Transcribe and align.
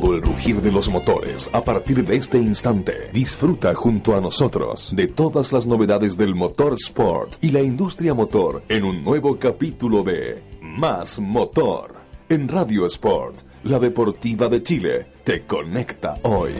Todo 0.00 0.14
el 0.14 0.20
rugir 0.20 0.60
de 0.60 0.70
los 0.70 0.90
motores 0.90 1.48
a 1.54 1.64
partir 1.64 2.04
de 2.04 2.16
este 2.16 2.36
instante. 2.36 3.08
Disfruta 3.14 3.74
junto 3.74 4.14
a 4.14 4.20
nosotros 4.20 4.92
de 4.94 5.06
todas 5.06 5.54
las 5.54 5.66
novedades 5.66 6.18
del 6.18 6.34
motor 6.34 6.74
sport 6.74 7.36
y 7.40 7.50
la 7.50 7.62
industria 7.62 8.12
motor 8.12 8.62
en 8.68 8.84
un 8.84 9.02
nuevo 9.02 9.38
capítulo 9.38 10.02
de 10.02 10.42
Más 10.60 11.18
Motor. 11.18 11.94
En 12.28 12.46
Radio 12.46 12.84
Sport, 12.84 13.38
la 13.64 13.78
deportiva 13.78 14.48
de 14.48 14.62
Chile, 14.62 15.06
te 15.24 15.46
conecta 15.46 16.18
hoy. 16.24 16.52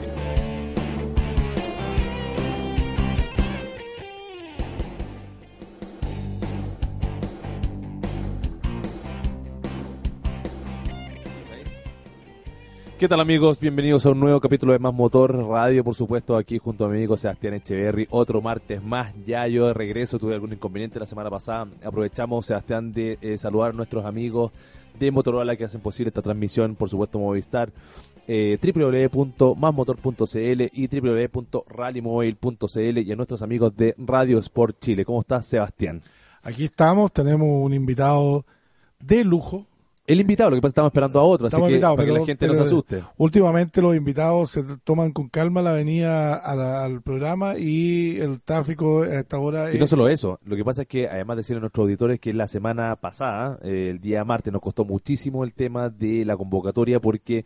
¿Qué 12.99 13.09
tal 13.09 13.21
amigos? 13.21 13.61
Bienvenidos 13.61 14.07
a 14.07 14.11
un 14.13 14.21
nuevo 14.21 14.41
capítulo 14.41 14.73
de 14.73 14.79
Más 14.79 14.95
Motor 14.95 15.49
Radio, 15.49 15.85
por 15.85 15.95
supuesto, 15.95 16.35
aquí 16.35 16.57
junto 16.57 16.87
a 16.87 16.89
mi 16.89 16.97
amigo 16.97 17.19
Sebastián 17.19 17.53
Echeverry. 17.53 18.07
Otro 18.09 18.41
martes 18.41 18.83
más, 18.83 19.13
ya 19.27 19.47
yo 19.49 19.67
de 19.67 19.75
regreso, 19.75 20.19
tuve 20.19 20.33
algún 20.33 20.55
inconveniente 20.55 20.99
la 20.99 21.05
semana 21.05 21.29
pasada. 21.29 21.69
Aprovechamos, 21.85 22.47
Sebastián, 22.47 22.95
de 22.95 23.19
eh, 23.21 23.37
saludar 23.37 23.73
a 23.73 23.75
nuestros 23.75 24.07
amigos 24.07 24.51
de 24.99 25.11
Motorola 25.11 25.57
que 25.57 25.65
hacen 25.65 25.83
posible 25.83 26.09
esta 26.09 26.23
transmisión, 26.23 26.75
por 26.75 26.89
supuesto 26.89 27.19
Movistar, 27.19 27.71
eh, 28.27 28.59
www.masmotor.cl 28.63 30.63
y 30.73 30.89
www.rallymobile.cl 30.89 32.99
y 32.99 33.13
a 33.13 33.17
nuestros 33.17 33.43
amigos 33.43 33.77
de 33.77 33.95
Radio 33.99 34.39
Sport 34.39 34.79
Chile. 34.81 35.05
¿Cómo 35.05 35.21
estás, 35.21 35.47
Sebastián? 35.47 36.01
Aquí 36.43 36.65
estamos, 36.65 37.13
tenemos 37.13 37.63
un 37.63 37.75
invitado 37.75 38.47
de 39.01 39.23
lujo, 39.23 39.67
el 40.07 40.21
invitado, 40.21 40.51
lo 40.51 40.57
que 40.57 40.63
pasa 40.63 40.69
es 40.69 40.73
que 40.73 40.77
estamos 40.77 40.91
esperando 40.91 41.21
a 41.21 41.23
otro, 41.25 41.47
así 41.49 41.57
que 41.57 41.81
para 41.81 42.05
que 42.05 42.13
la 42.13 42.25
gente 42.25 42.47
no 42.47 42.55
se 42.55 42.63
asuste. 42.63 43.03
Últimamente 43.17 43.83
los 43.83 43.97
invitados 43.97 44.51
se 44.51 44.63
toman 44.85 45.13
con 45.13 45.29
calma 45.29 45.63
la 45.63 45.71
avenida 45.71 46.35
al 46.37 47.03
programa 47.03 47.59
y 47.59 48.19
el 48.19 48.41
tráfico 48.41 49.03
a 49.03 49.21
esta 49.21 49.39
hora... 49.39 49.75
Y 49.75 49.79
no 49.79 49.87
solo 49.87 50.09
eso, 50.09 50.39
lo 50.45 50.55
que 50.55 50.65
pasa 50.65 50.83
es 50.83 50.89
que 50.89 51.09
además 51.09 51.37
de 51.37 51.41
decirle 51.41 51.59
a 51.59 51.61
nuestros 51.63 51.85
auditores 51.85 52.21
que 52.21 52.33
la 52.33 52.47
semana 52.47 52.95
pasada, 52.97 53.59
eh, 53.63 53.89
el 53.91 54.01
día 54.01 54.25
martes, 54.25 54.53
nos 54.53 54.63
costó 54.63 54.85
muchísimo 54.85 55.43
el 55.43 55.55
tema 55.55 55.91
de 55.91 56.25
la 56.25 56.37
convocatoria 56.37 57.01
porque 57.01 57.45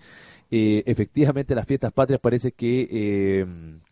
eh, 0.50 0.82
efectivamente 0.86 1.54
las 1.54 1.66
fiestas 1.66 1.92
patrias 1.92 2.20
parece 2.20 2.52
que... 2.52 2.88
Eh, 2.90 3.46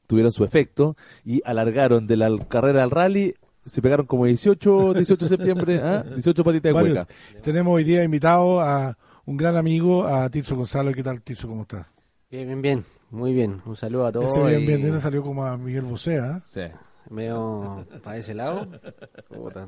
tuvieron 0.08 0.32
su 0.32 0.42
efecto 0.42 0.96
y 1.22 1.42
alargaron 1.44 2.06
de 2.06 2.16
la 2.16 2.34
carrera 2.48 2.82
al 2.82 2.90
rally 2.90 3.34
se 3.68 3.82
pegaron 3.82 4.06
como 4.06 4.24
18, 4.24 4.94
18 4.94 5.24
de 5.24 5.28
septiembre, 5.28 5.80
¿ah? 5.82 6.02
18 6.02 6.44
patitas 6.44 6.74
de 6.74 6.80
cueca. 6.80 7.06
Tenemos 7.42 7.74
hoy 7.74 7.84
día 7.84 8.02
invitado 8.02 8.60
a 8.60 8.96
un 9.24 9.36
gran 9.36 9.56
amigo, 9.56 10.06
a 10.06 10.28
Tirso 10.30 10.56
Gonzalo. 10.56 10.92
¿Qué 10.92 11.02
tal, 11.02 11.20
Tirso? 11.22 11.48
¿Cómo 11.48 11.62
estás? 11.62 11.86
Bien, 12.30 12.46
bien, 12.46 12.62
bien. 12.62 12.84
Muy 13.10 13.32
bien. 13.32 13.62
Un 13.64 13.76
saludo 13.76 14.06
a 14.06 14.12
todos. 14.12 14.30
Ese 14.30 14.42
bien, 14.44 14.66
bien. 14.66 14.86
Ese 14.86 15.00
salió 15.00 15.22
como 15.22 15.44
a 15.44 15.56
Miguel 15.56 15.82
Bosea. 15.82 16.36
¿ah? 16.36 16.40
Sí. 16.42 16.62
Medio 17.10 17.86
para 18.02 18.18
ese 18.18 18.34
lado. 18.34 18.66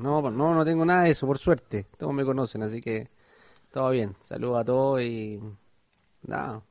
No, 0.00 0.30
no, 0.30 0.54
no 0.54 0.64
tengo 0.64 0.84
nada 0.84 1.04
de 1.04 1.10
eso, 1.10 1.26
por 1.26 1.38
suerte. 1.38 1.86
Todos 1.96 2.12
me 2.12 2.24
conocen, 2.24 2.62
así 2.62 2.80
que 2.80 3.08
todo 3.70 3.90
bien. 3.90 4.14
Saludos 4.20 4.60
a 4.60 4.64
todos 4.64 5.00
y 5.00 5.40
nada, 6.22 6.62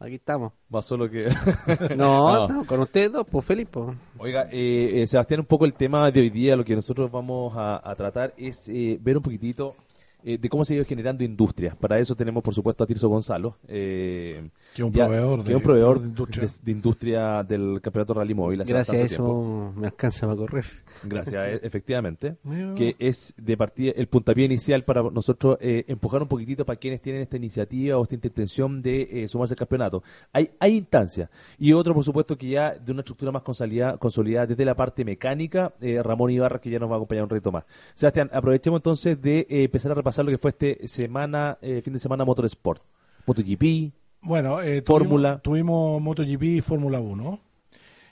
aquí 0.00 0.14
estamos. 0.16 0.52
Va 0.74 0.82
solo 0.82 1.08
que... 1.08 1.28
no, 1.96 2.64
con 2.66 2.80
ustedes 2.80 3.12
dos, 3.12 3.26
pues 3.30 3.44
Felipe. 3.44 3.78
Oiga, 4.18 4.48
eh, 4.50 5.02
eh, 5.02 5.06
Sebastián, 5.06 5.40
un 5.40 5.46
poco 5.46 5.66
el 5.66 5.74
tema 5.74 6.10
de 6.10 6.20
hoy 6.20 6.30
día, 6.30 6.56
lo 6.56 6.64
que 6.64 6.74
nosotros 6.74 7.10
vamos 7.10 7.52
a, 7.56 7.94
tratar 7.96 8.34
es 8.36 8.68
eh, 8.68 8.98
ver 9.00 9.16
un 9.16 9.22
poquitito 9.22 9.76
eh, 10.22 10.36
de 10.38 10.48
cómo 10.48 10.64
se 10.64 10.74
ha 10.74 10.76
ido 10.76 10.84
generando 10.84 11.24
industria. 11.24 11.76
Para 11.78 11.98
eso 11.98 12.14
tenemos, 12.14 12.42
por 12.42 12.54
supuesto, 12.54 12.84
a 12.84 12.86
Tirso 12.86 13.08
Gonzalo, 13.08 13.56
eh, 13.68 14.50
que 14.74 14.82
un 14.84 14.92
proveedor, 14.92 15.42
de, 15.42 15.56
un 15.56 15.62
proveedor 15.62 16.00
de, 16.00 16.70
industria. 16.70 17.42
del 17.42 17.80
Campeonato 17.80 18.14
Rally 18.14 18.34
Móvil. 18.34 18.62
Gracias 18.64 18.90
a 18.90 19.00
eso 19.00 19.72
me 19.74 19.86
alcanza 19.86 20.26
para 20.26 20.36
correr. 20.36 20.66
Gracias, 21.04 21.48
e, 21.48 21.66
efectivamente. 21.66 22.36
que 22.76 22.96
es 22.98 23.34
de 23.36 23.56
partida 23.56 23.92
el 23.96 24.08
puntapié 24.08 24.44
inicial 24.44 24.84
para 24.84 25.02
nosotros 25.02 25.56
eh, 25.60 25.84
empujar 25.88 26.22
un 26.22 26.28
poquitito 26.28 26.66
para 26.66 26.78
quienes 26.78 27.00
tienen 27.00 27.22
esta 27.22 27.36
iniciativa 27.36 27.96
o 27.96 28.02
esta 28.02 28.14
intención 28.14 28.82
de 28.82 29.26
sumarse 29.28 29.54
al 29.54 29.58
campeonato. 29.58 30.02
Hay, 30.32 30.50
hay 30.58 30.76
instancias. 30.76 31.30
Y 31.58 31.72
otro, 31.72 31.94
por 31.94 32.04
supuesto, 32.04 32.36
que 32.36 32.48
ya 32.48 32.74
de 32.74 32.92
una 32.92 33.00
estructura 33.00 33.32
más 33.32 33.42
consolidada, 33.42 33.96
consolidada 33.96 34.46
desde 34.46 34.64
la 34.64 34.74
parte 34.74 35.04
mecánica, 35.04 35.72
Ramón 36.02 36.30
Ibarra, 36.30 36.60
que 36.60 36.70
ya 36.70 36.78
nos 36.78 36.90
va 36.90 36.94
a 36.94 36.96
acompañar 36.96 37.24
un 37.24 37.30
reto 37.30 37.50
más. 37.50 37.64
Sebastián, 37.94 38.30
aprovechemos 38.32 38.78
entonces 38.78 39.20
de 39.20 39.46
empezar 39.48 39.92
a 39.92 39.94
repasar 39.94 40.10
pasar 40.10 40.24
lo 40.24 40.32
que 40.32 40.38
fue 40.38 40.50
este 40.50 40.88
semana, 40.88 41.56
eh, 41.62 41.80
fin 41.82 41.92
de 41.92 42.00
semana 42.00 42.24
Motorsport. 42.24 42.82
MotoGP, 43.26 43.92
bueno, 44.22 44.60
eh, 44.60 44.82
Fórmula. 44.82 45.38
Tuvimos, 45.38 46.00
MotoGP 46.00 46.42
y 46.42 46.60
Fórmula 46.60 47.00
1. 47.00 47.40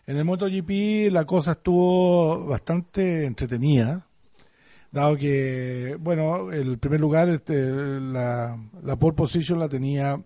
En 0.06 0.16
el 0.16 0.24
MotoGP 0.24 1.12
la 1.12 1.24
cosa 1.26 1.52
estuvo 1.52 2.46
bastante 2.46 3.26
entretenida, 3.26 4.06
dado 4.90 5.16
que, 5.16 5.96
bueno, 6.00 6.50
el 6.50 6.78
primer 6.78 7.00
lugar, 7.00 7.28
este, 7.28 7.70
la, 8.00 8.58
la 8.82 8.96
pole 8.96 9.14
position 9.14 9.58
la 9.58 9.68
tenía 9.68 10.22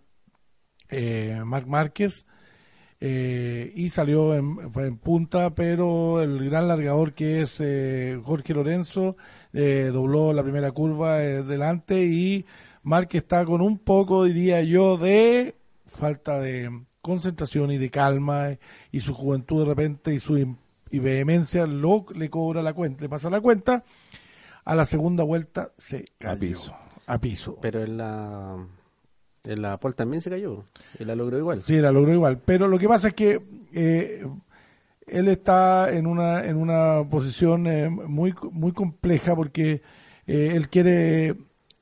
eh, 0.88 1.42
Marc 1.44 1.66
Márquez, 1.66 2.25
eh, 3.04 3.72
y 3.75 3.91
salió 3.91 4.32
en, 4.32 4.59
en, 4.76 4.97
punta, 4.97 5.56
pero 5.56 6.22
el 6.22 6.48
gran 6.48 6.69
largador 6.69 7.15
que 7.15 7.41
es 7.42 7.60
eh, 7.60 8.16
Jorge 8.22 8.54
Lorenzo 8.54 9.16
eh, 9.53 9.91
dobló 9.92 10.32
la 10.32 10.44
primera 10.44 10.71
curva 10.71 11.19
delante 11.19 12.04
y 12.04 12.47
Márquez 12.84 13.22
está 13.22 13.44
con 13.44 13.60
un 13.60 13.81
poco, 13.81 14.22
diría 14.22 14.62
yo, 14.62 14.98
de 14.98 15.56
falta 15.92 16.41
de 16.41 16.70
concentración 17.00 17.70
y 17.72 17.78
de 17.78 17.91
calma 17.91 18.58
y 18.91 19.00
su 19.00 19.14
juventud 19.14 19.60
de 19.60 19.66
repente 19.66 20.14
y 20.14 20.20
su 20.20 20.56
y 20.91 20.98
vehemencia 20.98 21.66
lo, 21.66 22.04
le 22.14 22.28
cobra 22.28 22.62
la 22.62 22.75
cuenta, 22.75 23.03
le 23.03 23.08
pasa 23.08 23.30
la 23.30 23.41
cuenta. 23.41 23.84
A 24.64 24.75
la 24.76 24.86
segunda 24.86 25.25
vuelta 25.25 25.72
se 25.76 26.04
cayó. 26.19 26.34
A 26.34 26.38
piso. 26.38 26.76
A 27.06 27.19
piso. 27.19 27.58
Pero 27.60 27.82
en 27.82 27.97
la 27.97 28.56
en 29.44 29.62
la 29.62 29.78
Paul 29.80 29.94
también 29.94 30.22
se 30.22 30.30
cayó 30.30 30.64
y 30.98 31.04
la 31.04 31.16
logró 31.16 31.38
igual. 31.38 31.62
Sí, 31.62 31.80
la 31.80 31.91
logró 31.91 32.12
igual. 32.12 32.38
Pero 32.44 32.69
lo 32.69 32.78
que 32.78 32.88
pasa 32.88 33.09
es 33.09 33.14
que 33.14 33.42
eh, 33.72 34.24
él 35.06 35.28
está 35.28 35.91
en 35.92 36.06
una, 36.06 36.44
en 36.44 36.56
una 36.56 37.04
posición 37.10 37.66
eh, 37.66 37.88
muy, 37.88 38.34
muy 38.53 38.72
compleja 38.72 39.34
porque 39.34 39.82
eh, 40.26 40.53
él 40.54 40.69
quiere 40.69 41.36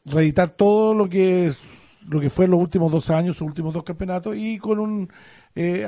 reeditar 0.04 0.50
todo 0.50 0.94
lo 0.94 1.08
que 1.08 1.46
es, 1.46 1.60
lo 2.08 2.20
que 2.20 2.30
fue 2.30 2.48
los 2.48 2.60
últimos 2.60 2.90
dos 2.90 3.10
años, 3.10 3.36
sus 3.36 3.46
últimos 3.46 3.74
dos 3.74 3.84
campeonatos, 3.84 4.36
y 4.36 4.58
con 4.58 4.78
un 4.78 5.10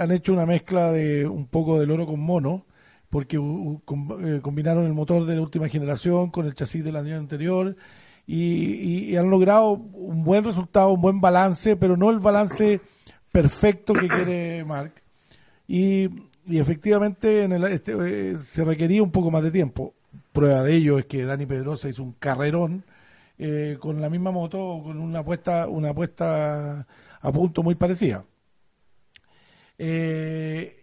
han 0.01 0.11
hecho 0.11 0.33
una 0.33 0.45
mezcla 0.45 0.91
de 0.91 1.27
un 1.27 1.47
poco 1.47 1.79
del 1.79 1.91
oro 1.93 2.07
con 2.07 2.21
mono, 2.21 2.67
porque 3.11 3.37
combinaron 4.41 4.87
el 4.87 4.95
motor 4.95 5.27
de 5.27 5.37
la 5.37 5.43
última 5.43 5.69
generación 5.69 6.31
con 6.31 6.47
el 6.47 6.55
chasis 6.55 6.83
del 6.83 6.97
año 6.97 7.17
anterior 7.17 7.77
y, 8.27 9.15
han 9.17 9.29
logrado 9.29 9.73
un 9.73 10.25
buen 10.25 10.45
resultado, 10.45 10.93
un 10.93 11.01
buen 11.03 11.21
balance, 11.21 11.77
pero 11.77 11.99
no 11.99 12.11
el 12.11 12.21
balance 12.21 12.81
perfecto 13.31 13.93
que 13.93 14.09
quiere 14.09 14.65
Mark. 14.65 14.95
Y, 15.69 16.09
efectivamente 16.51 17.43
en 17.43 17.53
el, 17.53 17.65
este, 17.65 17.93
eh, 17.93 18.37
se 18.39 18.65
requería 18.65 19.03
un 19.03 19.13
poco 19.13 19.31
más 19.31 19.43
de 19.43 19.51
tiempo. 19.51 19.93
Prueba 20.33 20.63
de 20.63 20.75
ello 20.75 20.99
es 20.99 21.05
que 21.05 21.25
Dani 21.25 21.45
Pedrosa 21.45 21.91
hizo 21.91 22.03
un 22.03 22.13
carrerón 22.13 22.85
eh, 23.39 23.77
con 23.81 24.01
la 24.01 24.09
misma 24.09 24.31
moto, 24.31 24.81
con 24.83 24.99
una 24.99 25.21
apuesta, 25.21 25.69
una 25.69 25.91
apuesta 25.91 26.87
a 27.21 27.33
punto 27.33 27.63
muy 27.63 27.75
parecida. 27.75 28.25
Eh, 29.79 30.79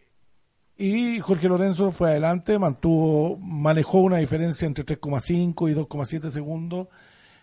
y 0.77 1.19
Jorge 1.19 1.47
Lorenzo 1.49 1.91
fue 1.91 2.11
adelante, 2.11 2.57
mantuvo, 2.57 3.37
manejó 3.37 3.99
una 3.99 4.17
diferencia 4.17 4.65
entre 4.65 4.85
3,5 4.85 5.71
y 5.71 5.75
2,7 5.75 6.29
segundos 6.29 6.87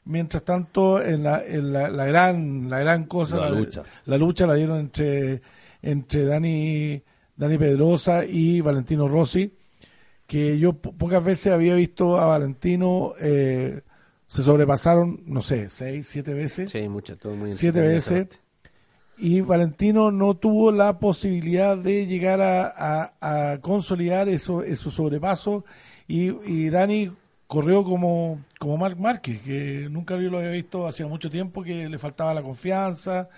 Mientras 0.06 0.44
tanto, 0.44 1.02
en 1.02 1.24
la, 1.24 1.44
en 1.44 1.72
la, 1.72 1.88
gran 1.88 2.70
la 2.70 2.78
gran 2.78 3.06
cosa, 3.06 3.38
la, 3.38 3.50
lucha. 3.50 3.82
la 4.04 4.16
lucha 4.16 4.46
la 4.46 4.54
dieron 4.54 4.78
entre, 4.78 5.42
entre 5.82 6.24
Dani, 6.24 7.02
Dani 7.34 7.58
Pedrosa 7.58 8.24
y 8.24 8.60
Valentino 8.60 9.08
Rossi, 9.08 9.52
que 10.24 10.60
yo 10.60 10.74
pocas 10.74 11.24
veces 11.24 11.52
había 11.52 11.74
visto 11.74 12.20
a 12.20 12.26
Valentino, 12.26 13.14
eh, 13.20 13.80
se 14.36 14.42
sobrepasaron, 14.42 15.18
no 15.24 15.40
sé, 15.40 15.70
seis, 15.70 16.08
siete 16.10 16.34
veces. 16.34 16.68
Sí, 16.68 16.86
mucho, 16.90 17.16
todo 17.16 17.34
muy 17.34 17.54
Siete 17.54 17.80
veces. 17.80 18.28
Y 19.16 19.40
Valentino 19.40 20.10
no 20.10 20.34
tuvo 20.34 20.70
la 20.70 20.98
posibilidad 20.98 21.74
de 21.74 22.06
llegar 22.06 22.42
a, 22.42 23.14
a, 23.18 23.58
consolidar 23.62 24.28
eso, 24.28 24.62
esos 24.62 24.92
sobrepasos. 24.92 25.64
Y, 26.06 26.32
y 26.44 26.68
Dani 26.68 27.12
corrió 27.46 27.82
como, 27.82 28.44
como 28.58 28.76
Marc 28.76 28.98
Márquez, 28.98 29.40
que 29.40 29.88
nunca 29.90 30.20
yo 30.20 30.28
lo 30.28 30.36
había 30.36 30.50
visto 30.50 30.86
hacía 30.86 31.06
mucho 31.06 31.30
tiempo, 31.30 31.62
que 31.62 31.88
le 31.88 31.98
faltaba 31.98 32.34
la 32.34 32.42
confianza, 32.42 33.30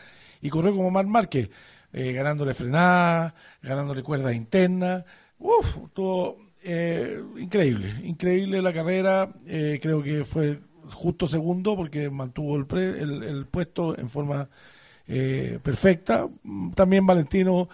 y 0.42 0.50
corrió 0.50 0.74
como 0.74 0.90
Marc 0.90 1.06
Márquez, 1.06 1.48
eh, 1.92 2.10
ganándole 2.12 2.54
frenada, 2.54 3.36
ganándole 3.62 4.02
cuerdas 4.02 4.34
internas. 4.34 5.04
Uf, 5.38 5.76
todo 5.94 6.38
eh, 6.64 7.22
increíble, 7.36 7.94
increíble 8.02 8.60
la 8.62 8.72
carrera. 8.72 9.32
eh, 9.46 9.78
creo 9.80 10.02
que 10.02 10.24
fue 10.24 10.58
justo 10.92 11.26
segundo 11.28 11.76
porque 11.76 12.10
mantuvo 12.10 12.56
el, 12.56 12.66
pre- 12.66 13.00
el, 13.02 13.22
el 13.22 13.46
puesto 13.46 13.98
en 13.98 14.08
forma 14.08 14.48
eh, 15.06 15.58
perfecta. 15.62 16.28
También 16.74 17.06
Valentino 17.06 17.68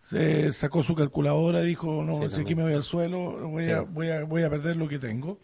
se 0.00 0.52
sacó 0.52 0.82
su 0.82 0.94
calculadora 0.94 1.62
y 1.62 1.66
dijo, 1.68 2.02
no, 2.02 2.14
Sí, 2.28 2.34
si 2.36 2.40
aquí 2.40 2.54
me 2.54 2.62
voy 2.62 2.72
al 2.72 2.82
suelo, 2.82 3.48
voy, 3.48 3.64
Sí. 3.64 3.70
a, 3.70 3.82
voy, 3.82 4.10
a, 4.10 4.24
voy 4.24 4.42
a 4.42 4.50
perder 4.50 4.76
lo 4.76 4.88
que 4.88 4.98
tengo. 4.98 5.38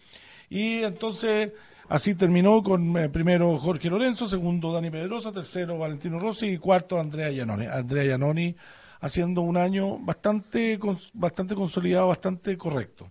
Y 0.48 0.82
entonces 0.82 1.52
así 1.88 2.14
terminó 2.14 2.62
con 2.62 2.96
eh, 2.96 3.08
primero 3.08 3.58
Jorge 3.58 3.90
Lorenzo, 3.90 4.26
segundo 4.26 4.72
Dani 4.72 4.90
Pedrosa, 4.90 5.32
tercero 5.32 5.78
Valentino 5.78 6.18
Rossi 6.18 6.46
y 6.46 6.58
cuarto 6.58 6.98
Andrea 6.98 7.30
Giannoni. 7.30 7.66
Andrea 7.66 8.04
Giannoni 8.04 8.56
haciendo 9.00 9.42
un 9.42 9.58
año 9.58 9.98
bastante, 9.98 10.78
bastante 11.12 11.54
consolidado, 11.54 12.08
bastante 12.08 12.56
correcto. 12.56 13.10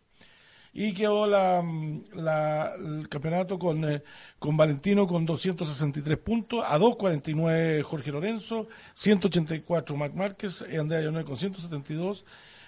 Y 0.75 0.93
quedó 0.93 1.27
la, 1.27 1.61
mm, 1.61 2.01
la- 2.15 2.73
el 2.75 3.07
campeonato 3.07 3.59
con, 3.59 3.83
eh, 3.87 4.01
con 4.39 4.57
Valentino 4.57 5.05
con 5.05 5.25
263 5.25 6.17
puntos, 6.17 6.63
a 6.67 6.77
249 6.79 7.83
Jorge 7.83 8.11
Lorenzo, 8.11 8.67
184 8.95 9.95
Marc 9.95 10.15
Márquez, 10.15 10.63
y 10.71 10.77
Andrea 10.77 11.01
Giannoni 11.01 11.25
con 11.25 11.37
172, 11.37 12.25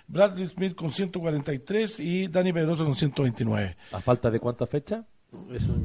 Bradley 0.08 0.48
Smith 0.48 0.76
con 0.76 0.92
143 0.92 2.00
y 2.00 2.28
Dani 2.28 2.54
Pedrosa 2.54 2.84
con 2.84 2.96
129. 2.96 3.76
¿A 3.92 4.00
falta 4.02 4.30
de 4.30 4.40
cuántas 4.40 4.70
fechas? 4.70 5.04
Eso, 5.52 5.76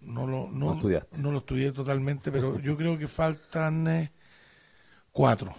No 0.00 0.26
lo, 0.26 0.48
No 0.50 0.66
no, 0.70 0.74
estudiaste. 0.74 1.18
no 1.18 1.30
lo 1.30 1.38
estudié 1.38 1.70
totalmente, 1.70 2.32
pero 2.32 2.58
yo 2.58 2.76
creo 2.76 2.98
que 2.98 3.06
faltan 3.06 3.86
eh, 3.86 4.10
cuatro. 5.12 5.54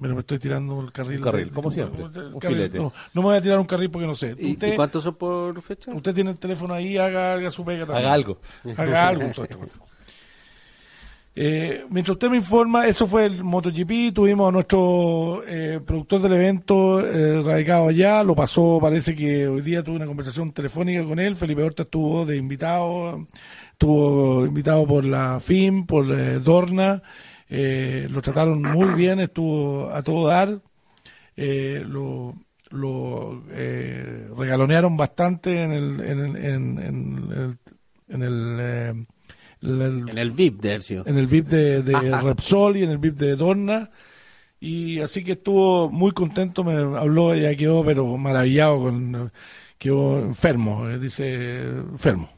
Pero 0.00 0.14
me 0.14 0.20
estoy 0.20 0.38
tirando 0.38 0.80
el 0.80 0.92
carril. 0.92 1.18
Un 1.18 1.24
carril, 1.24 1.44
del- 1.46 1.54
como 1.54 1.70
siempre, 1.70 2.04
el 2.04 2.34
un 2.34 2.38
carril, 2.40 2.56
filete. 2.58 2.78
No, 2.78 2.92
no 3.14 3.22
me 3.22 3.28
voy 3.28 3.36
a 3.36 3.40
tirar 3.40 3.58
un 3.58 3.66
carril 3.66 3.90
porque 3.90 4.06
no 4.06 4.14
sé. 4.14 4.34
¿Y, 4.38 4.52
usted, 4.52 4.72
y 4.72 4.76
cuántos 4.76 5.02
son 5.02 5.14
por 5.16 5.60
fecha? 5.60 5.92
usted 5.92 6.14
tiene 6.14 6.30
el 6.30 6.36
teléfono 6.36 6.72
ahí, 6.74 6.96
haga, 6.96 7.32
haga 7.34 7.50
su 7.50 7.64
pega 7.64 7.84
también. 7.84 8.04
Haga 8.06 8.14
algo. 8.14 8.38
Haga 8.76 9.08
algo. 9.08 9.28
todo 9.34 9.44
esto. 9.44 9.58
Eh, 11.40 11.84
mientras 11.90 12.14
usted 12.16 12.30
me 12.30 12.36
informa, 12.38 12.86
eso 12.88 13.06
fue 13.06 13.26
el 13.26 13.44
MotoGP, 13.44 14.12
tuvimos 14.12 14.48
a 14.48 14.52
nuestro 14.52 15.42
eh, 15.46 15.78
productor 15.86 16.20
del 16.22 16.32
evento 16.32 16.98
eh, 16.98 17.42
radicado 17.44 17.88
allá, 17.88 18.24
lo 18.24 18.34
pasó, 18.34 18.78
parece 18.82 19.14
que 19.14 19.46
hoy 19.46 19.60
día 19.62 19.84
tuve 19.84 19.96
una 19.96 20.06
conversación 20.06 20.50
telefónica 20.50 21.04
con 21.04 21.20
él, 21.20 21.36
Felipe 21.36 21.62
Horta 21.62 21.84
estuvo 21.84 22.26
de 22.26 22.36
invitado, 22.36 23.24
estuvo 23.70 24.46
invitado 24.46 24.84
por 24.84 25.04
la 25.04 25.38
FIM, 25.38 25.86
por 25.86 26.10
eh, 26.10 26.40
Dorna, 26.40 27.02
eh, 27.50 28.06
lo 28.10 28.20
trataron 28.22 28.62
muy 28.62 28.88
bien, 28.94 29.20
estuvo 29.20 29.90
a 29.90 30.02
todo 30.02 30.28
dar, 30.28 30.60
eh, 31.36 31.84
lo, 31.86 32.34
lo 32.70 33.42
eh, 33.50 34.28
regalonearon 34.36 34.96
bastante 34.96 35.62
en 35.62 35.72
el, 35.72 36.00
en 36.00 36.18
el, 36.20 36.36
en, 36.36 36.78
en 36.78 37.32
el, 37.32 37.58
en 38.08 38.22
el, 38.22 39.06
el- 39.62 40.08
En 40.08 40.18
el 40.18 40.30
VIP 40.32 40.60
de 40.60 40.72
Hercio. 40.74 41.04
en 41.06 41.18
el 41.18 41.26
VIP 41.26 41.46
de, 41.46 41.82
de 41.82 42.18
Repsol 42.22 42.76
y 42.76 42.82
en 42.84 42.90
el 42.90 42.98
VIP 42.98 43.16
de 43.16 43.36
Dorna. 43.36 43.90
Y 44.60 45.00
así 45.00 45.22
que 45.22 45.32
estuvo 45.32 45.88
muy 45.90 46.12
contento, 46.12 46.64
me 46.64 46.74
habló, 46.98 47.34
ya 47.34 47.54
quedó 47.56 47.84
pero 47.84 48.16
maravillado, 48.16 48.80
con 48.80 49.32
quedó 49.78 50.20
enfermo, 50.20 50.88
eh, 50.88 50.98
dice 50.98 51.60
enfermo. 51.68 52.28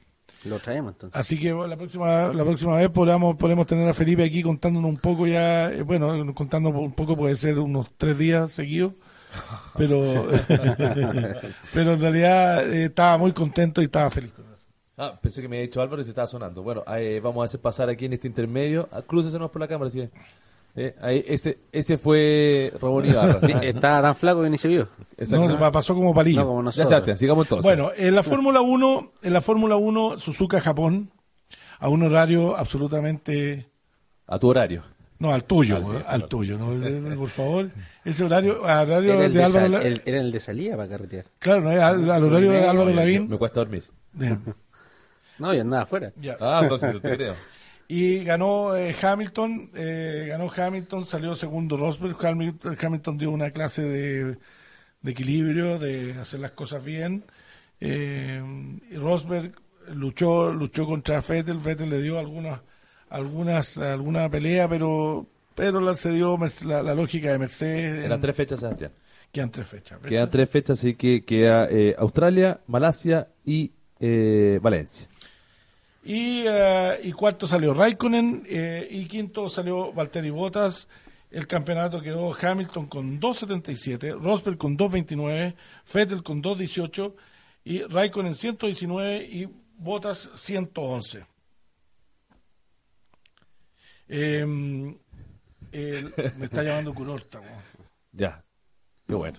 Lo 0.44 0.58
traemos 0.58 0.92
entonces. 0.94 1.20
Así 1.20 1.38
que 1.38 1.52
bueno, 1.52 1.68
la 1.68 1.76
próxima 1.76 2.32
la 2.32 2.44
próxima 2.44 2.76
vez 2.76 2.88
podamos, 2.88 3.36
podemos 3.36 3.66
tener 3.66 3.88
a 3.88 3.94
Felipe 3.94 4.24
aquí 4.24 4.42
contándonos 4.42 4.90
un 4.90 4.96
poco 4.96 5.26
ya, 5.26 5.70
eh, 5.70 5.82
bueno, 5.82 6.34
contando 6.34 6.70
un 6.70 6.92
poco 6.92 7.16
puede 7.16 7.36
ser 7.36 7.58
unos 7.58 7.88
tres 7.96 8.16
días 8.16 8.50
seguidos, 8.52 8.94
pero, 9.76 10.26
pero 11.74 11.92
en 11.92 12.00
realidad 12.00 12.72
eh, 12.72 12.86
estaba 12.86 13.18
muy 13.18 13.32
contento 13.32 13.82
y 13.82 13.84
estaba 13.84 14.08
feliz. 14.10 14.32
Ah, 14.96 15.18
pensé 15.20 15.40
que 15.40 15.48
me 15.48 15.56
había 15.56 15.66
dicho 15.66 15.80
Álvaro 15.80 16.02
y 16.02 16.04
se 16.04 16.10
estaba 16.10 16.26
sonando. 16.26 16.62
Bueno, 16.62 16.84
eh, 16.94 17.20
vamos 17.22 17.42
a 17.42 17.44
hacer 17.46 17.60
pasar 17.60 17.88
aquí 17.88 18.04
en 18.04 18.12
este 18.12 18.28
intermedio. 18.28 18.86
Ah, 18.92 19.00
Crúcesenos 19.00 19.50
por 19.50 19.60
la 19.60 19.68
cámara, 19.68 19.90
si 19.90 20.06
eh, 20.76 20.94
ahí, 21.00 21.24
ese, 21.26 21.58
ese 21.72 21.98
fue 21.98 22.72
Ramón 22.80 23.06
Ibarra. 23.06 23.40
Sí, 23.46 23.52
Estaba 23.62 24.02
tan 24.02 24.14
flaco 24.14 24.42
que 24.42 24.50
ni 24.50 24.58
se 24.58 24.68
vio. 24.68 24.88
No, 25.30 25.72
pasó 25.72 25.94
como 25.94 26.14
palillo. 26.14 26.40
No 26.40 26.46
como 26.46 26.70
ya, 26.70 27.16
sigamos 27.16 27.46
entonces. 27.46 27.64
Bueno, 27.64 27.90
en 27.96 28.14
la 28.14 28.22
Fórmula 28.22 28.60
1, 28.60 29.12
en 29.22 29.32
la 29.32 29.40
Fórmula 29.40 29.76
1, 29.76 30.18
Suzuka 30.18 30.60
Japón, 30.60 31.10
a 31.78 31.88
un 31.88 32.02
horario 32.02 32.56
absolutamente 32.56 33.66
a 34.26 34.38
tu 34.38 34.48
horario. 34.48 34.82
no 35.18 35.32
al 35.32 35.44
tuyo, 35.44 35.82
al, 36.06 36.26
tuyo, 36.26 36.56
¿no? 36.56 36.72
Eh, 36.86 37.16
por 37.16 37.28
favor, 37.28 37.68
ese 38.04 38.24
horario, 38.24 38.62
horario 38.62 39.12
Era 39.14 39.24
el, 39.26 39.32
de 39.32 39.38
de 39.38 39.44
Álvaro, 39.44 39.60
sal- 39.66 39.72
La- 39.72 39.82
el- 39.82 40.02
era 40.06 40.20
el 40.20 40.30
de 40.32 40.40
salida 40.40 40.76
para 40.76 40.88
carretear. 40.88 41.24
claro, 41.38 41.62
¿no? 41.62 41.70
al, 41.70 42.10
al 42.10 42.24
horario 42.24 42.50
de 42.52 42.66
Álvaro 42.66 42.90
Lavín. 42.90 43.28
Me 43.28 43.36
cuesta 43.38 43.60
dormir. 43.60 43.84
No, 45.38 45.54
y 45.54 45.58
andaba 45.58 45.84
afuera. 45.84 46.12
Ah, 46.38 46.60
entonces 46.62 47.00
te 47.00 47.16
creo. 47.16 47.34
Y 47.92 48.22
ganó 48.22 48.76
eh, 48.76 48.94
Hamilton, 49.02 49.70
eh, 49.74 50.26
ganó 50.28 50.48
Hamilton, 50.54 51.04
salió 51.04 51.34
segundo 51.34 51.76
Rosberg. 51.76 52.16
Hamilton, 52.24 52.76
Hamilton 52.80 53.18
dio 53.18 53.32
una 53.32 53.50
clase 53.50 53.82
de, 53.82 54.36
de 55.02 55.10
equilibrio, 55.10 55.80
de 55.80 56.12
hacer 56.12 56.38
las 56.38 56.52
cosas 56.52 56.84
bien. 56.84 57.24
Eh, 57.80 58.40
y 58.92 58.94
Rosberg 58.94 59.52
luchó, 59.94 60.52
luchó 60.52 60.86
contra 60.86 61.20
Vettel, 61.20 61.58
Vettel 61.58 61.90
le 61.90 62.00
dio 62.00 62.20
algunas, 62.20 62.60
algunas, 63.08 63.76
alguna 63.76 64.30
pelea, 64.30 64.68
pero, 64.68 65.26
pero 65.56 65.80
la 65.80 65.96
se 65.96 66.12
dio 66.12 66.38
la, 66.64 66.84
la 66.84 66.94
lógica 66.94 67.32
de 67.32 67.38
Mercedes. 67.40 68.04
Eran 68.04 68.12
en- 68.12 68.20
tres 68.20 68.36
fechas, 68.36 68.60
Sebastián. 68.60 68.92
Quedan 69.32 69.50
tres 69.50 69.66
fechas. 69.66 69.98
Quedan 70.06 70.30
tres 70.30 70.48
fechas, 70.48 70.78
así 70.78 70.94
que 70.94 71.24
queda 71.24 71.66
eh, 71.68 71.94
Australia, 71.98 72.60
Malasia 72.68 73.28
y 73.44 73.72
eh, 73.98 74.60
Valencia. 74.62 75.08
Y, 76.02 76.44
eh, 76.46 76.98
y 77.04 77.12
cuarto 77.12 77.46
salió 77.46 77.74
Raikkonen 77.74 78.44
eh, 78.48 78.88
y 78.90 79.06
quinto 79.06 79.48
salió 79.48 79.92
Valtteri 79.92 80.30
Bottas. 80.30 80.88
El 81.30 81.46
campeonato 81.46 82.00
quedó 82.00 82.34
Hamilton 82.34 82.86
con 82.88 83.20
2.77, 83.20 84.18
Rosberg 84.20 84.56
con 84.58 84.76
2.29, 84.76 85.54
Vettel 85.94 86.22
con 86.22 86.42
2.18 86.42 87.14
y 87.64 87.82
Raikkonen 87.82 88.34
119 88.34 89.22
y 89.30 89.48
Bottas 89.76 90.28
111. 90.34 91.24
Eh, 94.08 94.40
el- 95.72 96.14
me 96.38 96.46
está 96.46 96.62
llamando 96.64 96.92
Curorta. 96.94 97.40
Ya. 98.12 98.44
Qué 99.10 99.14
bueno. 99.16 99.38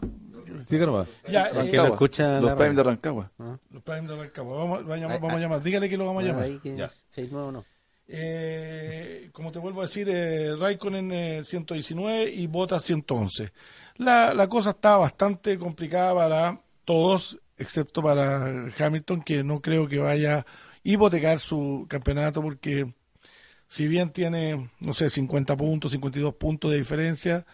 Sigue 0.66 0.86
nomás. 0.86 1.08
Ya, 1.30 1.46
eh, 1.48 1.72
lo 1.74 1.88
escucha 1.88 2.40
Los 2.42 2.56
Prime 2.58 2.75
de. 2.75 2.84
Rancagua. 2.84 3.32
los 3.72 3.82
Prime 3.84 4.01
de 4.08 4.16
Rancagua. 4.18 4.58
Vamos, 4.58 4.80
vamos 4.80 4.92
a 4.92 4.98
llamar- 4.98 5.12
Ay, 5.16 5.20
vamos 5.22 5.32
a 5.32 5.36
ay. 5.38 5.42
llamar. 5.42 5.63
Dígale 5.63 5.90
que 5.90 5.98
lo 5.98 6.06
vamos 6.06 6.24
a 6.24 6.28
llamar. 6.28 6.44
ahí 6.44 6.60
que 6.62 6.75
Ya. 6.75 6.92
seis 7.10 7.30
nueve 7.32 7.51
no. 7.54 7.66
Eh, 8.08 9.30
como 9.32 9.51
te 9.51 9.60
vuelvo 9.60 9.80
a 9.80 9.86
decir, 9.86 10.10
eh, 10.10 10.56
Raikkonen 10.58 11.12
eh, 11.13 11.44
119 11.46 12.30
y 12.30 12.48
Bottas 12.48 12.84
111. 12.84 13.51
La, 13.96 14.34
la 14.34 14.48
cosa 14.50 14.72
está 14.72 14.98
bastante 14.98 15.58
complicada 15.58 16.13
para 16.13 16.62
todos, 16.84 17.40
excepto 17.58 18.04
para 18.04 18.70
Hamilton, 18.78 19.22
que 19.22 19.44
no 19.44 19.62
creo 19.62 19.88
que 19.88 20.00
vaya 20.00 20.40
a 20.40 20.46
hipotecar 20.84 21.40
su 21.40 21.86
campeonato 21.88 22.42
porque 22.42 22.94
si 23.68 23.88
bien 23.88 24.10
tiene, 24.12 24.70
no 24.82 24.94
sé, 24.94 25.10
50 25.10 25.56
puntos, 25.56 25.92
52 25.94 26.36
puntos 26.36 26.72
de 26.72 26.78
diferencia, 26.78 27.46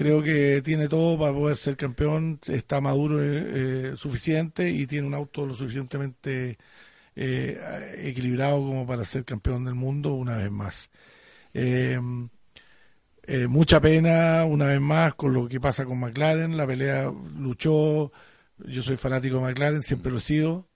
creo 0.00 0.22
que 0.22 0.62
tiene 0.62 0.88
todo 0.88 1.18
para 1.18 1.34
poder 1.34 1.58
ser 1.58 1.76
campeón, 1.76 2.40
está 2.46 2.80
maduro 2.80 3.22
eh, 3.22 3.90
eh, 3.90 3.96
suficiente 3.96 4.70
y 4.70 4.86
tiene 4.86 5.06
un 5.06 5.12
auto 5.12 5.44
lo 5.44 5.52
suficientemente 5.52 6.56
eh, 7.14 7.60
equilibrado 7.98 8.60
como 8.60 8.86
para 8.86 9.04
ser 9.04 9.26
campeón 9.26 9.66
del 9.66 9.74
mundo 9.74 10.14
una 10.14 10.38
vez 10.38 10.50
más. 10.50 10.90
Eh, 11.52 12.00
eh, 13.24 13.46
mucha 13.46 13.78
pena 13.82 14.46
una 14.46 14.68
vez 14.68 14.80
más 14.80 15.14
con 15.16 15.34
lo 15.34 15.46
que 15.46 15.60
pasa 15.60 15.84
con 15.84 16.00
McLaren, 16.00 16.56
la 16.56 16.66
pelea 16.66 17.12
luchó, 17.36 18.10
yo 18.56 18.82
soy 18.82 18.96
fanático 18.96 19.36
de 19.36 19.42
McLaren, 19.42 19.82
siempre 19.82 20.10
lo 20.10 20.16
he 20.16 20.22
sido, 20.22 20.70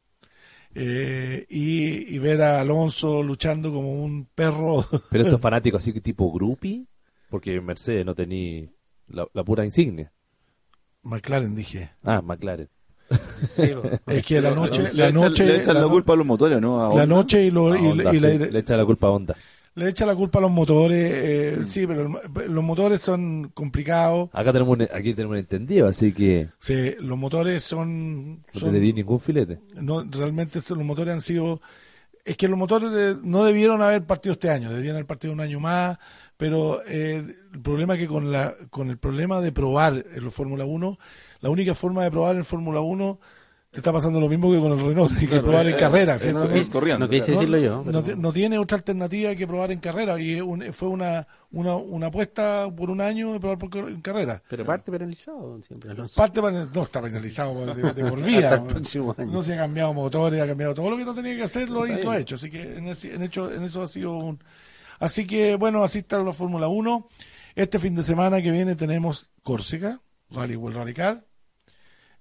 eh, 0.74 1.46
y, 1.48 2.14
y 2.14 2.18
ver 2.18 2.42
a 2.42 2.60
Alonso 2.60 3.22
luchando 3.22 3.72
como 3.72 4.04
un 4.04 4.26
perro 4.34 4.86
Pero 5.08 5.24
estos 5.24 5.40
fanáticos 5.40 5.80
así 5.80 5.94
que 5.94 6.02
tipo 6.02 6.30
groupie, 6.30 6.84
porque 7.30 7.54
en 7.54 7.64
Mercedes 7.64 8.04
no 8.04 8.14
tenía 8.14 8.68
la, 9.08 9.26
la 9.32 9.44
pura 9.44 9.64
insignia. 9.64 10.12
McLaren 11.02 11.54
dije 11.54 11.90
Ah, 12.04 12.22
McLaren. 12.22 12.68
es 14.06 14.24
que 14.24 14.40
la 14.40 14.54
noche 14.54 14.82
Le 14.82 14.92
la 14.94 15.08
echan- 15.10 15.12
noche 15.14 15.44
le 15.44 15.56
echan 15.58 15.74
la, 15.80 15.86
culpa 15.88 16.14
a 16.14 16.16
los 16.16 16.26
motores, 16.26 16.60
¿no? 16.60 16.80
A 16.80 16.88
la 16.88 16.88
Honda. 17.02 17.06
noche 17.06 17.44
y, 17.44 17.50
lo, 17.50 17.72
A 17.72 17.78
y, 17.78 17.86
Honda, 17.86 18.14
y 18.14 18.18
la, 18.20 18.30
sí, 18.30 18.38
le 18.50 18.58
echa 18.58 18.76
la 18.76 18.84
culpa 18.86 19.08
a 19.08 19.10
Honda. 19.10 19.36
le 19.74 19.88
echa 19.90 20.06
la 20.06 20.14
culpa 20.16 20.38
a 20.38 20.42
los 20.42 20.50
motores, 20.50 21.10
eh, 21.14 21.58
sí, 21.66 21.86
pero 21.86 22.08
los 22.48 22.64
motores 22.64 23.02
son 23.02 23.50
complicados. 23.52 24.30
Acá 24.32 24.52
tenemos 24.52 24.76
un, 24.78 24.82
aquí 24.90 25.12
tenemos 25.12 25.32
un 25.34 25.38
entendido, 25.38 25.86
así 25.88 26.12
que 26.12 26.48
Sí, 26.58 26.94
los 27.00 27.18
motores 27.18 27.62
son, 27.62 28.36
no 28.36 28.42
son- 28.54 28.72
te 28.72 28.80
di 28.80 28.92
ningún 28.94 29.20
filete. 29.20 29.58
no, 29.74 30.02
realmente 30.10 30.60
los 30.66 30.84
motores 30.84 31.12
han 31.12 31.20
sido 31.20 31.60
es 32.24 32.38
que 32.38 32.48
los 32.48 32.58
motores 32.58 32.90
de- 32.90 33.16
no 33.22 33.44
debieron 33.44 33.82
haber 33.82 34.06
partido 34.06 34.32
este 34.32 34.48
año 34.48 34.72
debían 34.72 34.94
haber 34.94 35.04
partido 35.06 35.34
un 35.34 35.40
año 35.40 35.60
más 35.60 35.98
pero 36.44 36.80
eh, 36.86 37.24
el 37.54 37.60
problema 37.62 37.94
es 37.94 38.00
que 38.00 38.06
con 38.06 38.30
la 38.30 38.54
con 38.68 38.90
el 38.90 38.98
problema 38.98 39.40
de 39.40 39.50
probar 39.50 40.04
en 40.14 40.22
los 40.24 40.34
Fórmula 40.34 40.66
1 40.66 40.98
la 41.40 41.48
única 41.48 41.74
forma 41.74 42.02
de 42.04 42.10
probar 42.10 42.36
en 42.36 42.44
Fórmula 42.44 42.80
1 42.82 43.18
te 43.70 43.78
está 43.80 43.92
pasando 43.92 44.20
lo 44.20 44.28
mismo 44.28 44.52
que 44.52 44.60
con 44.60 44.72
el 44.72 44.78
Renault 44.78 45.12
hay 45.18 45.26
que 45.26 45.40
probar 45.40 45.66
en 45.66 45.76
carrera 45.76 46.18
¿cierto? 46.18 46.44
No, 46.46 46.54
es 46.54 46.68
corriendo, 46.68 47.06
no 47.06 47.10
quise 47.10 47.32
No, 47.32 47.38
decirlo 47.40 47.58
yo. 47.58 47.76
no, 47.78 47.84
pero- 47.84 48.02
te- 48.04 48.14
no 48.16 48.32
tiene 48.32 48.58
otra 48.58 48.76
alternativa 48.76 49.34
que 49.34 49.46
probar 49.46 49.72
en 49.72 49.80
carrera 49.80 50.20
y 50.20 50.38
un- 50.40 50.70
fue 50.74 50.88
una, 50.88 51.26
una 51.50 51.76
una 51.76 52.06
apuesta 52.08 52.68
por 52.76 52.90
un 52.90 53.00
año 53.00 53.32
de 53.32 53.40
probar 53.40 53.56
por- 53.58 53.88
en 53.88 54.02
carrera 54.02 54.42
Pero 54.50 54.66
parte 54.66 54.92
penalizado 54.92 55.62
siempre, 55.62 55.90
Alonso. 55.92 56.14
parte 56.14 56.42
no 56.42 56.82
está 56.82 57.00
penalizado 57.00 57.54
por- 57.54 57.74
de, 57.74 58.02
de 58.02 58.10
por 58.10 58.20
vida 58.22 58.62
no 59.32 59.42
se 59.42 59.54
ha 59.54 59.56
cambiado 59.56 59.94
motores 59.94 60.40
ha 60.42 60.46
cambiado 60.46 60.74
todo 60.74 60.90
lo 60.90 60.96
que 60.98 61.04
no 61.06 61.14
tenía 61.14 61.36
que 61.36 61.44
hacer 61.44 61.70
lo, 61.70 61.84
ha- 61.84 61.88
lo 61.88 62.10
ha 62.10 62.18
hecho 62.18 62.34
así 62.34 62.50
que 62.50 62.76
en, 62.76 62.88
ese- 62.88 63.14
en 63.14 63.22
hecho, 63.22 63.50
en 63.50 63.62
eso 63.62 63.82
ha 63.82 63.88
sido 63.88 64.12
un 64.18 64.38
así 65.00 65.26
que 65.26 65.56
bueno 65.56 65.82
así 65.84 65.98
está 65.98 66.22
la 66.22 66.32
Fórmula 66.32 66.68
1 66.68 67.08
este 67.54 67.78
fin 67.78 67.94
de 67.94 68.02
semana 68.02 68.40
que 68.42 68.50
viene 68.50 68.74
tenemos 68.76 69.30
Córcega 69.42 70.00
Rally 70.30 70.56
World 70.56 70.76
Rally 70.78 70.94
Car. 70.94 71.24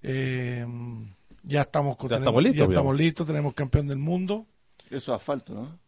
Eh, 0.01 0.65
ya 1.43 1.61
estamos 1.61 1.97
Ya 1.97 2.07
tenemos- 2.07 2.19
estamos 2.21 2.43
listos, 2.43 2.59
ya 2.59 2.63
estamos 2.73 2.95
listos 2.95 3.27
tenemos 3.27 3.53
campeón 3.53 3.87
del 3.87 3.97
mundo. 3.97 4.45
Eso 4.89 5.13
es 5.13 5.19
asfalto, 5.21 5.53
¿no? 5.53 5.79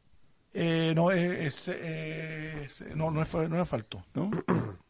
Eh, 0.54 0.94
no 0.96 1.12
es, 1.12 1.68
es- 1.68 2.80
es- 2.80 2.96
no 2.96 3.12
no 3.12 3.22
es, 3.22 3.34
no 3.34 3.44
es 3.56 3.62
asfalto. 3.62 4.04
¿No? 4.14 4.32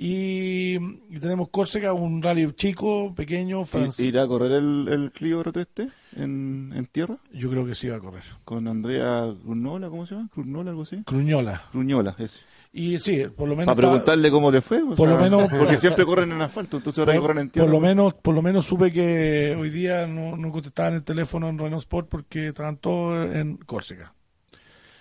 y, 0.00 0.76
y 0.76 1.18
tenemos 1.20 1.48
Córcega 1.48 1.92
un 1.92 2.22
rally 2.22 2.52
chico 2.54 3.12
pequeño 3.16 3.64
francés 3.64 4.06
¿Ir 4.06 4.18
a 4.20 4.28
correr 4.28 4.52
el, 4.52 4.86
el 4.88 5.10
Clio 5.10 5.42
R3T 5.42 5.90
en, 6.16 6.72
en 6.72 6.86
tierra? 6.86 7.16
yo 7.32 7.50
creo 7.50 7.66
que 7.66 7.74
sí 7.74 7.88
va 7.88 7.96
a 7.96 8.00
correr 8.00 8.22
Con 8.44 8.68
Andrea 8.68 9.26
Cruznola, 9.42 9.88
¿cómo 9.90 10.06
se 10.06 10.14
llama? 10.14 10.28
Cruznola, 10.32 10.70
algo 10.70 10.82
así. 10.82 11.02
Cruñola 11.02 11.64
Cruñola, 11.72 12.14
ese. 12.18 12.38
y 12.72 13.00
sí 13.00 13.24
por 13.36 13.48
lo 13.48 13.56
menos 13.56 13.74
Para 13.74 13.88
está- 13.88 13.88
preguntarle 13.90 14.30
cómo 14.30 14.52
le 14.52 14.60
fue. 14.62 14.84
Por 14.94 15.08
lo 15.08 15.16
menos- 15.18 15.48
Porque 15.50 15.78
siempre 15.78 16.04
corren 16.06 16.30
en 16.30 16.42
asfalto, 16.42 16.76
entonces 16.76 17.00
ahora 17.00 17.14
que 17.14 17.18
corren 17.20 17.38
en 17.38 17.50
tierra. 17.50 17.66
por 17.66 17.72
lo 17.74 17.80
menos 17.80 18.14
por 18.14 18.34
lo 18.36 18.42
menos 18.42 18.66
supe 18.66 18.92
que 18.92 19.56
hoy 19.58 19.70
día 19.70 20.06
no, 20.06 20.36
no 20.36 20.52
contestaban 20.52 20.94
el 20.94 21.02
teléfono 21.02 21.48
en 21.48 21.58
Renault 21.58 21.82
Sport 21.82 22.08
porque 22.08 22.48
estaban 22.48 22.76
todos 22.76 23.34
en 23.34 23.56
Córcega 23.56 24.14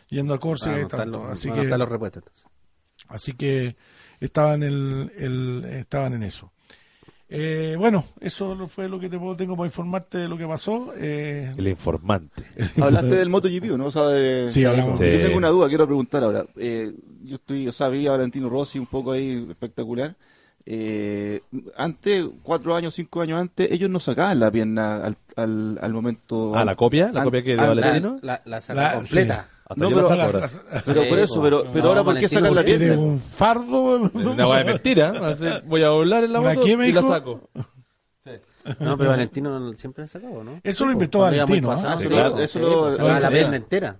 yendo 0.09 0.33
a 0.33 0.39
Córcega 0.39 0.71
Van 0.71 0.81
a 0.81 0.85
y 0.85 0.87
tanto 0.87 1.19
los- 1.19 1.31
así 1.33 1.51
que 1.51 1.65
los 1.65 1.87
repuestos. 1.89 2.23
entonces. 2.23 2.45
así 3.09 3.33
que 3.33 3.75
estaban 4.19 4.63
el, 4.63 5.11
el- 5.17 5.65
estaban 5.65 6.13
en 6.13 6.23
eso 6.23 6.51
Eh, 7.29 7.75
bueno 7.77 8.05
eso 8.21 8.55
lo- 8.55 8.67
fue 8.69 8.87
lo 8.87 8.99
que 8.99 9.09
te 9.09 9.19
puedo, 9.19 9.35
tengo 9.35 9.55
para 9.57 9.67
informarte 9.67 10.17
de 10.19 10.27
lo 10.29 10.37
que 10.37 10.47
pasó 10.47 10.93
eh, 10.97 11.51
El 11.57 11.67
informante. 11.67 12.43
Hablaste 12.81 13.15
del 13.15 13.29
MotoGP, 13.29 13.65
¿no? 13.77 13.87
O 13.87 13.91
sea, 13.91 14.07
de... 14.07 14.49
Sí, 14.51 14.63
hablamos. 14.63 14.97
Yo 14.99 15.05
tengo 15.21 15.37
una 15.37 15.49
duda, 15.49 15.67
quiero 15.67 15.85
preguntar 15.85 16.23
ahora. 16.23 16.45
Eh, 16.55 16.93
yo 17.23 17.35
estoy, 17.35 17.67
o 17.67 17.73
sea, 17.73 17.89
vi 17.89 18.07
a 18.07 18.11
Valentino 18.11 18.49
Rossi 18.49 18.79
un 18.79 18.85
poco 18.85 19.11
ahí 19.11 19.45
espectacular. 19.49 20.15
Eh, 20.65 21.41
antes, 21.77 22.25
cuatro 22.43 22.75
años, 22.75 22.93
cinco 22.95 23.21
años 23.21 23.39
antes, 23.39 23.69
ellos 23.71 23.89
no 23.89 23.99
sacaban 23.99 24.39
la 24.39 24.51
pierna 24.51 24.97
al, 25.05 25.17
al, 25.35 25.79
al 25.81 25.93
momento. 25.93 26.53
Ah, 26.55 26.65
la 26.65 26.75
copia, 26.75 27.09
la 27.11 27.21
An- 27.21 27.25
copia 27.25 27.43
que 27.43 27.53
an- 27.53 27.67
Valentino. 27.67 28.19
La, 28.21 28.41
la 28.45 28.59
saca 28.61 28.81
La- 28.81 28.93
completa. 28.95 29.49
Hasta 29.69 29.83
No, 29.83 29.89
yo 29.89 29.95
pero 29.97 30.09
la 30.09 30.15
saco 30.15 30.17
las- 30.39 30.55
ahora. 30.55 30.65
las- 30.73 30.83
Pero 30.85 31.01
Sí, 31.03 31.09
por 31.09 31.19
eso, 31.19 31.41
pero, 31.41 31.63
pero 31.71 31.83
No, 31.83 31.89
ahora, 31.89 32.03
¿por 32.03 32.17
qué 32.19 32.29
sacan 32.29 32.55
la 32.55 32.63
pierna? 32.63 32.97
un 32.97 33.19
fardo 33.19 33.95
Una 34.13 34.47
hueá 34.47 34.59
de 34.59 34.65
mentira. 34.65 35.09
Así, 35.09 35.45
Voy 35.65 35.83
a 35.83 35.89
volar 35.89 36.23
en 36.23 36.33
la 36.33 36.39
¿Una 36.39 36.53
moto 36.53 36.67
y 36.67 36.91
la 36.91 37.01
saco. 37.03 37.49
No, 38.79 38.97
pero 38.97 39.11
Valentino 39.11 39.73
siempre 39.73 40.03
la 40.03 40.07
sacó, 40.07 40.43
¿no? 40.43 40.59
Eso 40.63 40.85
lo 40.85 40.91
inventó 40.91 41.19
Valentino, 41.19 41.69
pues, 41.69 41.79
Eso 42.43 42.59
sí, 42.59 42.59
lo- 42.59 42.91
lo 42.97 43.19
la 43.19 43.29
pierna 43.29 43.55
entera. 43.57 43.97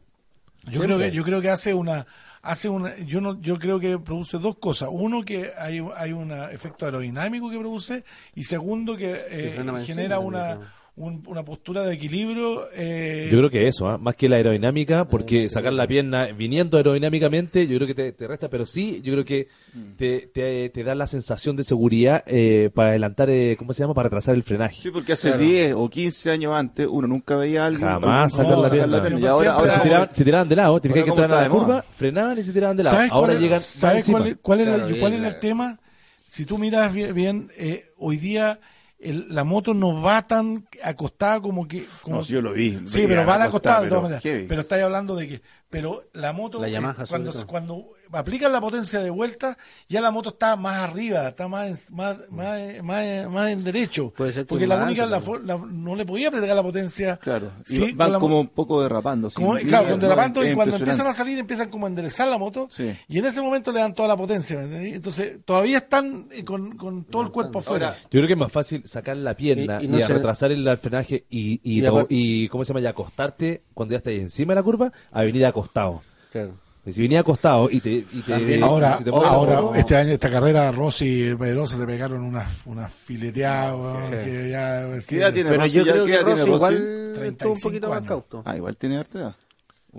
Yo 0.69 0.81
creo 0.81 0.97
que 0.97 1.11
yo 1.11 1.23
creo 1.23 1.41
que 1.41 1.49
hace 1.49 1.73
una 1.73 2.05
hace 2.41 2.69
una 2.69 2.95
yo 2.97 3.19
no 3.21 3.39
yo 3.41 3.57
creo 3.57 3.79
que 3.79 3.97
produce 3.99 4.37
dos 4.37 4.57
cosas 4.57 4.89
uno 4.91 5.23
que 5.23 5.51
hay 5.57 5.81
hay 5.95 6.11
un 6.13 6.31
efecto 6.31 6.85
aerodinámico 6.85 7.49
que 7.49 7.57
produce 7.57 8.03
y 8.35 8.43
segundo 8.43 8.95
que 8.95 9.11
eh, 9.29 9.53
genera 9.55 9.79
encima, 10.15 10.19
una. 10.19 10.59
Un- 10.97 11.23
una 11.27 11.45
postura 11.45 11.83
de 11.83 11.93
equilibrio 11.93 12.67
eh, 12.73 13.29
Yo 13.31 13.37
creo 13.37 13.49
que 13.51 13.67
eso, 13.67 13.87
¿ah? 13.87 13.97
más 13.99 14.15
que 14.15 14.27
la 14.27 14.37
aerodinámica, 14.37 15.05
porque 15.05 15.47
sacar 15.49 15.71
la 15.71 15.87
pierna 15.87 16.25
viniendo 16.35 16.75
aerodinámicamente, 16.77 17.67
yo 17.67 17.77
creo 17.77 17.87
que 17.87 17.93
te, 17.93 18.11
te 18.13 18.27
resta, 18.27 18.49
pero 18.49 18.65
sí, 18.65 18.99
yo 19.03 19.13
creo 19.13 19.23
que 19.23 19.47
te, 19.95 20.29
te, 20.33 20.69
te 20.69 20.83
da 20.83 20.95
la 20.95 21.05
sensación 21.07 21.55
de 21.55 21.63
seguridad 21.63 22.23
eh, 22.25 22.71
para 22.73 22.89
adelantar, 22.89 23.29
eh, 23.29 23.55
¿cómo 23.57 23.73
se 23.73 23.83
llama? 23.83 23.93
Para 23.93 24.09
trazar 24.09 24.33
el 24.35 24.41
frenaje. 24.43 24.81
Sí, 24.81 24.89
porque 24.91 25.13
hace 25.13 25.37
10 25.37 25.73
o 25.75 25.87
15 25.87 26.31
años 26.31 26.53
antes 26.55 26.87
uno 26.89 27.07
nunca 27.07 27.35
veía 27.35 27.63
a 27.63 27.67
alguien. 27.67 27.87
Jamás 27.87 28.33
sacar 28.33 28.57
la 28.57 28.69
sacar 28.69 28.71
pierna. 28.87 29.19
Y 29.19 29.25
ahora, 29.27 29.51
ahora 29.51 29.73
se, 29.73 29.81
tiraban, 29.81 30.09
se 30.13 30.23
tiraban 30.25 30.49
de 30.49 30.55
lado, 30.55 30.81
tenían 30.81 31.03
que 31.03 31.09
entrar 31.11 31.31
a 31.31 31.41
la 31.43 31.49
curva, 31.49 31.81
frenaban 31.83 32.39
y 32.39 32.43
se 32.43 32.53
tiraban 32.53 32.75
de 32.75 32.83
lado. 32.83 32.95
¿Sabes 32.95 33.11
Ahora 33.11 33.33
cuál, 33.33 33.43
llegan 33.43 33.59
¿sabes 33.59 34.05
cuál, 34.09 34.37
cuál 34.39 34.59
es, 34.61 34.67
Claro, 34.67 34.87
el, 34.87 34.99
cuál 34.99 35.11
bien, 35.11 35.25
es 35.25 35.33
el 35.33 35.39
tema? 35.39 35.79
Si 36.27 36.45
tú 36.45 36.57
miras 36.57 36.91
bien, 36.91 37.13
bien, 37.13 37.51
eh, 37.57 37.85
hoy 37.97 38.17
día 38.17 38.59
el- 38.99 39.27
la 39.33 39.43
moto 39.43 39.73
no 39.73 40.01
va 40.01 40.25
tan 40.27 40.67
acostada 40.83 41.39
como 41.39 41.67
que... 41.67 41.85
Como 42.01 42.17
No, 42.17 42.23
sí, 42.23 42.33
yo 42.33 42.41
lo 42.41 42.53
vi. 42.53 42.79
Sí, 42.85 43.03
pero 43.07 43.21
la 43.21 43.25
van 43.25 43.41
acostada, 43.41 43.77
acostadas 43.77 43.81
de 43.81 43.87
pero 43.89 43.95
todas 44.01 44.23
maneras. 44.23 44.45
Pero 44.49 44.61
estáis 44.61 44.83
hablando 44.83 45.15
de 45.15 45.27
que... 45.27 45.41
Pero 45.69 46.03
la 46.13 46.33
moto, 46.33 46.61
La 46.61 46.69
Yamaha, 46.69 47.05
cuando, 47.05 47.45
cuando 47.45 47.85
aplican 48.11 48.51
la 48.51 48.61
potencia 48.61 48.99
de 48.99 49.09
vuelta, 49.09 49.57
ya 49.89 50.01
la 50.01 50.11
moto 50.11 50.29
está 50.29 50.55
más 50.55 50.77
arriba, 50.89 51.27
está 51.29 51.47
más 51.47 51.67
en, 51.67 51.95
más, 51.95 52.17
más, 52.29 52.59
más, 52.83 53.29
más 53.29 53.49
en 53.51 53.63
derecho. 53.63 54.13
Puede 54.15 54.33
ser 54.33 54.43
que 54.43 54.49
Porque 54.49 54.67
más 54.67 54.77
la 54.77 54.83
única, 54.85 55.03
alto, 55.03 55.11
la, 55.11 55.19
¿no? 55.19 55.25
for- 55.25 55.43
la- 55.43 55.57
no 55.57 55.95
le 55.95 56.05
podía 56.05 56.29
aplicar 56.29 56.55
la 56.55 56.63
potencia. 56.63 57.17
Claro. 57.17 57.51
Y 57.67 57.75
Sí, 57.75 57.91
van 57.93 58.13
la 58.13 58.19
como 58.19 58.39
un 58.39 58.47
poco 58.47 58.81
derrapando. 58.81 59.29
sí. 59.29 59.35
como- 59.35 59.55
claro, 59.57 59.89
con 59.89 59.99
derrapando 59.99 60.45
y 60.47 60.53
cuando 60.55 60.77
empiezan 60.77 61.07
a 61.07 61.13
salir 61.13 61.37
empiezan 61.39 61.69
como 61.69 61.85
a 61.85 61.89
enderezar 61.89 62.27
la 62.27 62.37
moto 62.37 62.69
Sí. 62.71 62.93
y 63.07 63.19
en 63.19 63.25
ese 63.25 63.41
momento 63.41 63.71
le 63.71 63.79
dan 63.79 63.93
toda 63.93 64.07
la 64.07 64.17
potencia. 64.17 64.61
Entonces 64.61 65.39
todavía 65.45 65.77
están 65.77 66.27
eh, 66.31 66.43
con, 66.43 66.77
con 66.77 67.03
todo 67.05 67.21
el 67.23 67.31
cuerpo 67.31 67.59
afuera. 67.59 67.93
Yo 68.03 68.09
creo 68.09 68.27
que 68.27 68.33
es 68.33 68.39
más 68.39 68.51
fácil 68.51 68.83
sacar 68.87 69.17
la 69.17 69.35
pierna 69.35 69.79
Y- 69.81 69.83
y, 69.83 69.85
y 69.85 69.89
no 69.89 69.97
a 69.97 70.07
se- 70.07 70.13
retrasar 70.13 70.51
el, 70.51 70.67
el 70.67 70.77
frenaje 70.77 71.25
y, 71.29 71.59
y, 71.63 71.83
y, 72.09 72.47
¿cómo 72.49 72.63
se 72.63 72.69
llama? 72.69 72.81
Y 72.81 72.85
acostarte 72.85 73.63
cuando 73.73 73.93
ya 73.93 73.97
estás 73.97 74.13
encima 74.13 74.51
de 74.53 74.55
la 74.55 74.63
curva 74.63 74.91
a 75.11 75.23
venir 75.23 75.45
acostado. 75.45 76.01
Claro. 76.31 76.53
Si 76.93 77.01
venía 77.01 77.19
acostado 77.19 77.69
y 77.69 77.79
te... 77.81 77.89
Y 77.91 78.05
te 78.25 78.61
ahora, 78.61 78.97
si 78.97 79.03
te 79.03 79.11
la 79.11 79.17
ahora 79.17 79.61
este 79.75 79.95
año, 79.95 80.11
esta 80.11 80.29
carrera, 80.29 80.71
Rossi 80.71 81.31
y 81.31 81.35
Pedrosa 81.35 81.77
se 81.77 81.85
pegaron 81.85 82.23
unas 82.23 82.51
una 82.65 82.87
fileteadas, 82.87 84.05
Sí. 84.05 84.11
que 84.11 84.49
ya... 84.51 84.87
¿Qué 85.07 85.17
edad 85.17 85.33
tiene 85.33 85.49
Pero 85.49 85.61
Rossi? 85.63 85.73
yo 85.75 85.83
creo 85.83 86.05
¿Qué 86.05 86.11
que 86.11 86.19
Rossi 86.19 86.49
igual 86.49 86.73
estuvo 86.73 87.07
un 87.07 87.13
35 87.13 87.59
poquito 87.61 87.89
más 87.89 88.01
cauto. 88.03 88.41
Ah, 88.45 88.55
igual 88.55 88.77
tiene 88.77 88.97
harta 88.97 89.19
edad. 89.19 89.35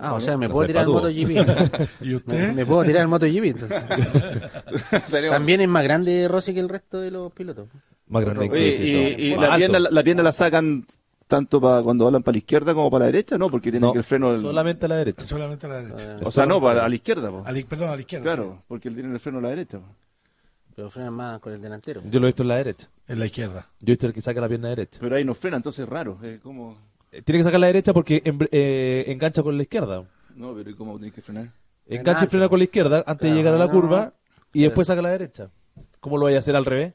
Ah, 0.01 0.15
o 0.15 0.21
sea, 0.21 0.37
me 0.37 0.47
No 0.47 0.53
puedo 0.55 0.67
tirar 0.67 0.85
el. 0.85 0.91
MotoGP. 0.91 1.91
¿Y 2.03 2.07
me, 2.09 2.15
usted? 2.15 2.53
me 2.55 2.65
puedo 2.67 2.85
tirar 2.85 3.03
el 3.03 3.09
MotoGP. 3.09 3.45
entonces. 3.45 3.83
También 5.31 5.61
es 5.61 5.69
más 5.69 5.83
grande 5.83 6.29
Rossi 6.29 6.55
que 6.55 6.61
el 6.61 6.69
resto 6.69 7.01
de 7.01 7.11
los 7.11 7.33
pilotos. 7.33 7.69
Más 8.07 8.25
grande 8.25 8.49
Oye, 8.49 8.77
que 8.77 9.17
y, 9.19 9.35
la, 9.35 9.57
pierna, 9.57 9.79
la 9.81 10.03
pierna 10.03 10.23
la 10.23 10.33
sacan 10.33 10.87
tanto 11.29 11.61
para 11.61 11.83
cuando 11.83 12.07
hablan 12.07 12.23
para 12.25 12.33
la 12.35 12.39
izquierda 12.39 12.75
como 12.75 12.91
para 12.91 13.05
la 13.05 13.13
derecha, 13.13 13.39
¿no? 13.39 13.49
Porque 13.51 13.71
tienen 13.71 13.87
No, 13.87 13.93
que 13.93 13.99
el 13.99 14.05
freno... 14.05 14.37
solamente 14.41 14.87
a 14.87 14.89
la 14.89 14.97
derecha. 14.97 15.27
Solamente 15.27 15.67
a 15.67 15.69
la 15.69 15.83
derecha. 15.83 16.17
O 16.25 16.31
sea, 16.31 16.47
no, 16.47 16.61
para 16.61 16.85
a 16.85 16.89
la 16.89 16.95
izquierda, 16.95 17.31
po. 17.31 17.43
A 17.47 17.53
la- 17.53 17.63
perdón, 17.67 17.91
a 17.91 17.95
la 17.95 18.01
izquierda. 18.01 18.25
Claro, 18.25 18.63
porque 18.67 18.89
él 18.89 18.95
tiene 18.95 19.13
el 19.13 19.21
freno 19.21 19.39
a 19.39 19.43
la 19.43 19.51
derecha. 19.51 19.79
po. 19.79 19.85
Pero 20.75 20.91
frenan 20.91 21.13
más 21.15 21.41
con 21.41 21.53
el 21.53 21.61
delantero. 21.61 22.01
Yo 22.11 22.19
lo 22.21 22.27
he 22.27 22.31
visto 22.31 22.43
en 22.43 22.49
la 22.49 22.57
derecha. 22.57 22.87
sí, 23.07 23.13
En 23.13 23.19
la 23.19 23.27
izquierda. 23.27 23.69
Yo 23.81 23.87
he 23.87 23.93
visto 23.93 24.07
el 24.07 24.13
que 24.13 24.23
saca 24.23 24.41
la 24.41 24.49
pierna 24.49 24.69
derecha. 24.71 24.99
Pero 25.01 25.15
ahí 25.17 25.25
no 25.25 25.35
frena, 25.35 25.57
entonces 25.59 25.85
es 25.85 25.89
raro. 25.89 26.19
Es 26.23 26.41
como... 26.41 26.77
Eh, 27.13 27.23
Tiene 27.23 27.39
que 27.41 27.45
sacar 27.45 27.61
la 27.61 27.67
derecha 27.69 27.93
porque 27.93 28.23
eh, 28.25 29.05
engancha 29.09 29.43
con 29.43 29.57
la 29.57 29.63
izquierda. 29.63 30.05
No, 30.35 30.55
pero 30.55 30.71
¿y 30.71 30.75
cómo 30.75 30.97
tienes 30.99 31.15
que 31.15 31.23
frenar? 31.23 31.51
Engancha 31.87 32.25
y 32.25 32.29
frena 32.29 32.49
con 32.49 32.59
la 32.59 32.65
izquierda 32.65 33.03
antes 33.07 33.29
de 33.31 33.37
llegar 33.37 33.55
a 33.55 33.59
la 33.59 33.67
no. 33.67 33.73
curva 33.73 34.13
y 34.53 34.63
después 34.63 34.87
saca 34.87 35.03
la 35.03 35.11
derecha. 35.11 35.51
¿Cómo 36.01 36.17
lo 36.17 36.25
vaya 36.25 36.37
a 36.37 36.41
hacer 36.41 36.55
al 36.55 36.65
revés? 36.65 36.95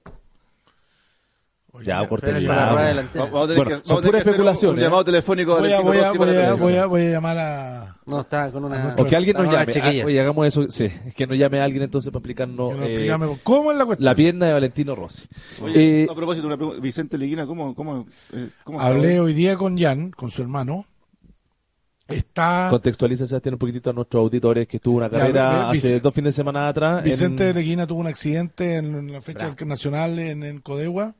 Oye, 1.75 1.85
Ya, 1.85 2.03
rueda 2.05 2.85
delantera. 2.87 3.25
Vamos 3.25 3.43
a 3.49 3.53
tener 3.53 3.63
Bueno, 3.65 3.81
que, 3.81 3.87
son 3.87 3.97
a 3.97 4.01
puras 4.01 4.63
un- 4.63 4.69
Un, 4.69 4.77
¿eh? 4.77 4.81
llamado 4.83 5.03
telefónico 5.03 5.53
a 5.53 5.59
Voy 5.59 5.71
a, 5.71 5.81
Valentino 5.81 5.89
voy, 5.91 5.97
a, 5.97 6.03
Rossi 6.05 6.17
voy, 6.19 6.27
a, 6.27 6.31
televisión. 6.31 6.59
voy, 6.69 6.75
a, 6.77 6.85
voy 6.85 7.01
a 7.01 7.09
llamar 7.09 7.37
a... 7.39 7.95
No, 8.05 8.21
está 8.21 8.51
con 8.51 8.65
una... 8.65 8.95
O 8.95 9.05
que 9.05 9.15
alguien 9.15 9.35
nos 9.37 9.45
llame. 9.51 9.73
Ah, 9.81 10.05
Oye, 10.05 10.19
hagamos 10.21 10.45
eso. 10.47 10.69
Sí, 10.69 10.87
que 11.15 11.25
nos 11.25 11.35
llame 11.37 11.59
alguien 11.61 11.81
entonces 11.81 12.11
para 12.11 12.19
explicarnos 12.19 12.73
eh, 12.79 13.11
¿Cómo 13.41 13.71
es 13.71 13.77
la 13.79 13.85
cuestión? 13.87 14.05
la 14.05 14.13
pierna 14.15 14.45
de 14.47 14.53
Valentino 14.53 14.93
Rossi. 14.93 15.23
Oye, 15.63 16.03
Eh, 16.03 16.07
a 16.11 16.13
propósito, 16.13 16.45
una 16.45 16.57
pregunta. 16.57 16.79
Vicente 16.79 17.17
Leguina, 17.17 17.47
¿cómo, 17.47 17.73
cómo, 17.73 18.05
eh, 18.33 18.49
Hablé 18.77 19.19
hoy? 19.19 19.33
día 19.33 19.57
con 19.57 19.75
Jan, 19.75 20.11
con 20.11 20.29
su 20.29 20.43
hermano. 20.43 20.85
Está... 22.07 22.67
Contextualiza, 22.69 23.25
Sebastián, 23.25 23.53
un 23.55 23.59
poquitito 23.59 23.89
a 23.89 23.93
nuestros 23.93 24.21
auditores 24.21 24.67
que 24.67 24.77
estuvo 24.77 24.97
una 24.97 25.09
Ya, 25.09 25.17
carrera 25.17 25.71
Vic- 25.71 25.77
hace 25.79 25.99
dos 25.99 26.13
fines 26.13 26.35
de 26.35 26.35
semana 26.35 26.67
atrás. 26.67 27.03
Vicente 27.03 27.49
en- 27.49 27.55
Leguina 27.55 27.87
tuvo 27.87 28.01
un 28.01 28.07
accidente 28.07 28.75
en, 28.75 29.11
la 29.11 29.21
fecha 29.21 29.49
Bravo. 29.49 29.65
nacional 29.65 30.19
en, 30.19 30.43
en 30.43 30.59
Codegua, 30.59 31.15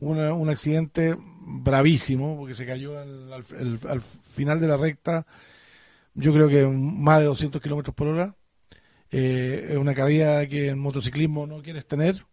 Una- 0.00 0.34
un 0.34 0.48
accidente 0.48 1.16
bravísimo 1.48 2.36
porque 2.36 2.54
se 2.54 2.66
cayó 2.66 2.98
al, 2.98 3.32
al- 3.32 3.44
el- 3.58 3.80
al 3.88 4.00
final 4.00 4.60
de 4.60 4.68
la 4.68 4.76
recta, 4.76 5.26
yo 6.14 6.32
creo 6.32 6.48
que 6.48 6.66
más 6.66 7.20
de 7.20 7.26
200 7.26 7.60
kilómetros 7.62 7.94
por 7.94 8.08
hora. 8.08 8.34
Eh, 9.10 9.68
es 9.70 9.76
una 9.76 9.94
caída 9.94 10.46
que 10.48 10.68
en 10.68 10.78
motociclismo 10.80 11.46
no 11.46 11.62
quieres 11.62 11.86
tener 11.86 12.26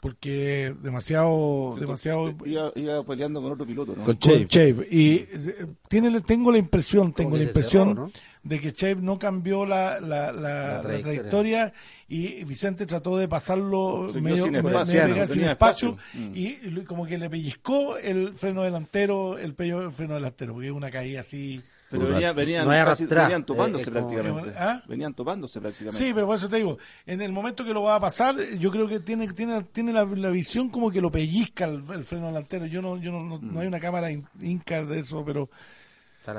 porque 0.00 0.74
demasiado 0.82 1.76
demasiado 1.78 2.34
Iba, 2.44 2.72
iba 2.74 3.04
peleando 3.04 3.42
con 3.42 3.52
otro 3.52 3.66
piloto, 3.66 3.94
¿no? 3.94 4.04
Con 4.04 4.16
con 4.16 4.46
Chave. 4.48 4.88
Y 4.90 5.16
eh, 5.16 5.66
tiene 5.88 6.20
tengo 6.22 6.50
la 6.50 6.58
impresión 6.58 7.12
tengo 7.12 7.36
la 7.36 7.44
impresión 7.44 7.88
cerró, 7.90 8.06
¿no? 8.06 8.12
de 8.42 8.60
que 8.60 8.72
Chave 8.72 8.96
no 8.96 9.18
cambió 9.18 9.66
la, 9.66 10.00
la, 10.00 10.32
la- 10.32 10.32
la 10.32 10.80
trayectoria. 10.82 11.02
trayectoria 11.02 11.72
y 12.08 12.44
Vicente 12.44 12.86
trató 12.86 13.16
de 13.16 13.26
pasarlo 13.28 14.08
Se 14.12 14.20
medio, 14.20 14.44
sin 14.44 14.54
espacio, 14.56 14.86
medio 14.94 15.08
no 15.08 15.14
pegado, 15.14 15.34
sin 15.34 15.42
espacio, 15.44 15.88
espacio. 16.12 16.30
Y 16.34 16.84
como 16.84 17.04
que 17.06 17.18
le 17.18 17.28
pellizcó 17.28 17.98
el 17.98 18.32
freno 18.34 18.62
delantero 18.62 19.36
el 19.38 19.54
pello 19.54 19.80
del 19.80 19.92
freno 19.92 20.14
delantero 20.14 20.52
porque 20.52 20.68
es 20.68 20.72
una 20.72 20.90
caída 20.90 21.20
así 21.20 21.60
Pero 21.90 22.06
venía, 22.08 22.32
venían, 22.32 22.64
No 22.64 22.70
casi- 22.70 22.80
arrastrar, 22.80 23.22
venían 23.24 23.44
topándose 23.44 23.88
eh, 23.90 23.92
prácticamente. 23.92 24.52
¿Ah? 24.56 24.82
Venían 24.88 25.14
topándose 25.14 25.60
prácticamente. 25.60 25.98
Sí, 25.98 26.12
pero 26.14 26.26
por 26.26 26.36
eso 26.36 26.48
te 26.48 26.56
digo, 26.56 26.78
en 27.06 27.22
el 27.22 27.32
momento 27.32 27.64
que 27.64 27.72
lo 27.74 27.82
va 27.82 27.96
a 27.96 28.00
pasar, 28.00 28.36
yo 28.58 28.70
creo 28.70 28.86
que 28.86 29.00
tiene 29.00 29.26
tiene 29.32 29.62
tiene 29.72 29.92
la, 29.92 30.04
la 30.04 30.30
visión 30.30 30.68
como 30.68 30.90
que 30.92 31.00
lo 31.00 31.10
pellizca 31.10 31.64
el, 31.64 31.82
el 31.92 32.04
freno 32.04 32.26
delantero. 32.28 32.66
Yo 32.66 32.82
no 32.82 32.96
yo 32.98 33.10
no, 33.10 33.24
no, 33.24 33.38
no 33.40 33.60
hay 33.60 33.66
una 33.66 33.80
cámara 33.80 34.10
in- 34.12 34.26
Incar 34.40 34.86
de 34.86 35.00
eso, 35.00 35.24
pero 35.24 35.48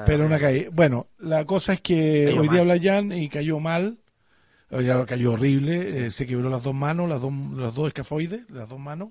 pero 0.06 0.26
una 0.26 0.38
caída. 0.40 0.70
Bueno, 0.74 1.08
la 1.20 1.46
cosa 1.46 1.74
es 1.74 1.82
que 1.82 2.26
Cayó 2.28 2.42
hoy 2.42 2.48
día 2.50 2.60
habla 2.62 2.78
Jan 2.82 3.12
y 3.14 3.30
cayó 3.30 3.60
mal. 3.60 3.98
Sea, 4.70 5.06
cayó 5.06 5.34
horrible, 5.34 6.08
eh, 6.08 6.12
se 6.12 6.26
quebró 6.26 6.50
las 6.50 6.64
dos 6.64 6.74
manos, 6.74 7.08
las 7.10 7.22
dos, 7.22 7.34
los 7.34 7.74
dos 7.74 7.88
escafoides, 7.88 8.50
las 8.50 8.68
dos 8.68 8.80
manos. 8.80 9.10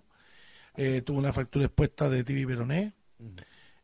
Eh, 0.77 1.03
tuvo 1.03 1.19
una 1.19 1.33
fractura 1.33 1.67
expuesta 1.67 2.09
de 2.09 2.25
tibia 2.25 2.47
peroné. 2.47 2.93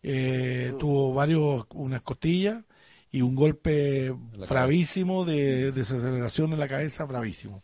Eh, 0.03 0.75
tuvo 0.79 1.15
varios, 1.15 1.67
unas 1.71 2.03
costillas 2.03 2.63
y 3.11 3.23
un 3.23 3.35
golpe 3.35 4.15
bravísimo 4.49 5.25
de 5.25 5.73
desaceleración 5.73 6.53
en 6.53 6.59
la 6.59 6.69
cabeza, 6.69 7.05
bravísimo. 7.05 7.63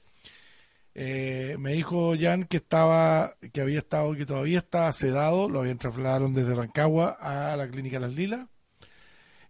Eh, 0.95 1.57
me 1.59 1.75
dijo 1.75 2.15
Jan 2.19 2.45
que 2.45 2.57
estaba, 2.57 3.37
que 3.53 3.61
había 3.61 3.79
estado, 3.79 4.15
que 4.15 4.27
todavía 4.27 4.59
estaba 4.59 4.93
sedado, 4.93 5.49
lo 5.49 5.61
habían 5.61 5.79
trasladaron 5.79 6.35
desde 6.35 6.55
Rancagua 6.55 7.17
a 7.21 7.57
la 7.57 7.69
clínica 7.69 8.01
Las 8.01 8.15
Lilas. 8.15 8.47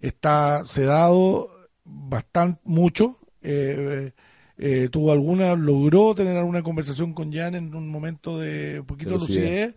Está 0.00 0.64
sedado 0.64 1.50
bastante, 1.84 2.60
mucho. 2.64 3.18
Eh, 3.42 4.12
eh, 4.58 4.88
tuvo 4.90 5.12
alguna, 5.12 5.54
logró 5.56 6.14
tener 6.14 6.36
alguna 6.36 6.62
conversación 6.62 7.14
con 7.14 7.32
Jan 7.32 7.54
en 7.54 7.74
un 7.74 7.88
momento 7.88 8.38
de 8.38 8.80
un 8.80 8.86
poquito 8.86 9.10
de 9.10 9.16
De 9.16 9.20
lucidez. 9.20 9.76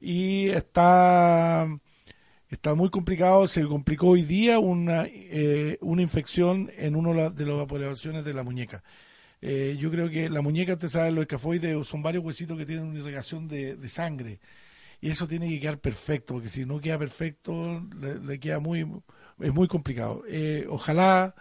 y 0.00 0.48
está 0.50 1.66
está 2.50 2.74
muy 2.74 2.90
complicado, 2.90 3.46
se 3.48 3.64
complicó 3.66 4.08
hoy 4.08 4.22
día 4.22 4.58
una, 4.58 5.04
eh, 5.06 5.78
una 5.82 6.02
infección 6.02 6.70
en 6.78 6.96
uno 6.96 7.10
de 7.10 7.16
la- 7.16 7.30
de 7.30 7.44
las 7.46 7.56
evaluaciones 7.70 8.24
de 8.24 8.32
la 8.34 8.42
muñeca. 8.42 8.82
Eh, 9.42 9.76
yo 9.80 9.90
creo 9.90 10.10
que 10.10 10.30
la 10.30 10.42
muñeca, 10.42 10.74
usted 10.74 10.88
sabe, 10.88 11.12
los 11.12 11.22
escafoides 11.22 11.86
son 11.86 12.02
varios 12.02 12.24
huesitos 12.24 12.56
que 12.58 12.66
tienen 12.66 12.86
una 12.86 12.98
irrigación 13.00 13.48
de, 13.48 13.76
de 13.76 13.88
sangre. 13.88 14.40
Y 15.00 15.10
eso 15.10 15.28
tiene 15.28 15.48
que 15.48 15.60
quedar 15.60 15.78
perfecto, 15.80 16.34
porque 16.34 16.48
si 16.48 16.64
no 16.66 16.80
queda 16.80 16.98
perfecto, 16.98 17.82
le, 18.00 18.18
le 18.20 18.40
queda 18.40 18.60
muy, 18.60 18.86
es 19.40 19.52
muy 19.54 19.68
complicado. 19.68 20.22
Eh, 20.28 20.66
ojalá 20.70 21.34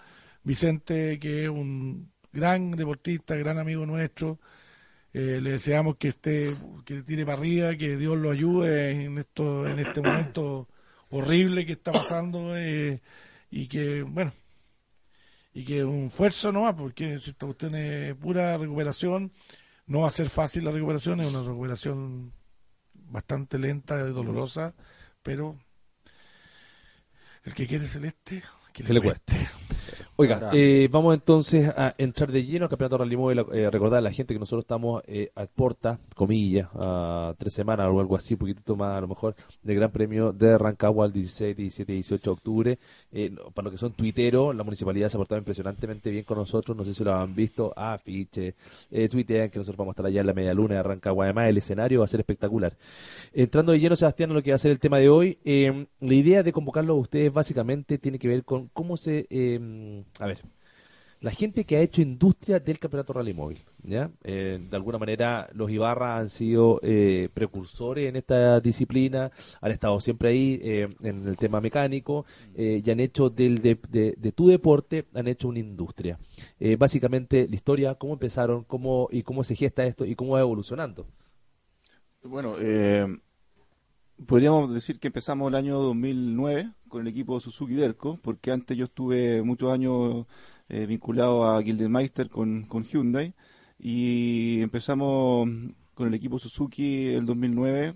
Vicente, 0.44 1.20
que 1.20 1.44
es 1.46 1.50
un 1.50 2.12
gran 2.32 2.72
deportista, 2.72 3.36
gran 3.36 3.60
amigo 3.60 3.86
nuestro, 3.86 4.40
eh, 5.14 5.40
le 5.42 5.52
deseamos 5.52 5.98
que 5.98 6.10
esté, 6.10 6.54
que 6.86 7.02
tire 7.02 7.26
para 7.26 7.40
arriba, 7.40 7.76
que 7.76 7.98
Dios 7.98 8.18
lo 8.18 8.30
ayude 8.32 9.06
en 9.06 9.18
esto, 9.18 9.68
en 9.68 9.80
este 9.80 10.02
momento 10.02 10.68
horrible 11.10 11.66
que 11.66 11.74
está 11.74 11.92
pasando 11.92 12.58
eh, 12.58 13.02
y 13.50 13.68
que, 13.68 14.04
bueno, 14.04 14.34
y 15.54 15.64
que 15.64 15.84
un 15.84 16.08
esfuerzo 16.08 16.52
nomás, 16.52 16.76
porque 16.76 17.20
si 17.20 17.32
esta 17.32 17.46
cuestión 17.46 17.76
es 17.76 18.16
pura 18.16 18.58
recuperación, 18.58 19.32
no 19.88 20.02
va 20.02 20.08
a 20.08 20.12
ser 20.12 20.30
fácil 20.30 20.66
la 20.66 20.72
recuperación, 20.72 21.22
es 21.22 21.34
una 21.34 21.42
recuperación 21.42 22.34
bastante 22.94 23.58
lenta 23.58 24.00
y 24.08 24.12
dolorosa, 24.12 24.76
pero 25.24 25.58
el 27.44 27.54
que 27.54 27.66
quiere 27.66 27.88
celeste, 27.88 28.44
que 28.74 28.84
le, 28.84 28.88
Que 28.88 28.94
le 28.94 29.02
cueste. 29.02 29.50
Oiga, 30.20 30.50
eh, 30.52 30.90
vamos 30.92 31.14
entonces 31.14 31.70
a 31.78 31.94
entrar 31.96 32.32
de 32.32 32.44
lleno 32.44 32.66
al 32.66 32.70
Campeonato 32.70 32.98
Rally 32.98 33.16
Móvil. 33.16 33.46
Eh, 33.54 33.70
recordar 33.70 34.00
a 34.00 34.02
la 34.02 34.12
gente 34.12 34.34
que 34.34 34.40
nosotros 34.40 34.64
estamos 34.64 35.04
eh, 35.06 35.30
a 35.36 35.46
porta, 35.46 36.00
comillas, 36.16 36.70
a 36.74 37.36
tres 37.38 37.54
semanas 37.54 37.88
o 37.92 38.00
algo 38.00 38.16
así, 38.16 38.34
un 38.34 38.40
poquitito 38.40 38.76
más 38.76 38.98
a 38.98 39.02
lo 39.02 39.10
mejor, 39.10 39.36
del 39.62 39.76
Gran 39.76 39.92
Premio 39.92 40.34
de 40.34 40.58
Rancagua 40.58 41.06
el 41.06 41.14
16, 41.14 41.56
17 41.56 41.92
y 41.92 41.96
18 41.98 42.24
de 42.24 42.34
octubre. 42.34 42.80
Eh, 43.12 43.32
para 43.54 43.66
los 43.66 43.74
que 43.74 43.78
son 43.78 43.92
tuiteros, 43.92 44.56
la 44.56 44.64
municipalidad 44.64 45.08
se 45.08 45.18
ha 45.18 45.20
portado 45.20 45.38
impresionantemente 45.38 46.10
bien 46.10 46.24
con 46.24 46.40
nosotros. 46.40 46.76
No 46.76 46.84
sé 46.84 46.96
si 46.96 47.04
lo 47.04 47.14
han 47.14 47.36
visto, 47.36 47.72
afiche, 47.76 48.56
eh, 48.90 49.08
tuitean 49.10 49.52
que 49.52 49.60
nosotros 49.60 49.78
vamos 49.78 49.92
a 49.92 49.94
estar 49.94 50.06
allá 50.08 50.22
en 50.22 50.28
la 50.28 50.34
media 50.34 50.56
luna 50.56 50.78
de 50.78 50.84
Rancagua. 50.84 51.26
Además, 51.26 51.50
el 51.50 51.58
escenario 51.60 52.00
va 52.00 52.06
a 52.06 52.08
ser 52.08 52.22
espectacular. 52.22 52.74
Entrando 53.34 53.72
de 53.72 53.80
lleno, 53.80 53.96
Sebastián, 53.96 54.32
a 54.32 54.34
lo 54.34 54.42
que 54.42 54.50
va 54.50 54.56
a 54.56 54.58
ser 54.58 54.72
el 54.72 54.80
tema 54.80 54.98
de 54.98 55.10
hoy, 55.10 55.38
eh, 55.46 55.86
la 56.00 56.14
idea 56.16 56.42
de 56.42 56.52
convocarlos 56.52 56.98
a 56.98 57.02
ustedes 57.02 57.32
básicamente 57.32 58.00
tiene 58.00 58.18
que 58.18 58.28
ver 58.28 58.44
con 58.44 58.70
cómo 58.74 58.98
se... 58.98 59.28
a 60.20 60.26
ver, 60.28 60.42
la 61.22 61.32
gente 61.32 61.66
que 61.66 61.78
ha 61.78 61.82
hecho 61.82 62.02
industria 62.02 62.60
del 62.60 62.80
campeonato 62.80 63.14
rally 63.14 63.34
móvil, 63.34 63.60
¿ya? 63.84 64.12
Eh, 64.24 64.60
de 64.70 64.76
alguna 64.78 65.00
manera 65.00 65.50
los 65.54 65.72
Ibarra 65.72 66.18
han 66.18 66.30
sido 66.30 66.80
eh, 66.84 67.30
precursores 67.34 68.10
en 68.10 68.18
esta 68.18 68.60
disciplina, 68.62 69.32
han 69.62 69.72
estado 69.72 70.00
siempre 70.00 70.30
ahí 70.30 70.60
eh, 70.64 70.90
en 71.02 71.28
el 71.28 71.38
tema 71.38 71.62
mecánico 71.62 72.26
eh, 72.56 72.82
y 72.86 72.92
han 72.92 73.00
hecho 73.00 73.30
del, 73.32 73.58
de, 73.60 73.80
de- 73.90 74.16
de 74.18 74.32
tu 74.34 74.48
deporte, 74.48 75.06
han 75.16 75.28
hecho 75.28 75.48
una 75.50 75.60
industria. 75.60 76.20
Básicamente 76.80 77.48
la 77.50 77.56
historia, 77.56 77.96
cómo 77.96 78.14
empezaron, 78.14 78.64
cómo 78.66 79.10
y 79.12 79.24
cómo 79.24 79.44
se 79.44 79.56
gesta 79.56 79.86
esto 79.86 80.06
y 80.06 80.16
cómo 80.16 80.34
va 80.34 80.42
evolucionando. 80.42 81.08
Bueno, 82.24 82.58
podríamos 84.26 84.74
decir 84.74 85.00
que 85.00 85.08
empezamos 85.08 85.50
el 85.50 85.56
año 85.56 85.80
2009 85.80 86.72
con 86.88 87.02
el 87.02 87.08
equipo 87.08 87.40
Suzuki 87.40 87.76
Derco, 87.76 88.20
porque 88.22 88.52
antes 88.52 88.78
yo 88.78 88.86
estuve 88.86 89.42
muchos 89.44 89.72
años 89.72 90.26
eh, 90.70 90.86
vinculado 90.86 91.46
a 91.46 91.62
Gildemeister 91.62 92.30
con, 92.30 92.64
con 92.64 92.84
Hyundai 92.84 93.34
y 93.80 94.62
empezamos 94.62 95.50
con 95.94 96.08
el 96.08 96.14
equipo 96.14 96.40
Suzuki 96.40 97.08
el 97.10 97.26
2009 97.26 97.96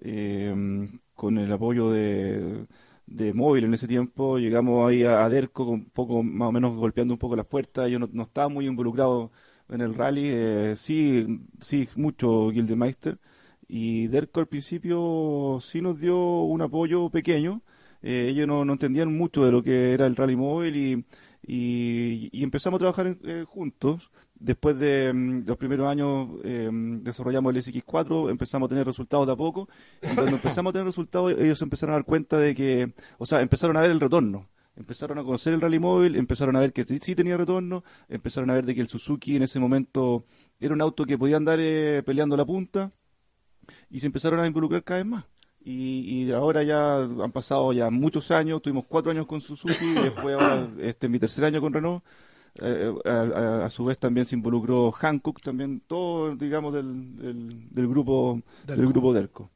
eh, 0.00 0.88
con 1.14 1.38
el 1.38 1.52
apoyo 1.52 1.90
de, 1.90 2.66
de 3.06 3.32
móvil 3.34 3.64
en 3.64 3.74
ese 3.74 3.88
tiempo. 3.88 4.38
Llegamos 4.38 4.88
ahí 4.88 5.04
a, 5.04 5.28
Derco 5.28 5.66
con 5.66 5.74
un 5.74 5.84
poco, 5.90 6.22
más 6.22 6.48
o 6.48 6.52
menos 6.52 6.76
golpeando 6.76 7.14
un 7.14 7.18
poco 7.18 7.36
las 7.36 7.46
puertas. 7.46 7.90
Yo 7.90 7.98
no, 7.98 8.08
no 8.12 8.24
estaba 8.24 8.48
muy 8.48 8.66
involucrado 8.66 9.32
en 9.68 9.80
el 9.80 9.94
rally, 9.94 10.28
eh, 10.32 10.74
sí, 10.76 11.40
sí, 11.60 11.88
mucho 11.96 12.50
Gildemeister. 12.52 13.18
Y 13.68 14.08
Derco 14.08 14.40
al 14.40 14.48
principio 14.48 15.58
sí 15.60 15.82
nos 15.82 16.00
dio 16.00 16.16
un 16.42 16.62
apoyo 16.62 17.10
pequeño. 17.10 17.62
Eh, 18.02 18.28
ellos 18.30 18.46
no, 18.46 18.62
entendían 18.62 19.16
mucho 19.16 19.44
de 19.44 19.52
lo 19.52 19.62
que 19.62 19.92
era 19.92 20.06
el 20.06 20.16
rally 20.16 20.36
móvil 20.36 21.04
y, 21.46 22.42
empezamos 22.42 22.78
a 22.78 22.80
trabajar 22.80 23.18
eh, 23.24 23.44
juntos. 23.46 24.10
Después 24.34 24.78
de 24.78 25.12
mm, 25.12 25.46
los 25.46 25.56
primeros 25.58 25.88
años 25.88 26.28
eh, 26.44 26.70
desarrollamos 26.72 27.54
el 27.54 27.62
SX4, 27.62 28.30
empezamos 28.30 28.66
a 28.66 28.70
tener 28.70 28.86
resultados 28.86 29.26
de 29.26 29.32
a 29.34 29.36
poco. 29.36 29.68
Y 30.02 30.14
cuando 30.14 30.36
empezamos 30.36 30.70
a 30.70 30.72
tener 30.72 30.86
resultados, 30.86 31.32
ellos 31.38 31.60
empezaron 31.60 31.92
a 31.92 31.96
dar 31.98 32.04
cuenta 32.04 32.38
de 32.38 32.54
que, 32.54 32.94
o 33.18 33.26
sea, 33.26 33.42
empezaron 33.42 33.76
a 33.76 33.82
ver 33.82 33.90
el 33.90 34.00
retorno. 34.00 34.48
Empezaron 34.76 35.18
a 35.18 35.24
conocer 35.24 35.52
el 35.54 35.60
rally 35.60 35.80
móvil, 35.80 36.14
empezaron 36.16 36.54
a 36.54 36.60
ver 36.60 36.72
que 36.72 36.84
sí 36.84 37.16
tenía 37.16 37.36
retorno, 37.36 37.82
empezaron 38.08 38.48
a 38.50 38.54
ver 38.54 38.64
de 38.64 38.76
que 38.76 38.80
el 38.80 38.86
Suzuki 38.86 39.34
en 39.34 39.42
ese 39.42 39.58
momento 39.58 40.24
era 40.60 40.72
un 40.72 40.80
auto 40.80 41.04
que 41.04 41.18
podía 41.18 41.36
andar 41.36 41.58
eh, 41.60 42.02
peleando 42.06 42.36
la 42.36 42.44
punta 42.44 42.92
y 43.90 44.00
se 44.00 44.06
empezaron 44.06 44.40
a 44.40 44.46
involucrar 44.46 44.82
cada 44.84 44.98
vez 45.00 45.06
más. 45.06 45.24
Y, 45.64 46.24
y 46.24 46.32
ahora 46.32 46.62
ya 46.62 46.96
han 47.02 47.32
pasado 47.32 47.72
ya 47.72 47.90
muchos 47.90 48.30
años, 48.30 48.62
tuvimos 48.62 48.84
cuatro 48.86 49.10
años 49.10 49.26
con 49.26 49.40
Suzuki, 49.40 49.92
después 50.02 50.34
ahora 50.34 50.68
este 50.80 51.06
es 51.06 51.10
mi 51.10 51.18
tercer 51.18 51.44
año 51.44 51.60
con 51.60 51.72
Renault. 51.72 52.02
Eh, 52.60 52.92
a, 53.04 53.10
a- 53.10 53.66
a 53.66 53.70
su 53.70 53.84
vez 53.84 53.98
también 53.98 54.26
se 54.26 54.34
involucró 54.34 54.90
Hankook, 54.92 55.42
también 55.42 55.80
todo, 55.86 56.34
digamos, 56.36 56.72
del, 56.74 57.16
del, 57.16 57.68
del 57.70 57.88
grupo 57.88 58.40
del 58.66 58.76
Derco. 58.78 58.92
grupo 58.92 59.12
Derco. 59.12 59.50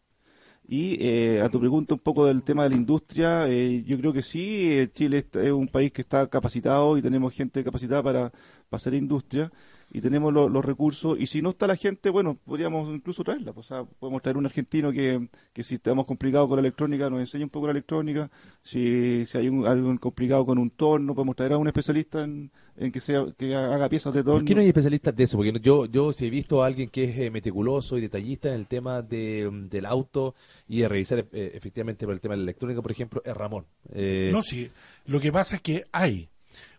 Y 0.68 0.96
eh, 1.01 1.40
a 1.42 1.48
tu 1.48 1.59
pregunta 1.59 1.94
un 1.94 2.01
poco 2.01 2.25
del 2.27 2.42
tema 2.44 2.62
de 2.64 2.70
la 2.70 2.77
industria, 2.77 3.48
eh, 3.48 3.83
yo 3.85 3.98
creo 3.98 4.12
que 4.12 4.22
sí, 4.22 4.70
eh, 4.72 4.90
Chile 4.92 5.27
es 5.33 5.51
un 5.51 5.66
país 5.68 5.90
que 5.92 6.03
está 6.03 6.27
capacitado 6.29 6.96
y 6.96 7.03
tenemos 7.03 7.33
gente 7.35 7.64
capacitada 7.64 8.03
para, 8.03 8.31
para 8.31 8.77
hacer 8.79 8.94
industria 8.94 9.51
y 9.95 10.01
tenemos 10.01 10.33
lo- 10.33 10.49
los 10.49 10.65
recursos 10.65 11.21
y 11.21 11.27
si 11.27 11.43
no 11.43 11.51
está 11.51 11.67
la 11.67 11.77
gente, 11.77 12.09
bueno, 12.09 12.39
podríamos 12.45 12.89
incluso 12.89 13.23
traerla, 13.23 13.53
pues, 13.53 13.71
o 13.71 13.75
sea, 13.75 13.85
podemos 13.85 14.23
traer 14.23 14.39
un 14.39 14.47
argentino 14.47 14.91
que, 14.91 15.29
que 15.53 15.63
si 15.63 15.75
estamos 15.75 16.07
complicados 16.07 16.49
con 16.49 16.57
la 16.57 16.61
electrónica 16.61 17.11
nos 17.11 17.21
enseñe 17.21 17.43
un 17.45 17.51
poco 17.51 17.67
la 17.67 17.73
electrónica, 17.73 18.31
si, 18.63 19.25
si 19.27 19.39
hay 19.39 19.49
un- 19.49 19.67
algo 19.67 19.99
complicado 19.99 20.45
con 20.47 20.59
un 20.59 20.71
torno, 20.71 21.15
podemos 21.15 21.37
traer 21.37 21.53
a 21.53 21.59
un 21.59 21.67
especialista 21.67 22.25
en, 22.25 22.51
en 22.77 22.91
que 22.91 23.01
sea 23.01 23.27
que 23.37 23.55
haga 23.55 23.89
piezas 23.89 24.15
de 24.15 24.23
torno. 24.25 24.39
¿Por 24.41 24.45
qué 24.47 24.55
no 24.55 24.61
hay 24.63 24.69
especialistas 24.69 25.15
de 25.15 25.25
eso? 25.25 25.37
Porque 25.37 25.53
yo, 25.61 25.85
yo 25.87 26.13
sí 26.13 26.27
he 26.27 26.31
visto 26.31 26.63
a 26.63 26.67
alguien 26.67 26.89
que 26.89 27.05
es 27.05 27.19
eh, 27.19 27.31
meticuloso 27.31 27.99
y 27.99 28.01
detallista 28.01 28.49
en 28.49 28.55
el 28.55 28.67
tema 28.67 29.03
de, 29.03 29.51
del 29.71 29.85
auto 29.85 30.35
y 30.69 30.81
de 30.81 30.89
revisar 30.89 31.19
eh, 31.33 31.53
efectivamente 31.55 32.07
por 32.07 32.15
el 32.15 32.21
tema 32.21 32.33
de 32.35 32.39
la 32.39 32.45
electrónica, 32.45 32.81
por 32.81 32.91
ejemplo, 32.93 33.21
es 33.25 33.35
Ramón. 33.35 33.67
Eh, 33.93 34.31
No, 34.33 34.43
sí. 34.43 34.71
Lo 35.07 35.21
que 35.21 35.31
pasa 35.33 35.57
es 35.57 35.63
que 35.63 35.85
hay. 35.93 36.29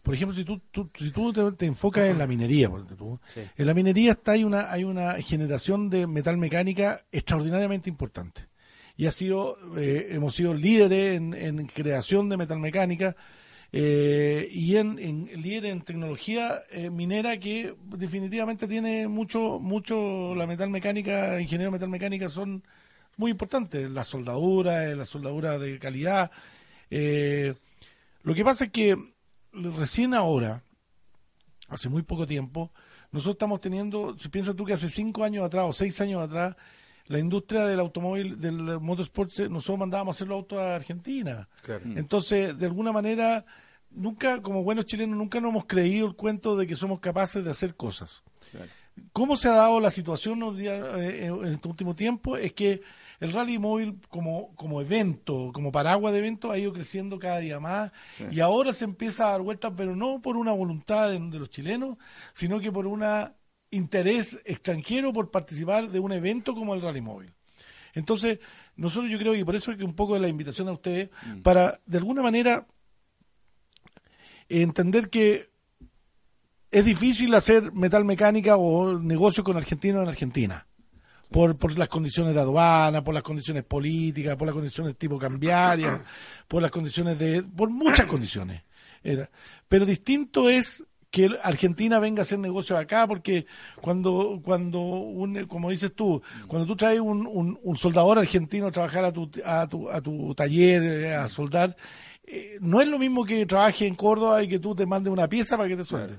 Por 0.03 0.13
ejemplo, 0.13 0.35
si 0.35 0.43
tú, 0.43 0.59
tú- 0.69 0.89
si 0.99 1.11
tú 1.11 1.31
te, 1.31 1.49
te 1.53 1.65
enfocas 1.65 2.09
en 2.09 2.19
la 2.19 2.27
minería, 2.27 2.69
por 2.69 2.81
ejemplo, 2.81 3.19
Sí. 3.33 3.39
en 3.57 3.65
la 3.65 3.73
minería 3.73 4.11
está 4.11 4.33
hay 4.33 4.43
una 4.43 4.69
hay 4.71 4.83
una 4.83 5.13
generación 5.21 5.89
de 5.89 6.05
metal 6.07 6.37
mecánica 6.37 7.05
extraordinariamente 7.11 7.89
importante. 7.89 8.47
Y 8.97 9.05
ha 9.07 9.11
sido 9.11 9.57
eh, 9.77 10.09
hemos 10.11 10.35
sido 10.35 10.53
líderes 10.53 11.15
en, 11.15 11.33
en 11.33 11.65
creación 11.67 12.27
de 12.29 12.37
metal 12.37 12.59
mecánica 12.59 13.15
eh, 13.71 14.49
y 14.51 14.75
en, 14.75 14.99
en 14.99 15.29
líderes 15.41 15.71
en 15.71 15.81
tecnología 15.81 16.61
eh, 16.69 16.89
minera 16.91 17.39
que 17.39 17.73
definitivamente 17.97 18.67
tiene 18.67 19.07
mucho 19.07 19.57
mucho 19.59 20.35
la 20.35 20.45
metal 20.45 20.69
mecánica 20.69 21.39
ingenieros 21.41 21.71
de 21.71 21.77
metal 21.77 21.89
mecánica 21.89 22.27
son 22.29 22.61
muy 23.15 23.31
importantes. 23.31 23.89
La 23.89 24.03
soldadura 24.03 24.89
eh, 24.91 24.95
la 24.95 25.05
soldadura 25.05 25.57
de 25.57 25.79
calidad 25.79 26.29
eh, 26.91 27.53
lo 28.23 28.33
que 28.35 28.43
pasa 28.43 28.65
es 28.65 28.71
que 28.71 28.95
recién 29.53 30.13
ahora 30.13 30.63
hace 31.69 31.89
muy 31.89 32.01
poco 32.03 32.27
tiempo, 32.27 32.71
nosotros 33.11 33.35
estamos 33.35 33.61
teniendo, 33.61 34.17
si 34.19 34.29
piensas 34.29 34.55
tú 34.55 34.65
que 34.65 34.73
hace 34.73 34.89
cinco 34.89 35.23
años 35.23 35.45
atrás 35.45 35.65
o 35.67 35.73
seis 35.73 35.99
años 36.01 36.21
atrás, 36.21 36.55
la 37.07 37.19
industria 37.19 37.65
del 37.67 37.79
automóvil, 37.79 38.39
del 38.39 38.79
motorsport, 38.79 39.29
se- 39.29 39.49
nosotros 39.49 39.79
mandábamos 39.79 40.15
a 40.15 40.17
hacer 40.17 40.27
los 40.27 40.35
autos 40.37 40.59
a 40.59 40.75
Argentina. 40.75 41.47
Entonces, 41.97 42.57
de 42.57 42.65
alguna 42.65 42.91
manera, 42.91 43.45
nunca, 43.91 44.41
como 44.41 44.63
buenos 44.63 44.85
chilenos, 44.85 45.17
nunca 45.17 45.39
nos 45.39 45.49
hemos 45.51 45.65
creído 45.65 46.07
el 46.07 46.15
cuento 46.15 46.55
de 46.55 46.65
que 46.65 46.75
somos 46.75 46.99
capaces 46.99 47.43
de 47.43 47.51
hacer 47.51 47.75
cosas. 47.75 48.23
¿Cómo 49.11 49.35
se 49.35 49.47
ha 49.49 49.53
dado 49.53 49.79
la 49.79 49.89
situación 49.91 50.39
eh, 50.59 51.25
en 51.25 51.45
este 51.45 51.67
último 51.67 51.95
tiempo? 51.95 52.37
Es 52.37 52.53
que 52.53 52.81
el 53.23 53.31
rally 53.31 53.57
móvil 53.57 54.01
como, 54.09 54.53
como 54.55 54.81
evento, 54.81 55.51
como 55.53 55.71
paraguas 55.71 56.11
de 56.11 56.19
evento, 56.19 56.51
ha 56.51 56.57
ido 56.57 56.73
creciendo 56.73 57.17
cada 57.19 57.37
día 57.37 57.57
más 57.57 57.93
y 58.29 58.41
ahora 58.41 58.73
se 58.73 58.83
empieza 58.83 59.27
a 59.27 59.31
dar 59.31 59.41
vueltas, 59.41 59.71
pero 59.77 59.95
no 59.95 60.21
por 60.21 60.35
una 60.35 60.51
voluntad 60.51 61.09
de, 61.09 61.17
de 61.17 61.39
los 61.39 61.49
chilenos, 61.49 61.97
sino 62.33 62.59
que 62.59 62.69
por 62.69 62.85
un 62.85 63.01
interés 63.71 64.41
extranjero 64.43 65.13
por 65.13 65.31
participar 65.31 65.89
de 65.89 65.99
un 66.01 66.11
evento 66.11 66.53
como 66.53 66.75
el 66.75 66.81
rally 66.81 66.99
móvil. 66.99 67.33
Entonces, 67.93 68.39
nosotros 68.75 69.09
yo 69.09 69.17
creo 69.17 69.31
que 69.31 69.45
por 69.45 69.55
eso 69.55 69.71
es 69.71 69.77
que 69.77 69.85
un 69.85 69.95
poco 69.95 70.15
de 70.15 70.19
la 70.19 70.27
invitación 70.27 70.67
a 70.67 70.73
ustedes, 70.73 71.09
para 71.43 71.79
de 71.85 71.99
alguna 71.99 72.23
manera 72.23 72.67
entender 74.49 75.09
que 75.09 75.49
es 76.71 76.83
difícil 76.83 77.33
hacer 77.35 77.71
metal 77.71 78.03
mecánica 78.03 78.57
o 78.57 78.99
negocio 78.99 79.45
con 79.45 79.55
argentinos 79.55 80.03
en 80.03 80.09
Argentina. 80.09 80.67
Por, 81.33 81.57
por 81.57 81.77
las 81.77 81.89
condiciones 81.89 82.33
de 82.33 82.39
aduana, 82.39 83.03
por 83.03 83.13
las 83.13 83.23
condiciones 83.23 83.63
políticas, 83.63 84.35
por 84.37 84.45
las 84.45 84.53
condiciones 84.53 84.95
tipo 84.97 85.17
cambiarias, 85.17 85.99
por 86.47 86.61
las 86.61 86.71
condiciones 86.71 87.19
de. 87.19 87.43
por 87.43 87.69
muchas 87.69 88.05
condiciones. 88.05 88.63
Era. 89.03 89.29
Pero 89.67 89.85
distinto 89.85 90.49
es 90.49 90.83
que 91.13 91.29
Argentina 91.43 91.99
venga 91.99 92.21
a 92.21 92.23
hacer 92.23 92.39
negocios 92.39 92.79
acá, 92.79 93.05
porque 93.05 93.45
cuando, 93.81 94.41
cuando 94.43 94.79
un, 94.79 95.45
como 95.45 95.69
dices 95.69 95.93
tú, 95.93 96.23
cuando 96.47 96.65
tú 96.65 96.75
traes 96.75 96.99
un, 96.99 97.27
un, 97.27 97.59
un 97.61 97.75
soldador 97.75 98.17
argentino 98.17 98.65
a 98.65 98.71
trabajar 98.71 99.05
a 99.05 99.11
tu, 99.11 99.29
a 99.45 99.67
tu, 99.67 99.91
a 99.91 100.01
tu 100.01 100.33
taller, 100.33 100.81
eh, 100.81 101.13
a 101.13 101.27
soldar, 101.27 101.77
eh, 102.25 102.57
no 102.61 102.81
es 102.81 102.87
lo 102.87 102.97
mismo 102.97 103.25
que 103.25 103.45
trabaje 103.45 103.85
en 103.85 103.93
Córdoba 103.93 104.41
y 104.41 104.47
que 104.47 104.57
tú 104.57 104.73
te 104.73 104.87
mandes 104.87 105.13
una 105.13 105.27
pieza 105.27 105.55
para 105.55 105.69
que 105.69 105.77
te 105.77 105.85
suelte. 105.85 106.15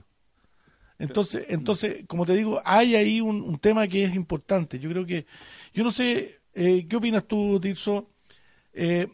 Entonces, 1.05 1.47
entonces, 1.49 2.05
como 2.07 2.25
te 2.27 2.35
digo, 2.35 2.61
hay 2.64 2.95
ahí 2.97 3.21
un, 3.21 3.40
un 3.43 3.59
tema 3.59 3.87
que 3.88 4.05
es 4.05 4.14
importante. 4.14 4.79
Yo 4.79 4.90
creo 4.90 5.07
que, 5.07 5.27
yo 5.73 5.85
no 5.85 5.90
sé, 5.93 6.40
eh, 6.55 6.87
¿qué 6.88 6.97
opinas 6.97 7.25
tú, 7.27 7.59
Tirso? 7.61 8.09
Eh, 8.73 9.07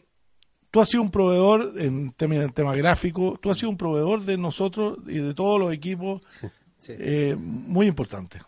tú 0.71 0.79
has 0.81 0.89
sido 0.89 1.03
un 1.03 1.11
proveedor 1.11 1.73
en 1.77 2.11
tema, 2.11 2.35
en 2.35 2.49
tema 2.51 2.75
gráfico, 2.75 3.37
tú 3.41 3.51
has 3.51 3.57
sido 3.57 3.69
un 3.69 3.77
proveedor 3.77 4.23
de 4.23 4.37
nosotros 4.37 4.97
y 5.07 5.17
de 5.19 5.33
todos 5.33 5.59
los 5.59 5.73
equipos 5.73 6.21
Sí. 6.79 6.93
eh, 6.97 7.35
muy 7.37 7.85
importante. 7.85 8.41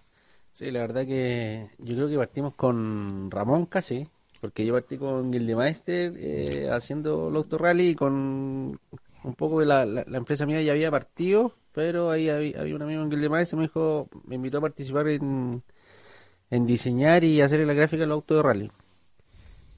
Sí, 0.51 0.71
la 0.71 0.79
verdad 0.81 1.05
que 1.05 1.67
yo 1.77 1.93
creo 1.95 2.09
que 2.09 2.17
partimos 2.17 2.55
con 2.55 3.29
Ramón 3.29 3.67
casi, 3.67 4.07
porque 4.41 4.65
yo 4.65 4.73
partí 4.73 4.97
con 4.97 5.31
Gildemeister 5.31 6.13
eh, 6.17 6.67
haciendo 6.71 7.29
el 7.29 7.35
autorally 7.35 7.89
y 7.89 7.95
con 7.95 8.79
un 9.23 9.33
poco 9.33 9.63
la, 9.63 9.85
la, 9.85 10.03
la 10.07 10.17
empresa 10.17 10.45
mía 10.45 10.61
ya 10.61 10.73
había 10.73 10.91
partido, 10.91 11.53
pero 11.71 12.11
ahí 12.11 12.29
había, 12.29 12.59
había 12.59 12.75
un 12.75 12.81
amigo 12.81 13.01
en 13.01 13.09
Gildemeister 13.09 13.57
me 13.57 13.63
dijo, 13.63 14.09
me 14.25 14.35
invitó 14.35 14.59
a 14.59 14.61
participar 14.61 15.07
en, 15.07 15.63
en 16.49 16.65
diseñar 16.65 17.23
y 17.23 17.41
hacer 17.41 17.65
la 17.65 17.73
gráfica 17.73 18.01
del 18.01 18.11
auto 18.11 18.35
de 18.35 18.43
rally. 18.43 18.71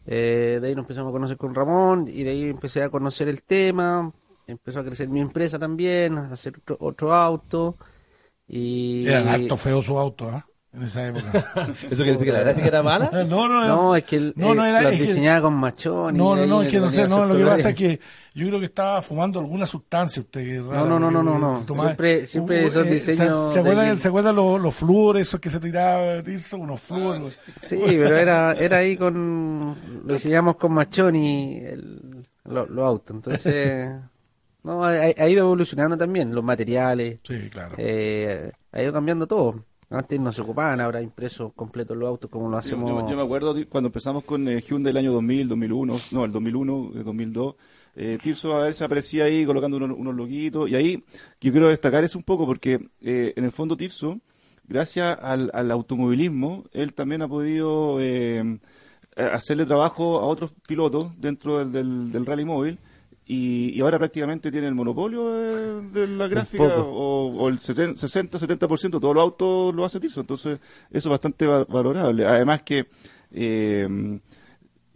Eh, 0.08 0.60
de 0.62 0.68
ahí 0.68 0.76
nos 0.76 0.84
empezamos 0.84 1.10
a 1.10 1.14
conocer 1.14 1.38
con 1.38 1.56
Ramón 1.56 2.08
y 2.08 2.24
de 2.24 2.30
ahí 2.32 2.44
empecé 2.50 2.84
a 2.84 2.90
conocer 2.90 3.28
el 3.28 3.42
tema, 3.44 4.12
empezó 4.46 4.80
a 4.80 4.86
crecer 4.86 5.10
mi 5.10 5.20
empresa 5.20 5.58
también, 5.58 6.18
a 6.18 6.32
hacer 6.32 6.58
otro, 6.58 6.78
otro 6.80 7.14
auto 7.14 7.76
y... 8.48 9.08
Eran 9.08 9.28
harto 9.28 9.58
feos 9.58 9.86
sus 9.86 9.98
autos, 9.98 10.28
¿ah? 10.32 10.46
En 10.76 10.84
esa 10.84 11.08
época. 11.08 11.32
¿Eso 11.90 11.96
quiere 12.04 12.12
decir 12.12 12.26
que 12.26 12.32
la 12.34 12.40
gráfica 12.42 12.68
era 12.68 12.84
mala? 12.84 13.10
no, 13.30 13.48
no, 13.48 13.66
No, 13.68 13.96
es 13.96 14.06
que 14.06 14.18
el, 14.18 14.34
No, 14.36 14.54
no, 14.54 14.66
eh, 14.66 14.70
era- 14.70 14.82
lo 14.82 14.90
es 14.90 14.98
que- 14.98 15.04
diseñaba 15.06 15.42
con 15.44 15.54
machón. 15.54 16.18
No, 16.18 16.36
no, 16.36 16.46
no, 16.46 16.62
es 16.64 16.70
que 16.70 16.80
no 16.80 16.90
sé, 16.92 17.08
no, 17.08 17.26
lo 17.26 17.38
que 17.38 17.46
pasa 17.46 17.70
es 17.70 17.76
que 17.76 18.00
yo 18.34 18.48
creo 18.48 18.60
que 18.60 18.66
estaba 18.66 19.02
fumando 19.02 19.40
alguna 19.40 19.66
sustancia 19.66 20.22
usted. 20.22 20.44
que 20.44 20.60
rara, 20.62 20.82
No, 20.82 21.00
no, 21.00 21.00
no, 21.00 21.12
no, 21.12 21.24
no, 21.24 21.40
no. 21.40 21.64
tomaba- 21.66 21.88
Siempre- 21.90 22.26
siempre 22.26 22.66
Uh, 22.66 22.68
esos 22.68 22.86
eh, 22.86 23.00
¿se- 23.00 23.12
diseños 23.12 23.54
¿Se, 23.54 23.60
acuerdan, 23.60 23.98
¿se 23.98 24.08
acuerdan 24.10 24.36
los, 24.36 24.60
los 24.62 24.76
flúores 24.76 25.28
esos 25.28 25.40
que 25.40 25.50
se 25.50 25.60
tiraba 25.62 26.22
Tirso? 26.22 26.58
Unos 26.58 26.82
flúores. 26.82 27.40
Sí, 27.62 27.80
pero 27.86 28.18
era, 28.18 28.52
era 28.54 28.78
ahí 28.78 28.98
con. 28.98 29.76
Lo 30.06 30.14
diseñamos 30.14 30.58
con 30.58 30.74
machón 30.74 31.16
y 31.16 31.60
el, 31.60 32.26
lo- 32.44 32.66
los 32.68 32.86
autos. 32.86 33.16
Entonces. 33.16 33.90
No, 34.66 34.84
ha, 34.84 34.94
ha 34.94 35.30
ido 35.30 35.42
evolucionando 35.46 35.96
también 35.96 36.34
los 36.34 36.44
materiales. 36.44 37.20
Sí, 37.22 37.52
claro. 37.52 37.76
eh, 37.78 38.52
ha 38.72 38.82
ido 38.82 38.92
cambiando 38.92 39.28
todo. 39.28 39.64
Antes 39.90 40.20
no 40.20 40.32
se 40.34 40.42
ocupaban, 40.42 40.82
ahora 40.82 41.02
impresos 41.02 41.54
completos 41.54 41.96
los 41.96 42.08
autos 42.10 42.30
como 42.30 42.50
lo 42.50 42.58
hacemos. 42.58 42.90
yo- 42.90 43.10
yo 43.10 43.16
me 43.16 43.22
acuerdo 43.24 43.56
cuando 43.70 43.88
empezamos 43.90 44.24
con 44.24 44.48
eh, 44.48 44.60
Hyundai 44.62 44.92
el 44.92 44.98
año 44.98 45.12
2000, 45.14 45.48
2001, 45.48 45.96
no, 46.12 46.26
el 46.26 46.32
2001, 46.32 46.92
el 46.96 47.04
2002. 47.04 47.56
Eh, 47.96 48.18
Tirso 48.22 48.56
a 48.56 48.66
veces 48.66 48.82
aparecía 48.82 49.26
ahí 49.26 49.46
colocando 49.46 49.78
unos, 49.78 49.98
unos 49.98 50.16
loguitos. 50.16 50.70
Y 50.70 50.76
ahí 50.76 51.04
yo 51.40 51.52
quiero 51.52 51.70
destacar 51.70 52.04
eso 52.04 52.18
un 52.18 52.24
poco 52.24 52.46
porque 52.46 52.90
eh, 53.02 53.34
en 53.36 53.44
el 53.46 53.52
fondo 53.52 53.78
Tirso, 53.78 54.20
gracias 54.68 55.18
al, 55.22 55.52
al 55.54 55.70
automovilismo, 55.72 56.64
él 56.74 56.94
también 56.94 57.22
ha 57.22 57.28
podido 57.28 57.98
eh, 58.02 58.60
hacerle 59.16 59.66
trabajo 59.66 60.20
a 60.20 60.26
otros 60.26 60.52
pilotos 60.68 61.10
dentro 61.22 61.60
del, 61.60 61.72
del, 61.72 62.12
del 62.12 62.26
rally 62.26 62.44
móvil. 62.44 62.80
Y, 63.28 63.72
y 63.76 63.82
ahora 63.82 63.98
prácticamente 63.98 64.52
tiene 64.52 64.68
el 64.68 64.76
monopolio 64.76 65.34
de, 65.34 65.82
de 65.90 66.08
la 66.08 66.28
gráfica 66.28 66.64
o, 66.78 67.28
o 67.36 67.50
el 67.50 67.60
60-70% 67.60 68.82
de 68.82 69.00
todos 69.00 69.16
los 69.16 69.22
autos 69.24 69.74
lo 69.74 69.84
hace 69.84 70.00
Tirso. 70.00 70.22
Entonces, 70.22 70.60
eso 70.92 71.10
es 71.10 71.12
bastante 71.12 71.48
va- 71.48 71.64
valorable. 71.66 72.26
Además 72.26 72.62
que. 72.64 72.86
eh, 73.32 74.20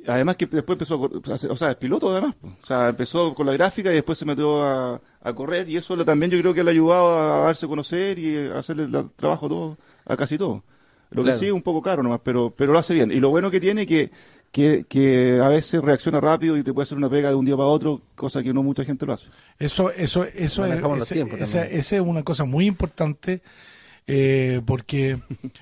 Además 0.08 0.38
que 0.38 0.46
después 0.46 0.76
empezó 0.80 1.10
a 1.30 1.34
hacer- 1.36 1.52
o 1.52 1.58
sea, 1.58 1.72
es 1.72 1.76
piloto 1.76 2.10
además, 2.10 2.34
o 2.42 2.66
sea, 2.66 2.88
empezó 2.90 3.36
con 3.36 3.46
la 3.46 3.52
gráfica 3.52 3.92
y 3.92 3.96
después 3.96 4.18
se 4.18 4.26
metió 4.26 4.64
a, 4.64 5.00
a 5.22 5.34
correr 5.36 5.68
y 5.70 5.76
eso 5.76 5.94
también 6.06 6.32
yo 6.32 6.40
creo 6.40 6.54
que 6.54 6.64
le 6.64 6.70
ha 6.70 6.74
ayudado 6.74 7.20
a 7.20 7.38
darse 7.46 7.66
a 7.66 7.70
conocer 7.70 8.18
y 8.18 8.48
a 8.48 8.60
hacerle 8.60 8.84
el 8.84 9.10
trabajo 9.18 9.50
todo, 9.50 9.78
a 10.06 10.16
casi 10.16 10.38
todo. 10.38 10.64
Lo 11.12 11.22
Claro. 11.24 11.36
que 11.38 11.40
sí 11.40 11.48
es 11.48 11.52
un 11.52 11.62
poco 11.62 11.82
caro 11.82 12.02
nomás, 12.02 12.22
pero, 12.24 12.50
pero 12.56 12.72
lo 12.72 12.80
hace 12.80 12.94
bien. 12.94 13.12
Y 13.12 13.20
lo 13.20 13.30
bueno 13.30 13.52
que 13.52 13.60
tiene 13.60 13.86
que, 13.86 14.10
que, 14.52 14.86
que 14.90 15.40
a 15.44 15.48
veces 15.48 15.82
reacciona 15.82 16.20
rápido 16.20 16.58
y 16.58 16.64
te 16.64 16.74
puede 16.74 16.84
hacer 16.84 16.98
una 16.98 17.10
pega 17.10 17.30
de 17.30 17.36
un 17.36 17.46
día 17.46 17.56
para 17.56 17.68
otro, 17.70 18.02
cosa 18.16 18.42
que 18.42 18.54
no 18.54 18.64
mucha 18.64 18.84
gente 18.84 19.06
lo 19.06 19.14
hace. 19.14 19.28
Eso, 19.60 19.92
eso, 19.92 20.24
eso 20.24 20.64
es, 20.76 20.82
ese- 21.04 21.16
esa, 21.44 21.68
es 21.68 21.92
una 22.02 22.24
cosa 22.24 22.46
muy 22.46 22.66
importante 22.66 23.42
eh, 24.08 24.62
porque 24.66 25.20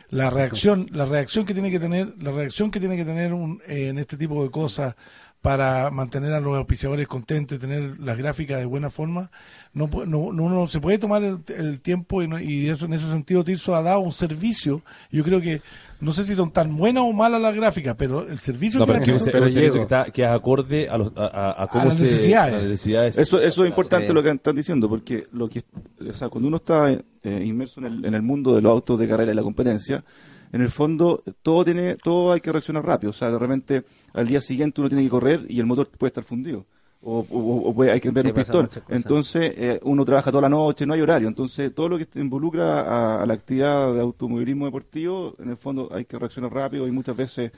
la 0.10 0.30
reacción, 0.30 0.88
la 0.94 1.06
reacción 1.06 1.46
que 1.46 1.54
tiene 1.54 1.70
que 1.70 1.80
tener, 1.80 2.14
la 2.22 2.32
reacción 2.32 2.72
que 2.72 2.80
tiene 2.80 2.96
que 2.96 3.04
tener 3.04 3.34
un, 3.34 3.62
eh, 3.68 3.90
en 3.90 3.98
este 4.00 4.16
tipo 4.16 4.42
de 4.44 4.50
cosas 4.52 4.96
para 5.42 5.90
mantener 5.92 6.34
a 6.34 6.40
los 6.42 6.58
auspiciadores 6.58 7.08
contentos 7.08 7.58
y 7.58 7.62
tener 7.62 8.00
las 8.00 8.18
gráficas 8.18 8.60
de 8.60 8.66
buena 8.66 8.90
forma, 8.90 9.32
no, 9.74 9.88
no, 10.06 10.34
no- 10.34 10.44
uno 10.44 10.68
se 10.68 10.82
puede 10.82 10.98
tomar 10.98 11.24
el, 11.24 11.40
el 11.56 11.80
tiempo 11.80 12.22
y, 12.24 12.28
no- 12.28 12.40
y 12.40 12.70
eso 12.70 12.86
en 12.86 12.94
ese 12.94 13.08
sentido 13.08 13.44
Tirso 13.44 13.76
ha 13.76 13.82
dado 13.82 14.00
un 14.00 14.12
servicio. 14.12 14.82
Yo 15.12 15.24
creo 15.24 15.40
que 15.40 15.62
no 16.00 16.12
sé 16.12 16.24
si 16.24 16.36
son 16.36 16.52
tan 16.52 16.76
buenas 16.76 17.04
o 17.04 17.14
malas 17.14 17.42
las 17.42 17.56
gráficas, 17.56 17.96
pero 17.98 18.28
el 18.28 18.40
servicio 18.40 18.80
No, 18.80 18.86
que 18.86 18.94
pero 18.94 19.06
que 19.06 19.12
gente- 19.12 19.24
un, 19.26 19.32
pero 19.32 19.46
un 19.46 19.52
servicio 19.52 19.74
que, 19.74 19.88
llego. 19.88 20.02
está, 20.02 20.12
que 20.12 20.24
es 20.24 20.30
acorde 20.30 20.90
a, 20.90 20.98
los, 20.98 21.12
a, 21.16 21.26
a- 21.26 21.64
a 21.64 21.68
cómo 21.68 21.86
las 21.86 21.98
se, 21.98 22.04
necesidades. 22.06 22.54
las 22.54 22.64
necesidades. 22.64 23.18
Eso, 23.18 23.40
eso 23.42 23.64
es 23.64 23.70
importante 23.70 24.14
lo 24.14 24.22
que 24.24 24.32
están 24.32 24.56
diciendo, 24.56 24.90
porque 24.90 25.28
lo 25.32 25.48
que, 25.48 25.62
o 26.10 26.14
sea, 26.14 26.30
cuando 26.30 26.48
uno 26.48 26.58
está 26.58 26.92
eh, 26.92 27.44
inmerso 27.46 27.80
en 27.80 27.86
el, 27.86 28.06
en 28.06 28.14
el 28.16 28.22
mundo 28.22 28.56
de 28.56 28.62
los 28.62 28.72
autos 28.72 29.00
de 29.00 29.08
carrera 29.08 29.32
y 29.32 29.36
la 29.36 29.44
competencia, 29.44 30.04
en 30.52 30.62
el 30.62 30.70
fondo 30.70 31.24
todo 31.42 31.64
tiene, 31.66 31.96
todo 31.96 32.32
hay 32.32 32.40
que 32.42 32.52
reaccionar 32.52 32.86
rápido. 32.86 33.12
O 33.12 33.14
sea, 33.14 33.32
de 33.32 33.40
repente 33.40 33.84
al 34.14 34.28
día 34.28 34.42
siguiente 34.42 34.82
uno 34.82 34.90
tiene 34.90 35.04
que 35.04 35.10
correr 35.10 35.46
y 35.50 35.60
el 35.60 35.66
motor 35.66 35.88
puede 35.90 36.10
estar 36.10 36.24
fundido. 36.24 36.66
O, 37.02 37.20
o- 37.30 37.70
o 37.70 37.74
puede- 37.76 37.92
hay 37.92 38.00
que 38.00 38.10
ver 38.10 38.24
Sí, 38.24 38.30
un 38.30 38.34
pistón. 38.34 38.70
Entonces 38.98 39.54
eh, 39.56 39.80
uno 39.84 40.04
trabaja 40.04 40.32
toda 40.32 40.42
la 40.44 40.50
noche, 40.50 40.86
no 40.86 40.94
hay 40.96 41.02
horario. 41.02 41.28
Entonces 41.28 41.74
todo 41.74 41.90
lo 41.90 41.98
que 41.98 42.08
involucra 42.16 42.82
a, 42.82 43.22
a 43.24 43.26
la 43.26 43.34
actividad 43.36 43.94
de 43.94 44.02
automovilismo 44.02 44.66
deportivo, 44.66 45.36
en 45.40 45.50
el 45.52 45.58
fondo 45.58 45.90
hay 45.92 46.06
que 46.06 46.18
reaccionar 46.18 46.52
rápido 46.54 46.88
y 46.88 46.92
muchas 46.92 47.16
veces 47.16 47.52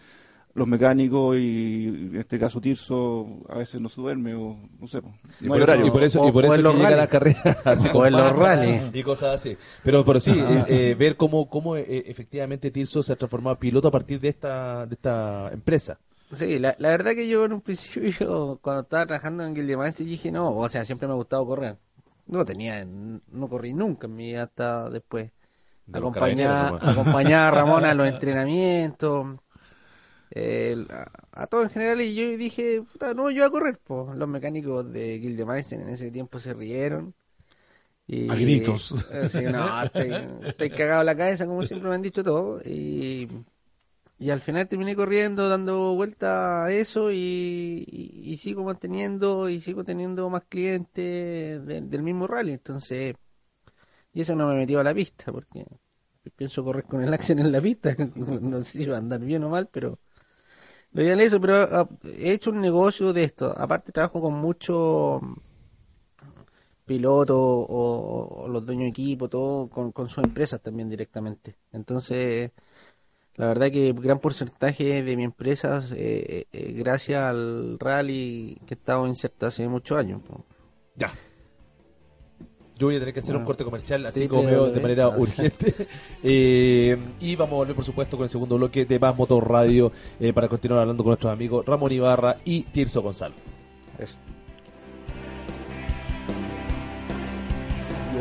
los 0.54 0.68
mecánicos 0.68 1.38
y 1.38 1.88
en 1.88 2.16
este 2.18 2.40
caso 2.40 2.60
Tirso 2.60 3.28
a 3.48 3.60
veces 3.60 3.80
no 3.80 3.90
se 3.90 4.02
duerme 4.02 4.36
o 4.36 4.58
no 4.80 4.88
sé. 4.88 5.00
Y 5.40 5.46
no 5.46 5.54
por, 5.54 5.62
eso, 5.62 5.86
y 5.86 5.92
por 5.92 6.04
eso, 6.04 6.28
y 6.28 6.32
por 6.32 6.46
o 6.46 6.54
eso 6.54 6.64
que 6.64 6.78
llega 6.78 6.90
rally. 6.90 6.96
la 6.96 7.08
carrera 7.08 7.58
así 7.66 7.88
O 7.94 8.06
en 8.06 8.14
los 8.14 8.36
rally. 8.36 8.82
y 8.94 9.04
cosas 9.04 9.36
así. 9.36 9.56
Pero, 9.84 10.04
pero 10.04 10.20
sí, 10.20 10.32
eh, 10.32 10.66
eh, 10.68 10.96
ver 10.98 11.16
cómo, 11.16 11.50
cómo 11.50 11.78
eh, 11.78 12.04
efectivamente 12.08 12.72
Tirso 12.72 13.04
se 13.04 13.14
ha 13.14 13.16
transformado 13.16 13.56
en 13.56 13.60
piloto 13.60 13.88
a 13.88 13.92
partir 13.92 14.20
de 14.20 14.30
esta, 14.30 14.86
de 14.86 14.96
esta 14.96 15.50
empresa. 15.52 15.98
Sí, 16.32 16.60
la, 16.60 16.76
la 16.78 16.90
verdad 16.90 17.14
que 17.14 17.28
yo 17.28 17.46
en 17.46 17.54
un 17.54 17.62
principio, 17.62 18.60
cuando 18.62 18.84
estaba 18.84 19.06
trabajando 19.06 19.46
en 19.46 19.56
Guildemans, 19.56 19.98
dije 19.98 20.32
no, 20.32 20.56
o 20.56 20.70
sea, 20.70 20.86
siempre 20.86 21.08
me 21.08 21.14
ha 21.14 21.18
gustado 21.18 21.46
correr. 21.46 21.78
No 22.28 22.46
tenía, 22.46 22.86
no 22.86 23.48
corrí 23.48 23.74
nunca 23.74 24.06
en 24.06 24.16
mi 24.16 24.28
vida 24.28 24.44
hasta 24.44 24.90
después. 24.90 25.32
De 25.88 25.98
acompañaba 25.98 27.48
a 27.48 27.52
Ramón 27.52 27.86
a 27.86 27.96
los 27.96 28.08
entrenamientos, 28.14 29.40
el- 30.32 30.88
a, 30.92 31.12
a 31.32 31.48
todo 31.48 31.64
en 31.64 31.70
general, 31.70 32.02
y 32.02 32.16
yo 32.16 32.38
dije, 32.38 32.82
puta, 32.92 33.14
no, 33.14 33.30
yo 33.32 33.42
voy 33.44 33.48
a 33.48 33.52
correr. 33.52 33.80
Pues. 33.84 34.16
Los 34.18 34.28
mecánicos 34.30 34.92
de 34.92 35.20
Guildemeister 35.20 35.80
en 35.82 35.90
ese 35.90 36.12
tiempo 36.12 36.40
se 36.40 36.54
rieron. 36.54 37.14
Y, 38.08 38.28
A 38.32 38.36
gritos. 38.36 38.94
eh, 39.12 39.30
sí, 39.30 39.44
no, 39.50 39.84
estoy, 39.84 40.10
estoy 40.44 40.72
cagado 40.72 41.02
en 41.02 41.06
la 41.08 41.16
cabeza, 41.18 41.46
como 41.46 41.64
siempre 41.64 41.90
me 41.90 41.96
han 41.96 42.02
dicho 42.02 42.24
todo. 42.24 42.60
Y, 42.66 43.28
y 44.20 44.30
al 44.32 44.42
final 44.42 44.68
terminé 44.68 44.96
corriendo, 44.96 45.50
dando 45.50 45.96
vuelta 45.96 46.66
a 46.66 46.72
eso 46.74 47.12
y, 47.12 47.86
y- 47.88 48.32
y 48.32 48.38
sigo 48.38 48.64
manteniendo 48.64 49.50
y 49.50 49.62
sigo 49.62 49.84
teniendo 49.86 50.30
más 50.30 50.44
clientes 50.50 51.66
de- 51.66 51.82
del 51.82 52.04
mismo 52.04 52.28
rally. 52.28 52.54
Entonces, 52.54 53.16
y 54.14 54.22
eso 54.22 54.36
no 54.36 54.48
me 54.48 54.56
metió 54.56 54.80
a 54.80 54.84
la 54.84 54.94
pista 54.94 55.32
porque 55.32 55.66
pienso 56.36 56.64
correr 56.64 56.86
con 56.86 57.02
el 57.04 57.14
Axel 57.14 57.40
en 57.40 57.52
la 57.52 57.62
pista. 57.62 57.96
No 58.42 58.64
sé 58.64 58.80
si 58.80 58.86
va 58.86 58.96
a 58.98 59.00
andar 59.00 59.22
bien 59.22 59.44
o 59.44 59.50
mal, 59.50 59.68
pero 59.72 60.00
ideal 60.94 61.20
es 61.20 61.28
eso. 61.28 61.42
Pero 61.42 61.56
ah, 61.56 61.90
he 62.04 62.32
hecho 62.32 62.52
un 62.52 62.62
negocio 62.62 63.14
de 63.14 63.24
esto. 63.24 63.54
Aparte, 63.58 63.92
trabajo 63.92 64.22
con 64.22 64.34
muchos 64.34 65.22
pilotos 66.86 67.38
o, 67.38 68.48
los 68.50 68.66
dueños 68.66 68.86
de 68.86 68.90
equipo, 68.90 69.30
todo 69.30 69.70
con, 69.70 69.92
con 69.92 70.10
sus 70.10 70.24
empresas 70.24 70.62
también 70.62 70.90
directamente. 70.90 71.56
Entonces, 71.72 72.52
la 73.36 73.48
verdad 73.48 73.72
que 73.72 73.94
gran 73.94 74.20
porcentaje 74.20 75.02
de 75.04 75.16
mi 75.16 75.24
empresa, 75.24 75.82
eh, 75.96 76.46
eh, 76.52 76.74
gracias 76.74 77.24
al 77.24 77.80
rally 77.80 78.60
que 78.66 78.74
he 78.74 78.78
estado 78.78 79.08
inserto 79.08 79.46
hace 79.46 79.68
muchos 79.70 79.98
años. 79.98 80.22
Ya. 80.96 81.10
Yo 82.80 82.88
voy 82.88 82.96
a 82.96 83.00
tener 83.00 83.14
que 83.14 83.20
hacer 83.20 83.36
un 83.36 83.42
Bueno. 83.42 83.48
corte 83.48 83.64
comercial, 83.66 84.06
así 84.06 84.22
Sí, 84.22 84.28
como 84.30 84.44
veo 84.46 84.72
de 84.72 84.80
manera 84.80 85.10
urgente. 85.18 85.76
Eh, 86.24 86.98
y 87.20 87.36
vamos 87.36 87.54
a 87.54 87.56
volver, 87.58 87.76
por 87.76 87.84
supuesto, 87.84 88.16
con 88.18 88.24
el 88.24 88.30
segundo 88.30 88.56
bloque 88.56 88.86
de 88.86 88.98
Más 88.98 89.16
Motor 89.18 89.50
Radio 89.50 89.92
eh, 90.20 90.32
para 90.34 90.48
continuar 90.48 90.80
hablando 90.82 91.04
con 91.04 91.10
nuestros 91.12 91.32
amigos 91.34 91.66
Ramón 91.66 91.92
Ibarra 91.92 92.38
y 92.46 92.62
Tirso 92.64 93.02
Gonzalo. 93.02 93.36
Eso. 94.00 94.16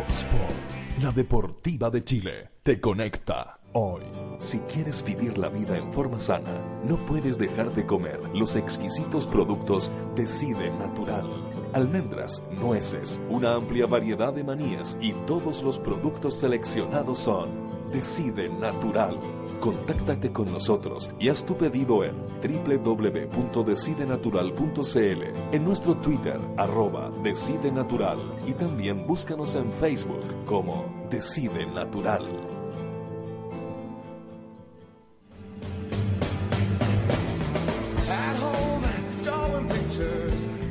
Sport, 0.09 1.03
la 1.03 1.13
deportiva 1.13 1.91
de 1.91 2.03
Chile, 2.03 2.51
te 2.63 2.81
conecta 2.81 3.59
hoy. 3.73 4.03
Si 4.39 4.59
quieres 4.61 5.05
vivir 5.05 5.37
la 5.39 5.49
vida 5.49 5.77
en 5.77 5.93
forma 5.93 6.19
sana, 6.19 6.51
no 6.85 6.97
puedes 7.07 7.37
dejar 7.39 7.73
de 7.75 7.85
comer 7.85 8.19
los 8.35 8.57
exquisitos 8.57 9.27
productos 9.27 9.93
Decide 10.15 10.71
Natural. 10.79 11.27
Almendras, 11.73 12.43
nueces, 12.51 13.21
una 13.29 13.55
amplia 13.55 13.87
variedad 13.87 14.33
de 14.33 14.45
manías 14.45 14.97
y 15.01 15.13
todos 15.27 15.63
los 15.63 15.79
productos 15.79 16.35
seleccionados 16.35 17.19
son 17.19 17.69
Decide 17.93 18.49
Natural. 18.49 19.19
Contáctate 19.61 20.33
con 20.33 20.51
nosotros 20.53 21.11
y 21.19 21.29
haz 21.29 21.45
tu 21.45 21.57
pedido 21.57 22.05
en 22.05 22.15
www.decidenatural.cl, 22.43 25.23
en 25.53 25.65
nuestro 25.65 25.97
Twitter, 25.97 26.41
arroba 26.57 27.11
Decide 27.23 27.71
Natural, 27.73 28.19
y 28.47 28.53
también 28.53 29.07
búscanos 29.07 29.55
en 29.55 29.73
Facebook 29.73 30.25
como 30.47 30.85
Decide 31.11 31.67
Natural. 31.67 32.58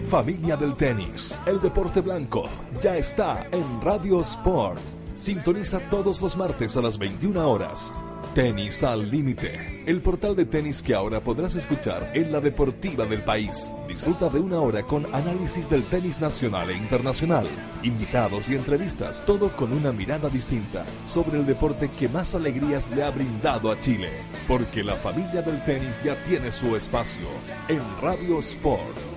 Familia 0.09 0.55
del 0.55 0.73
tenis, 0.75 1.37
el 1.45 1.59
deporte 1.59 1.99
blanco, 1.99 2.45
ya 2.81 2.95
está 2.95 3.45
en 3.51 3.81
Radio 3.81 4.21
Sport. 4.21 4.79
Sintoniza 5.15 5.81
todos 5.89 6.21
los 6.21 6.37
martes 6.37 6.77
a 6.77 6.81
las 6.81 6.97
21 6.97 7.45
horas. 7.45 7.91
Tenis 8.33 8.83
al 8.83 9.11
límite, 9.11 9.83
el 9.85 9.99
portal 9.99 10.33
de 10.33 10.45
tenis 10.45 10.81
que 10.81 10.95
ahora 10.95 11.19
podrás 11.19 11.55
escuchar 11.55 12.11
en 12.13 12.31
la 12.31 12.39
deportiva 12.39 13.05
del 13.05 13.21
país. 13.21 13.73
Disfruta 13.89 14.29
de 14.29 14.39
una 14.39 14.59
hora 14.59 14.83
con 14.83 15.13
análisis 15.13 15.69
del 15.69 15.83
tenis 15.83 16.21
nacional 16.21 16.69
e 16.69 16.77
internacional, 16.77 17.45
invitados 17.83 18.49
y 18.49 18.55
entrevistas, 18.55 19.21
todo 19.25 19.49
con 19.57 19.73
una 19.73 19.91
mirada 19.91 20.29
distinta 20.29 20.85
sobre 21.05 21.37
el 21.37 21.45
deporte 21.45 21.89
que 21.99 22.07
más 22.07 22.33
alegrías 22.33 22.89
le 22.91 23.03
ha 23.03 23.09
brindado 23.09 23.71
a 23.71 23.81
Chile. 23.81 24.11
Porque 24.47 24.85
la 24.85 24.95
familia 24.95 25.41
del 25.41 25.61
tenis 25.65 25.99
ya 26.01 26.15
tiene 26.23 26.49
su 26.49 26.77
espacio 26.77 27.27
en 27.67 27.81
Radio 28.01 28.39
Sport, 28.39 29.16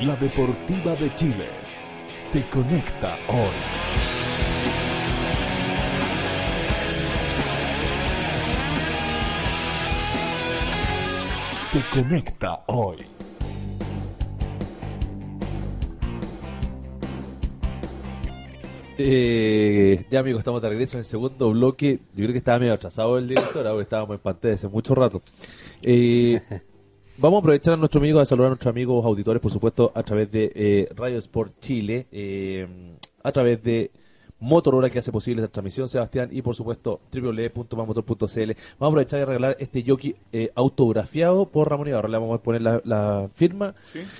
la 0.00 0.16
deportiva 0.16 0.94
de 0.96 1.14
Chile. 1.14 1.48
Te 2.32 2.48
conecta 2.50 3.16
hoy. 3.28 3.54
Te 11.72 11.80
conecta 12.00 12.64
hoy. 12.66 12.96
Eh, 18.96 20.06
ya 20.10 20.20
amigos, 20.20 20.40
estamos 20.40 20.62
de 20.62 20.68
regreso 20.68 20.96
en 20.96 21.00
el 21.00 21.04
segundo 21.04 21.50
bloque. 21.50 22.00
Yo 22.14 22.24
creo 22.24 22.32
que 22.32 22.38
estaba 22.38 22.58
medio 22.58 22.74
atrasado 22.74 23.18
el 23.18 23.28
director, 23.28 23.66
ahora 23.66 23.82
estábamos 23.82 24.16
en 24.16 24.20
pantalla 24.20 24.54
hace 24.54 24.68
mucho 24.68 24.94
rato. 24.94 25.22
Eh, 25.82 26.40
vamos 27.18 27.38
a 27.38 27.40
aprovechar 27.40 27.74
a 27.74 27.76
nuestro 27.76 28.00
amigo, 28.00 28.20
a 28.20 28.24
saludar 28.24 28.48
a 28.48 28.50
nuestros 28.50 28.70
amigos 28.70 29.04
auditores, 29.04 29.40
por 29.40 29.52
supuesto, 29.52 29.92
a 29.94 30.02
través 30.02 30.30
de 30.32 30.52
eh, 30.54 30.88
Radio 30.94 31.18
Sport 31.18 31.60
Chile, 31.60 32.06
eh, 32.12 32.66
a 33.22 33.32
través 33.32 33.62
de 33.62 33.90
Motorola 34.40 34.90
que 34.90 34.98
hace 34.98 35.10
posible 35.10 35.42
esta 35.42 35.52
transmisión, 35.52 35.88
Sebastián, 35.88 36.28
y 36.30 36.42
por 36.42 36.54
supuesto 36.54 37.00
www.mamotor.cl. 37.12 38.52
Vamos 38.78 38.80
a 38.80 38.86
aprovechar 38.86 39.20
y 39.20 39.24
regalar 39.24 39.56
este 39.58 39.82
jockey 39.86 40.14
eh, 40.32 40.50
autografiado 40.54 41.46
por 41.48 41.70
Ramón 41.70 41.88
Ibarra. 41.88 42.08
Le 42.08 42.18
vamos 42.18 42.38
a 42.38 42.42
poner 42.42 42.60
la, 42.60 42.80
la 42.84 43.30
firma. 43.34 43.74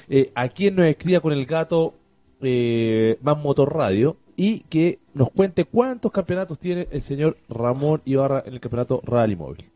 Eh, 0.08 0.32
a 0.34 0.48
quien 0.48 0.76
nos 0.76 0.86
escriba 0.86 1.20
con 1.20 1.32
el 1.32 1.44
gato 1.44 1.94
eh, 2.40 3.18
Más 3.22 3.36
Motor 3.36 3.74
Radio 3.74 4.16
y 4.36 4.60
que 4.60 4.98
nos 5.12 5.30
cuente 5.30 5.66
cuántos 5.66 6.10
campeonatos 6.10 6.58
tiene 6.58 6.88
el 6.90 7.02
señor 7.02 7.36
Ramón 7.48 8.00
Ibarra 8.06 8.42
en 8.46 8.54
el 8.54 8.60
campeonato 8.60 9.02
Rally 9.04 9.36
Móvil. 9.36 9.66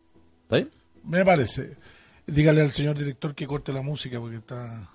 ¿Está 0.44 0.57
bien? 0.57 0.70
Me 1.04 1.24
parece. 1.24 1.76
Dígale 2.28 2.60
al 2.60 2.70
señor 2.70 2.96
director 2.98 3.34
que 3.34 3.46
corte 3.46 3.72
la 3.72 3.82
música 3.82 4.20
porque 4.20 4.36
está... 4.36 4.90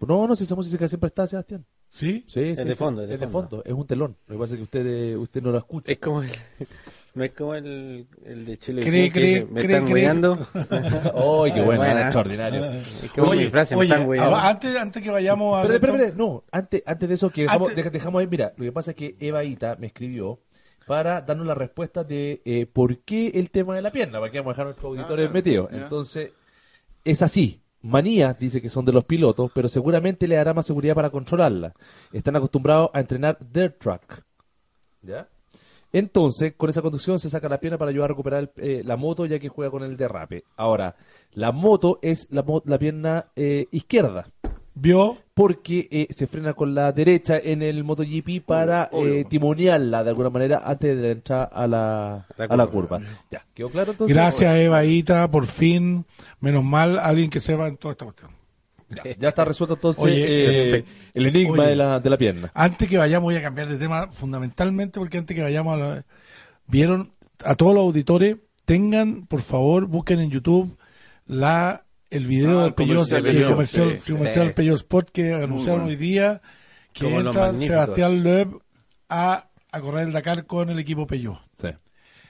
No, 0.00 0.26
no, 0.26 0.34
si 0.34 0.44
esa 0.44 0.56
música 0.56 0.88
siempre 0.88 1.08
está, 1.08 1.26
Sebastián. 1.28 1.64
¿Sí? 1.86 2.24
Sí, 2.26 2.40
Es 2.40 2.58
sí, 2.58 2.64
de 2.64 2.74
fondo, 2.74 3.02
es 3.02 3.08
de 3.08 3.14
es 3.14 3.20
de 3.20 3.28
fondo. 3.28 3.48
fondo, 3.50 3.64
es 3.64 3.72
un 3.72 3.86
telón. 3.86 4.16
Lo 4.26 4.34
que 4.34 4.40
pasa 4.40 4.54
es 4.54 4.58
que 4.58 4.62
usted, 4.64 4.86
eh, 4.86 5.16
usted 5.16 5.42
no 5.42 5.52
lo 5.52 5.58
escucha. 5.58 5.92
Es 5.92 5.98
como 5.98 6.22
el, 6.22 6.30
no 7.14 7.22
es 7.24 7.32
como 7.32 7.54
el, 7.54 8.06
el 8.24 8.44
de 8.46 8.58
Chile. 8.58 8.82
Cree, 8.82 9.04
que 9.04 9.12
cree, 9.12 9.44
me 9.44 9.60
cree, 9.60 10.06
están. 10.06 10.24
¡Ay, 11.14 11.52
qué 11.52 11.60
bueno! 11.60 11.82
Buena. 11.82 12.00
extraordinario! 12.02 12.64
Es 12.64 13.10
que 13.14 13.20
mi 13.20 13.46
frase 13.48 13.76
me 13.76 13.82
oye, 13.82 13.92
están 13.92 14.08
hueando. 14.08 14.34
ah, 14.34 14.48
antes, 14.48 14.76
antes 14.76 15.02
que 15.02 15.10
vayamos 15.10 15.58
a... 15.58 15.62
Pero, 15.62 15.74
espera, 15.74 15.92
espera, 15.94 16.14
no, 16.16 16.42
antes, 16.50 16.82
antes 16.86 17.08
de 17.08 17.14
eso, 17.14 17.30
que 17.30 17.42
dejamos, 17.42 17.68
Antes- 17.68 17.92
dejamos 17.92 18.20
ahí, 18.20 18.26
mira, 18.26 18.54
lo 18.56 18.64
que 18.64 18.72
pasa 18.72 18.90
es 18.92 18.96
que 18.96 19.16
Eva 19.20 19.44
Ita 19.44 19.76
me 19.78 19.88
escribió 19.88 20.40
para 20.86 21.20
darnos 21.20 21.46
la 21.46 21.54
respuesta 21.54 22.02
de 22.02 22.40
eh, 22.44 22.66
por 22.66 22.98
qué 23.00 23.28
el 23.34 23.50
tema 23.50 23.76
de 23.76 23.82
la 23.82 23.92
pierna, 23.92 24.18
para 24.18 24.32
que 24.32 24.38
vamos 24.38 24.52
a 24.52 24.54
dejar 24.54 24.62
a 24.64 24.68
nuestros 24.70 24.86
auditores 24.98 25.28
ya, 25.28 25.32
metidos. 25.32 25.68
Entonces, 25.72 26.30
es 27.04 27.22
así. 27.22 27.60
Manía 27.84 28.32
dice 28.38 28.62
que 28.62 28.70
son 28.70 28.84
de 28.84 28.92
los 28.92 29.04
pilotos, 29.04 29.50
pero 29.52 29.68
seguramente 29.68 30.28
le 30.28 30.36
dará 30.36 30.54
más 30.54 30.66
seguridad 30.66 30.94
para 30.94 31.10
controlarla. 31.10 31.74
Están 32.12 32.36
acostumbrados 32.36 32.90
a 32.94 33.00
entrenar 33.00 33.38
dirt 33.40 33.78
track. 33.80 34.24
¿Ya? 35.02 35.28
Entonces, 35.92 36.54
con 36.56 36.70
esa 36.70 36.80
conducción 36.80 37.18
se 37.18 37.28
saca 37.28 37.48
la 37.48 37.58
pierna 37.60 37.76
para 37.78 37.90
ayudar 37.90 38.06
a 38.06 38.08
recuperar 38.14 38.40
el- 38.40 38.50
eh, 38.64 38.82
la 38.84 38.96
moto 38.96 39.26
ya 39.26 39.38
que 39.38 39.48
juega 39.48 39.70
con 39.70 39.82
el 39.82 39.96
derrape. 39.96 40.44
Ahora, 40.56 40.94
la 41.32 41.50
moto 41.52 41.98
es 42.02 42.28
la, 42.30 42.44
la 42.64 42.78
pierna 42.78 43.26
eh, 43.36 43.66
izquierda 43.72 44.28
¿Vio? 44.74 45.18
porque 45.34 45.88
eh, 45.90 46.08
se 46.10 46.26
frena 46.26 46.52
con 46.52 46.74
la 46.74 46.92
derecha 46.92 47.38
en 47.38 47.62
el 47.62 47.84
MotoGP 47.84 48.44
para 48.44 48.90
Obvio. 48.92 49.14
eh, 49.14 49.24
timonearla 49.24 50.04
de 50.04 50.10
alguna 50.10 50.28
manera 50.28 50.62
antes 50.64 50.94
de 50.96 51.10
entrar 51.12 51.48
a 51.52 51.66
la, 51.66 52.26
La 52.36 52.44
a 52.44 52.56
la 52.56 52.66
curva. 52.66 53.00
Ya, 53.30 53.44
¿quedó 53.54 53.70
claro 53.70 53.92
entonces? 53.92 54.14
Gracias, 54.14 54.54
Eva 54.58 54.84
Ita, 54.84 55.30
por 55.30 55.46
fin. 55.46 56.04
Menos 56.40 56.62
mal, 56.64 56.98
alguien 56.98 57.30
que 57.30 57.40
sepa 57.40 57.66
en 57.68 57.78
toda 57.78 57.92
esta 57.92 58.04
cuestión. 58.04 58.30
Ya, 58.90 59.02
ya 59.18 59.28
está 59.30 59.46
resuelto 59.46 59.74
entonces 59.76 60.04
Oye, 60.04 60.76
eh, 60.78 60.84
el 61.14 61.26
enigma 61.28 61.62
Oye. 61.62 61.68
de, 61.70 61.76
la, 61.76 61.98
de 61.98 62.10
la 62.10 62.18
pierna. 62.18 62.50
Antes 62.52 62.86
que 62.88 62.98
vayamos, 62.98 63.24
voy 63.24 63.36
a 63.36 63.42
cambiar 63.42 63.68
de 63.68 63.78
tema 63.78 64.08
fundamentalmente 64.12 65.00
porque 65.00 65.16
antes 65.16 65.34
que 65.34 65.42
vayamos 65.42 65.74
a 65.74 65.76
la- 65.82 66.04
Vieron 66.66 67.10
a 67.42 67.54
todos 67.54 67.74
los 67.74 67.82
auditores, 67.84 68.36
tengan, 68.66 69.26
por 69.26 69.40
favor, 69.40 69.86
busquen 69.86 70.20
en 70.20 70.30
YouTube 70.30 70.76
la 71.26 71.84
el 72.12 72.26
video 72.26 72.60
Ah, 72.60 72.64
del 72.64 72.74
Peugeot, 72.74 72.96
comercial 73.08 73.22
de 73.22 73.30
el 73.30 73.46
comercial, 73.46 74.00
sí, 74.04 74.12
comercial 74.12 74.46
sí. 74.48 74.52
Peugeot 74.54 74.76
Sport 74.76 75.10
que 75.10 75.32
anunciaron 75.34 75.82
bueno. 75.82 75.86
hoy 75.86 75.96
día 75.96 76.40
que 76.92 77.04
Como 77.06 77.20
entra. 77.20 77.54
Sebastián 77.54 78.22
Loeb 78.22 78.58
a, 79.08 79.48
a 79.72 79.80
correr 79.80 80.06
el 80.06 80.12
Dakar 80.12 80.46
con 80.46 80.70
el 80.70 80.78
equipo 80.78 81.06
Peugeot. 81.06 81.38
Sí. 81.52 81.68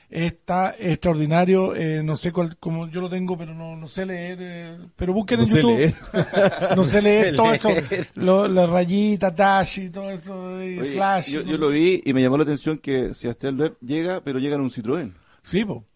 Está 0.08 0.74
extraordinario, 0.78 1.74
eh, 1.74 2.02
no 2.04 2.16
sé 2.18 2.32
cuál, 2.32 2.58
como 2.58 2.86
yo 2.88 3.00
lo 3.00 3.08
tengo, 3.08 3.38
pero 3.38 3.54
no, 3.54 3.76
no 3.76 3.88
sé 3.88 4.04
leer, 4.04 4.38
eh, 4.42 4.78
pero 4.94 5.14
busquen 5.14 5.38
No 5.40 5.46
en 5.46 5.50
YouTube. 5.50 5.78
leer. 5.78 5.94
no 6.76 6.84
sé 6.84 7.00
leer 7.00 7.26
sé 7.28 7.32
todo 7.32 7.52
eso, 7.54 7.68
lo- 8.16 8.46
la 8.46 8.66
rayita, 8.66 9.30
dash 9.30 9.78
y 9.78 9.88
todo 9.88 10.10
eso, 10.10 10.62
y 10.62 10.78
Oye, 10.80 10.92
slash. 10.92 11.30
yo, 11.30 11.42
¿no? 11.42 11.50
yo 11.52 11.56
lo 11.56 11.68
vi 11.68 12.02
y 12.04 12.12
me 12.12 12.20
llamó 12.20 12.36
la 12.36 12.42
atención 12.42 12.76
que 12.76 13.14
Sebastián 13.14 13.56
Loeb 13.56 13.78
llega, 13.80 14.20
pero 14.22 14.38
llega 14.38 14.56
en 14.56 14.60
un 14.60 14.70
Citroën. 14.70 15.14
Sí, 15.44 15.64
po. 15.64 15.86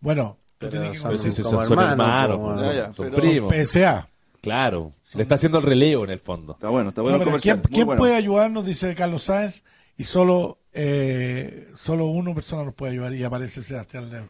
Bueno, 0.00 0.38
Pero 0.58 0.94
son- 0.94 1.18
sí, 1.18 1.30
sí, 1.32 1.42
como 1.42 1.58
son, 1.60 1.68
son 1.68 1.78
hermanos, 1.80 2.36
como- 2.38 2.56
son, 2.58 2.66
Ya, 2.66 2.74
ya, 2.74 2.92
son 2.94 3.10
pero- 3.10 3.16
primos. 3.20 3.52
PSA. 3.54 4.08
Claro, 4.40 4.92
le 5.14 5.22
está 5.22 5.36
haciendo 5.36 5.58
el 5.58 5.64
relevo 5.64 6.04
en 6.04 6.10
el 6.10 6.18
fondo. 6.18 6.52
Está 6.52 6.68
bueno, 6.68 6.90
está 6.90 7.00
bueno 7.02 7.16
No, 7.18 7.34
el. 7.34 7.40
¿Quién, 7.40 7.60
quién 7.62 7.86
bueno. 7.86 7.98
puede 7.98 8.14
ayudarnos? 8.14 8.66
Dice 8.66 8.94
Carlos 8.94 9.22
Sáenz, 9.24 9.62
y 9.96 10.04
solo 10.04 10.58
eh, 10.74 11.68
solo 11.76 12.06
una 12.06 12.34
persona 12.34 12.64
nos 12.64 12.74
puede 12.74 12.92
ayudar, 12.92 13.14
y 13.14 13.22
aparece 13.24 13.62
Sebastián 13.62 14.10
Leo. 14.10 14.28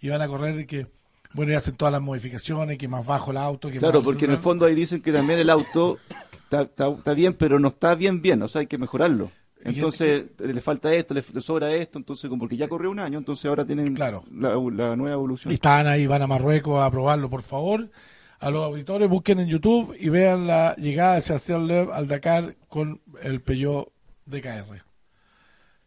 Y 0.00 0.08
van 0.08 0.22
a 0.22 0.28
correr 0.28 0.60
y 0.60 0.66
que, 0.66 0.86
bueno, 1.32 1.52
y 1.52 1.54
hacen 1.56 1.74
todas 1.74 1.90
las 1.90 2.02
modificaciones, 2.02 2.78
que 2.78 2.86
más 2.86 3.04
bajo 3.04 3.30
el 3.32 3.38
auto, 3.38 3.70
que 3.70 3.78
Claro, 3.78 3.98
más- 4.00 4.04
porque 4.04 4.26
en 4.26 4.32
el 4.32 4.38
fondo 4.38 4.66
ahí 4.66 4.74
dicen 4.74 5.00
que 5.02 5.10
también 5.12 5.38
el 5.40 5.50
auto 5.50 5.98
está, 6.44 6.62
está- 6.62 6.88
está 6.90 7.14
bien, 7.14 7.32
pero 7.34 7.58
no 7.58 7.68
está 7.68 7.94
bien 7.96 8.20
bien, 8.22 8.42
o 8.42 8.48
sea, 8.48 8.60
hay 8.60 8.66
que 8.68 8.78
mejorarlo. 8.78 9.30
Entonces, 9.68 10.24
le 10.38 10.60
falta 10.60 10.92
esto, 10.94 11.14
le, 11.14 11.24
le 11.32 11.40
sobra 11.42 11.72
esto, 11.74 11.98
entonces, 11.98 12.28
como 12.28 12.40
porque 12.40 12.56
ya 12.56 12.68
corrió 12.68 12.90
un 12.90 12.98
año, 12.98 13.18
entonces 13.18 13.44
ahora 13.46 13.64
tienen 13.66 13.94
Claro. 13.94 14.24
la, 14.32 14.50
la 14.54 14.96
nueva 14.96 15.14
evolución. 15.14 15.50
Y 15.52 15.54
están 15.54 15.86
ahí, 15.86 16.06
van 16.06 16.22
a 16.22 16.26
Marruecos 16.26 16.82
a 16.82 16.90
probarlo, 16.90 17.28
por 17.30 17.42
favor. 17.42 17.90
A 18.38 18.50
los 18.50 18.64
auditores, 18.64 19.08
busquen 19.08 19.40
en 19.40 19.48
YouTube 19.48 19.96
y 19.98 20.08
vean 20.10 20.46
la 20.46 20.74
llegada 20.76 21.14
de 21.14 21.22
Sebastián 21.22 21.66
Loeb 21.66 21.90
al 21.92 22.06
Dakar 22.06 22.54
con 22.68 23.00
el 23.22 23.40
Peugeot 23.40 23.90
DKR. 24.26 24.82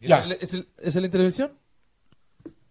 Ya. 0.00 0.24
¿Es, 0.40 0.54
el- 0.54 0.68
¿Es 0.78 0.94
la 0.96 1.04
intervención? 1.06 1.52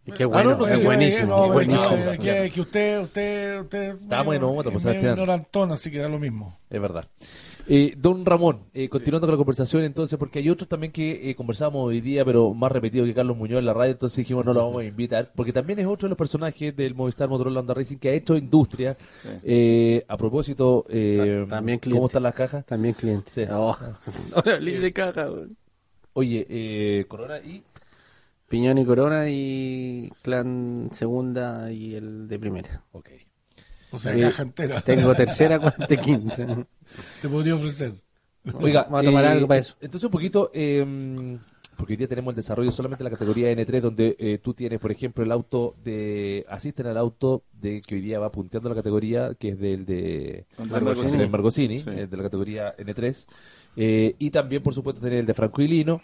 Y 0.05 0.11
qué 0.11 0.23
Ah, 0.23 0.27
bueno, 0.27 0.51
no, 0.51 0.57
no, 0.57 0.67
es 0.67 0.83
buenísimo, 0.83 1.27
no, 1.27 1.41
pero 1.43 1.53
buenísimo. 1.53 2.11
que- 2.13 2.17
que, 2.17 2.51
que 2.51 2.61
usted, 2.61 3.01
usted, 3.01 3.61
usted 3.61 3.89
Está 4.01 4.21
bueno, 4.23 4.49
medio- 4.55 4.71
pues, 4.71 4.85
ignorantón, 4.85 5.71
así 5.71 5.91
que 5.91 5.99
da 5.99 6.09
lo 6.09 6.19
mismo. 6.19 6.57
Es 6.69 6.81
verdad. 6.81 7.07
Eh, 7.69 7.93
don 7.95 8.25
Ramón, 8.25 8.61
eh, 8.73 8.89
continuando 8.89 9.27
con 9.27 9.33
la 9.33 9.37
conversación 9.37 9.83
entonces, 9.83 10.17
porque 10.17 10.39
hay 10.39 10.49
otros 10.49 10.67
también 10.67 10.91
que 10.91 11.29
eh, 11.29 11.35
conversábamos 11.35 11.85
hoy 11.87 12.01
día, 12.01 12.25
pero 12.25 12.53
más 12.53 12.71
repetido 12.71 13.05
que 13.05 13.13
Carlos 13.13 13.37
Muñoz 13.37 13.59
en 13.59 13.65
la 13.65 13.73
radio, 13.73 13.91
entonces 13.91 14.17
dijimos 14.17 14.43
no 14.43 14.53
lo 14.53 14.65
vamos 14.65 14.81
a 14.81 14.85
invitar, 14.85 15.31
porque 15.35 15.53
también 15.53 15.77
es 15.79 15.85
otro 15.85 16.07
de 16.07 16.09
los 16.09 16.17
personajes 16.17 16.75
del 16.75 16.95
Movistar 16.95 17.29
Motorola 17.29 17.59
Honda 17.59 17.75
Racing 17.75 17.97
que 17.97 18.09
ha 18.09 18.13
hecho 18.13 18.35
industria. 18.35 18.97
Eh, 19.43 20.03
a 20.07 20.17
propósito, 20.17 20.83
eh, 20.89 21.45
Ta- 21.47 21.57
también 21.57 21.79
cliente. 21.79 21.97
¿cómo 21.99 22.07
están 22.07 22.23
las 22.23 22.33
cajas? 22.33 22.65
También 22.65 22.95
cliente. 22.95 23.29
Sí. 23.29 23.43
Oh. 23.51 23.77
De 24.45 24.93
caja. 24.93 25.27
Oye, 26.13 26.45
eh, 26.49 27.05
Corona 27.07 27.37
y... 27.39 27.63
Piñón 28.47 28.79
y 28.79 28.85
Corona 28.85 29.29
y 29.29 30.11
Clan 30.23 30.89
Segunda 30.91 31.71
y 31.71 31.93
el 31.93 32.27
de 32.27 32.39
Primera. 32.39 32.83
Ok. 32.93 33.09
O 33.91 33.97
sea, 33.97 34.15
Eh, 34.15 34.21
caja 34.21 34.43
entera. 34.43 34.81
Tengo 34.81 35.15
tercera, 35.15 35.59
cuarta 35.59 35.93
y 35.93 35.97
quinta. 35.97 36.65
Te 37.21 37.29
podría 37.29 37.55
ofrecer. 37.55 37.93
Oiga, 38.53 38.83
Vamos 38.83 39.01
a 39.01 39.03
tomar 39.03 39.25
eh, 39.25 39.27
algo 39.29 39.47
para 39.47 39.59
eso. 39.59 39.75
Entonces 39.81 40.05
un 40.05 40.11
poquito, 40.11 40.49
eh, 40.53 41.37
porque 41.75 41.93
hoy 41.93 41.97
día 41.97 42.07
tenemos 42.07 42.31
el 42.31 42.35
desarrollo 42.37 42.71
solamente 42.71 43.03
de 43.03 43.09
la 43.09 43.15
categoría 43.15 43.51
N3, 43.51 43.81
donde 43.81 44.15
eh, 44.19 44.37
tú 44.37 44.53
tienes, 44.53 44.79
por 44.79 44.91
ejemplo, 44.91 45.23
el 45.23 45.31
auto 45.31 45.75
de. 45.83 46.45
Asisten 46.49 46.87
al 46.87 46.97
auto 46.97 47.43
de 47.53 47.81
que 47.81 47.95
hoy 47.95 48.01
día 48.01 48.19
va 48.19 48.31
punteando 48.31 48.69
la 48.69 48.75
categoría, 48.75 49.33
que 49.37 49.49
es 49.49 49.59
del 49.59 49.85
de 49.85 50.45
Margocini. 50.69 51.27
Margocini, 51.27 51.79
Sí. 51.79 51.89
eh, 51.89 52.07
de 52.07 52.17
la 52.17 52.23
categoría 52.23 52.75
N3. 52.77 53.27
Eh, 53.75 54.15
y 54.19 54.29
también, 54.31 54.61
por 54.63 54.73
supuesto, 54.73 55.01
tener 55.01 55.19
el 55.19 55.25
de 55.25 55.33
Franco 55.33 55.61
Ilino. 55.61 56.01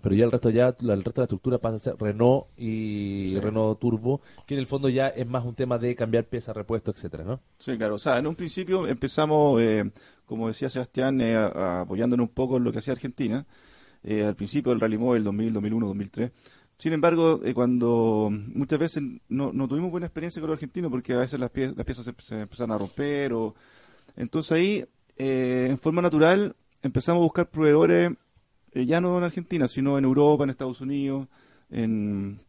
Pero 0.00 0.14
ya 0.14 0.24
el 0.24 0.30
resto 0.32 0.48
ya, 0.50 0.68
el 0.80 1.04
resto 1.04 1.10
de 1.12 1.20
la 1.20 1.24
estructura 1.24 1.58
pasa 1.58 1.76
a 1.76 1.78
ser 1.78 1.96
Renault 1.98 2.46
y 2.56 3.26
Sí. 3.28 3.40
Renault 3.40 3.78
Turbo, 3.78 4.20
que 4.46 4.54
en 4.54 4.60
el 4.60 4.66
fondo 4.66 4.88
ya 4.88 5.08
es 5.08 5.26
más 5.26 5.44
un 5.44 5.54
tema 5.54 5.76
de 5.78 5.94
cambiar 5.94 6.24
piezas, 6.24 6.56
repuesto, 6.56 6.90
etcétera, 6.90 7.24
¿no? 7.24 7.40
Sí, 7.58 7.76
claro. 7.76 7.96
O 7.96 7.98
sea, 7.98 8.18
en 8.18 8.26
un 8.26 8.34
principio 8.34 8.86
empezamos, 8.86 9.60
eh, 9.60 9.90
como 10.24 10.48
decía 10.48 10.70
Sebastián, 10.70 11.20
eh, 11.20 11.36
apoyándonos 11.36 12.26
un 12.28 12.32
poco 12.34 12.56
en 12.56 12.64
lo 12.64 12.72
que 12.72 12.78
hacía 12.78 12.94
Argentina. 12.94 13.46
eh, 14.04 14.24
al 14.24 14.34
principio 14.34 14.70
del 14.72 14.80
Rally 14.80 14.98
Mobile 14.98 15.22
2000, 15.22 15.52
2001, 15.52 15.86
2003. 15.86 16.32
Sin 16.76 16.92
embargo, 16.92 17.40
eh, 17.44 17.54
cuando 17.54 18.28
muchas 18.32 18.80
veces 18.80 19.00
no, 19.28 19.52
no 19.52 19.68
tuvimos 19.68 19.92
buena 19.92 20.06
experiencia 20.06 20.40
con 20.40 20.50
los 20.50 20.56
argentinos 20.56 20.90
porque 20.90 21.12
a 21.12 21.18
veces 21.18 21.38
las, 21.38 21.52
pie- 21.52 21.72
las 21.76 21.86
piezas 21.86 22.04
se, 22.06 22.12
se 22.18 22.40
empezaron 22.40 22.72
a 22.72 22.78
romper. 22.78 23.32
o 23.32 23.54
Entonces 24.16 24.50
ahí, 24.50 24.84
eh, 25.16 25.68
en 25.70 25.78
forma 25.78 26.02
natural, 26.02 26.56
empezamos 26.82 27.20
a 27.20 27.22
buscar 27.22 27.48
proveedores 27.48 28.10
eh, 28.72 28.86
ya 28.86 29.00
no 29.00 29.18
en 29.18 29.24
Argentina, 29.24 29.68
sino 29.68 29.98
en 29.98 30.04
Europa, 30.04 30.44
en 30.44 30.50
Estados 30.50 30.80
Unidos, 30.80 31.28
en, 31.70 32.40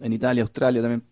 en 0.00 0.12
Italia, 0.12 0.42
Australia 0.42 0.82
también. 0.82 1.04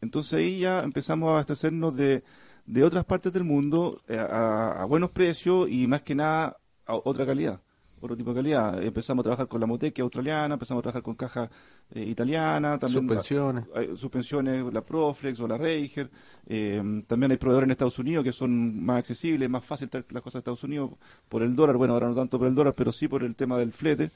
Entonces 0.00 0.34
ahí 0.34 0.60
ya 0.60 0.82
empezamos 0.82 1.28
a 1.28 1.32
abastecernos 1.32 1.94
de, 1.96 2.24
de 2.66 2.84
otras 2.84 3.04
partes 3.04 3.32
del 3.32 3.44
mundo 3.44 4.02
eh, 4.08 4.18
a, 4.18 4.82
a 4.82 4.84
buenos 4.86 5.10
precios 5.10 5.68
y 5.70 5.86
más 5.86 6.02
que 6.02 6.14
nada 6.14 6.56
a 6.86 6.94
otra 6.96 7.26
calidad, 7.26 7.60
otro 8.00 8.16
tipo 8.16 8.30
de 8.30 8.36
calidad. 8.36 8.82
Empezamos 8.82 9.22
a 9.22 9.24
trabajar 9.24 9.48
con 9.48 9.60
la 9.60 9.66
Motec 9.66 9.98
australiana, 10.00 10.54
empezamos 10.54 10.80
a 10.80 10.82
trabajar 10.82 11.02
con 11.02 11.14
caja 11.14 11.50
eh, 11.92 12.02
italiana, 12.02 12.78
también 12.78 13.06
Suspensiones. 13.06 13.64
hay 13.74 13.96
suspensiones, 13.96 14.72
la 14.72 14.80
Proflex 14.82 15.40
o 15.40 15.48
la 15.48 15.56
Reiger. 15.58 16.10
eh, 16.46 17.02
también 17.06 17.30
hay 17.32 17.36
proveedores 17.38 17.66
en 17.66 17.70
Estados 17.72 17.98
Unidos 17.98 18.24
que 18.24 18.32
son 18.32 18.84
más 18.84 18.98
accesibles, 18.98 19.48
más 19.50 19.64
fácil 19.64 19.88
traer 19.88 20.06
las 20.10 20.22
cosas 20.22 20.36
a 20.36 20.38
Estados 20.38 20.64
Unidos 20.64 20.90
por 21.28 21.42
el 21.42 21.54
dólar. 21.56 21.76
Bueno, 21.76 21.94
ahora 21.94 22.08
no 22.08 22.14
tanto 22.14 22.38
por 22.38 22.48
el 22.48 22.54
dólar, 22.54 22.74
pero 22.74 22.92
sí 22.92 23.08
por 23.08 23.22
el 23.22 23.34
tema 23.34 23.58
del 23.58 23.72
flete. 23.72 24.10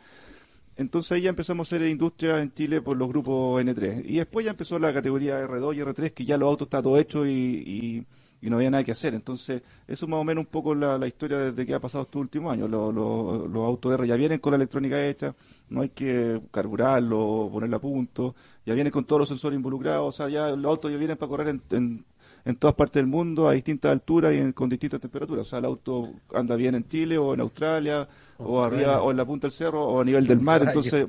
Entonces 0.77 1.13
ahí 1.13 1.23
ya 1.23 1.31
empezamos 1.31 1.71
a 1.71 1.77
hacer 1.77 1.87
industria 1.89 2.41
en 2.41 2.53
Chile 2.55 2.81
por 2.81 2.97
los 2.97 3.07
grupos 3.09 3.63
N3. 3.63 4.05
Y 4.07 4.17
después 4.17 4.45
ya 4.47 4.53
empezó 4.53 4.79
la 4.79 4.93
categoría 4.95 5.47
R2 5.47 5.77
y 5.77 5.81
R3, 5.81 6.13
que 6.13 6.25
ya 6.25 6.39
los 6.39 6.49
autos 6.49 6.67
está 6.67 6.83
todo 6.83 6.97
hecho 6.97 7.27
y, 7.27 7.31
y- 7.33 8.07
y 8.43 8.51
no 8.51 8.57
había 8.57 8.71
nada 8.71 8.85
que 8.85 8.93
hacer. 8.93 9.15
Entonces, 9.15 9.63
eso 9.89 10.05
es 10.05 10.11
más 10.11 10.21
o 10.21 10.25
menos 10.25 10.43
un 10.45 10.51
poco 10.51 10.75
la, 10.75 10.99
la 10.99 11.07
historia 11.07 11.39
desde 11.39 11.65
que 11.65 11.73
ha 11.75 11.81
pasado 11.81 12.03
estos 12.05 12.21
últimos 12.21 12.53
años. 12.53 12.69
Los, 12.69 12.93
los- 12.93 13.49
los 13.51 13.65
autos 13.67 13.95
R 13.95 14.07
ya 14.07 14.17
vienen 14.17 14.41
con 14.41 14.51
la 14.51 14.57
electrónica 14.57 15.07
hecha, 15.07 15.35
no 15.71 15.81
hay 15.83 15.89
que 15.91 16.41
carburarlo, 16.51 17.49
ponerla 17.53 17.77
a 17.77 17.81
punto, 17.81 18.35
ya 18.67 18.75
vienen 18.75 18.91
con 18.93 19.05
todos 19.05 19.21
los 19.21 19.29
sensores 19.29 19.57
involucrados, 19.57 20.09
o 20.09 20.13
sea, 20.13 20.29
ya 20.29 20.51
los 20.51 20.67
autos 20.71 20.91
ya 20.91 20.97
vienen 20.99 21.17
para 21.17 21.29
correr 21.31 21.49
en, 21.49 21.63
en- 21.71 22.05
en 22.45 22.57
todas 22.57 22.75
partes 22.75 23.01
del 23.01 23.07
mundo 23.07 23.47
a 23.49 23.53
distintas 23.53 23.93
alturas 23.93 24.35
y 24.35 24.39
en- 24.39 24.53
con 24.53 24.69
distintas 24.69 25.01
temperaturas. 25.01 25.47
O 25.47 25.49
sea, 25.51 25.61
el 25.61 25.65
auto 25.65 26.11
anda 26.35 26.57
bien 26.57 26.75
en 26.75 26.85
Chile 26.89 27.17
o 27.17 27.35
en 27.35 27.41
Australia 27.41 28.09
o 28.39 28.61
arriba 28.65 29.01
o 29.03 29.13
en 29.13 29.17
la 29.17 29.25
punta 29.25 29.47
del 29.47 29.53
cerro 29.53 29.85
o 29.85 30.01
a 30.01 30.05
nivel 30.05 30.27
del 30.27 30.41
mar, 30.41 30.61
entonces 30.67 31.07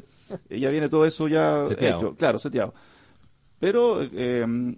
eh, 0.50 0.60
ya 0.60 0.70
viene 0.70 0.88
todo 0.90 1.04
eso 1.06 1.28
ya 1.28 1.64
Seteado. 1.64 1.98
hecho, 1.98 2.16
claro, 2.16 2.38
seteado. 2.38 2.74
Pero 3.60 4.02
eh, 4.04 4.76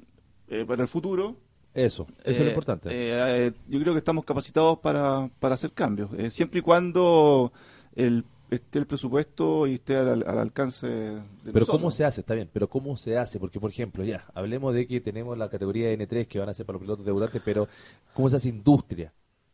eh, 0.47 0.63
para 0.65 0.83
el 0.83 0.87
futuro, 0.87 1.35
Eso, 1.75 2.07
eso 2.23 2.31
es 2.31 2.39
lo 2.39 2.45
eh, 2.45 2.49
importante. 2.49 2.89
eh, 2.89 3.47
eh, 3.47 3.51
yo 3.67 3.79
creo 3.81 3.93
que 3.93 3.99
estamos 3.99 4.25
capacitados 4.25 4.79
para, 4.79 5.29
para 5.39 5.55
hacer 5.55 5.71
cambios, 5.73 6.09
eh, 6.17 6.29
siempre 6.31 6.59
y 6.59 6.61
cuando 6.63 7.51
el, 7.95 8.23
esté 8.49 8.79
el 8.79 8.87
presupuesto 8.87 9.67
y 9.67 9.73
esté 9.75 9.97
al, 9.97 10.23
al 10.27 10.39
alcance 10.39 10.87
de 10.87 11.21
Pero 11.43 11.53
nosotros. 11.59 11.67
¿cómo 11.69 11.91
se 11.91 12.05
hace? 12.05 12.21
Está 12.21 12.33
bien, 12.33 12.49
pero 12.51 12.69
¿cómo 12.69 12.95
se 12.95 13.17
hace? 13.17 13.39
Porque, 13.39 13.59
por 13.59 13.69
ejemplo, 13.69 14.03
ya, 14.05 14.25
hablemos 14.33 14.73
de 14.73 14.87
que 14.87 15.01
tenemos 15.01 15.37
la 15.37 15.49
categoría 15.49 15.91
N3 15.93 16.27
que 16.27 16.39
van 16.39 16.47
a 16.49 16.53
ser 16.53 16.65
para 16.65 16.75
los 16.77 16.81
pilotos 16.83 17.05
debutantes, 17.05 17.41
pero 17.43 17.67
¿cómo 18.13 18.29
se 18.29 18.37
hace 18.37 18.49
industria? 18.49 19.11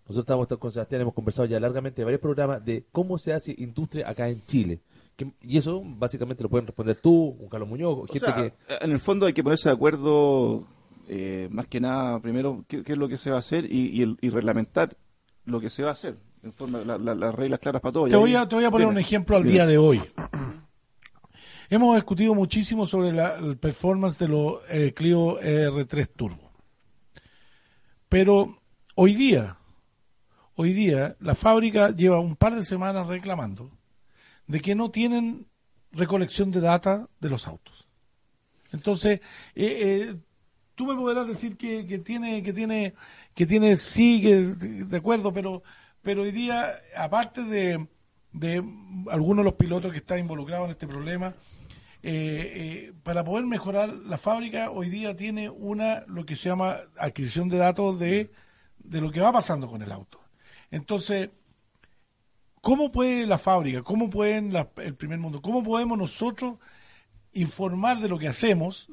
Nosotros 0.08 0.24
estamos 0.42 0.60
con 0.60 0.72
Sebastián, 0.72 1.02
hemos 1.02 1.14
conversado 1.14 1.48
ya 1.48 1.60
largamente 1.60 2.02
en 2.02 2.06
varios 2.06 2.22
programas 2.22 2.64
de 2.64 2.84
cómo 2.92 3.18
se 3.18 3.34
hace 3.34 3.56
industria 3.58 4.08
acá 4.10 4.28
en 4.30 4.42
Chile. 4.46 4.80
Que- 5.16 5.32
y 5.42 5.58
eso 5.58 5.82
básicamente 5.86 6.44
lo 6.44 6.50
pueden 6.50 6.68
responder 6.68 6.98
tú, 7.02 7.36
un 7.40 7.48
Carlos 7.50 7.70
Muñoz, 7.70 7.98
O 7.98 8.06
gente 8.08 8.20
sea, 8.20 8.36
que... 8.36 8.54
En 8.82 8.92
el 8.92 9.00
fondo 9.00 9.26
hay 9.26 9.34
que 9.34 9.42
ponerse 9.44 9.70
de 9.70 9.76
acuerdo, 9.76 10.68
eh, 11.14 11.50
más 11.52 11.68
que 11.68 11.82
nada, 11.82 12.20
primero, 12.22 12.64
qué, 12.70 12.84
qué 12.84 12.94
es 12.94 12.98
lo 12.98 13.10
que 13.10 13.18
se 13.18 13.30
va 13.32 13.36
a 13.36 13.40
hacer 13.40 13.66
y, 13.66 13.88
y 13.90 14.02
el- 14.02 14.18
y 14.22 14.30
reglamentar 14.30 14.96
lo 15.44 15.60
que 15.60 15.70
se 15.70 15.84
va 15.84 15.90
a 15.90 15.92
hacer. 15.92 16.16
En 16.42 16.54
forma, 16.54 16.80
la- 16.86 16.98
la- 16.98 17.14
las 17.16 17.36
reglas 17.36 17.60
claras 17.60 17.82
para 17.82 17.92
todos. 17.92 18.10
Te 18.10 18.16
voy, 18.16 18.34
a, 18.36 18.48
te 18.48 18.56
voy 18.56 18.64
a 18.64 18.72
poner 18.72 18.88
un 18.88 18.98
ejemplo 18.98 19.36
al 19.36 19.44
día 19.44 19.66
de 19.66 19.78
hoy. 19.78 20.02
Hemos 21.70 21.96
discutido 21.96 22.34
muchísimo 22.34 22.86
sobre 22.86 23.12
la, 23.12 23.36
el 23.40 23.58
performance 23.58 24.18
de 24.20 24.28
los 24.30 24.60
eh, 24.70 24.94
Clio 24.94 25.38
R3 25.40 26.08
Turbo. 26.16 26.52
Pero 28.10 28.56
hoy 28.96 29.14
día, 29.16 29.58
hoy 30.56 30.74
día, 30.74 31.16
la 31.20 31.36
fábrica 31.36 31.92
lleva 31.92 32.20
un 32.20 32.36
par 32.36 32.56
de 32.56 32.64
semanas 32.66 33.08
reclamando 33.08 33.72
de 34.48 34.60
que 34.60 34.76
no 34.76 34.92
tienen 34.92 35.48
recolección 35.92 36.52
de 36.52 36.60
data 36.62 37.08
de 37.20 37.30
los 37.30 37.48
autos. 37.48 37.88
Entonces, 38.74 39.20
eh, 39.56 39.78
eh, 40.12 40.16
tú 40.82 40.88
me 40.88 40.96
podrás 40.96 41.28
decir 41.28 41.58
que, 41.58 41.86
que 41.86 42.00
tiene, 42.00 42.42
que 42.42 42.54
tiene, 42.54 42.96
que 43.36 43.46
tiene, 43.46 43.76
sí, 43.76 44.20
que 44.20 44.36
de 44.86 44.98
acuerdo, 44.98 45.32
pero, 45.32 45.62
pero 46.02 46.24
hoy 46.24 46.32
día, 46.32 46.72
aparte 46.98 47.44
de, 47.44 47.88
de 48.34 48.64
algunos 49.12 49.44
de 49.46 49.52
los 49.52 49.54
pilotos 49.54 49.92
que 49.92 50.00
están 50.00 50.18
involucrados 50.18 50.66
en 50.66 50.72
este 50.72 50.88
problema, 50.88 51.36
eh, 52.02 52.10
eh, 52.56 52.94
para 53.04 53.24
poder 53.24 53.46
mejorar 53.46 53.90
la 53.94 54.18
fábrica, 54.18 54.72
hoy 54.72 54.90
día 54.90 55.16
tiene 55.16 55.52
una, 55.52 56.04
lo 56.08 56.26
que 56.26 56.36
se 56.36 56.50
llama 56.50 56.78
adquisición 56.98 57.48
de 57.48 57.58
datos 57.58 58.00
de, 58.00 58.32
de 58.80 59.02
lo 59.02 59.12
que 59.12 59.22
va 59.22 59.32
pasando 59.32 59.68
con 59.70 59.84
el 59.84 59.92
auto. 59.92 60.20
Entonces, 60.72 61.30
¿cómo 62.60 62.92
puede 62.92 63.28
la 63.28 63.38
fábrica, 63.38 63.84
cómo 63.84 64.10
pueden 64.10 64.52
la- 64.52 64.72
el 64.78 64.96
primer 64.96 65.20
mundo, 65.20 65.44
cómo 65.44 65.62
podemos 65.64 65.96
nosotros 65.96 66.56
informar 67.34 68.00
de 68.00 68.10
lo 68.10 68.18
que 68.18 68.28
hacemos 68.30 68.88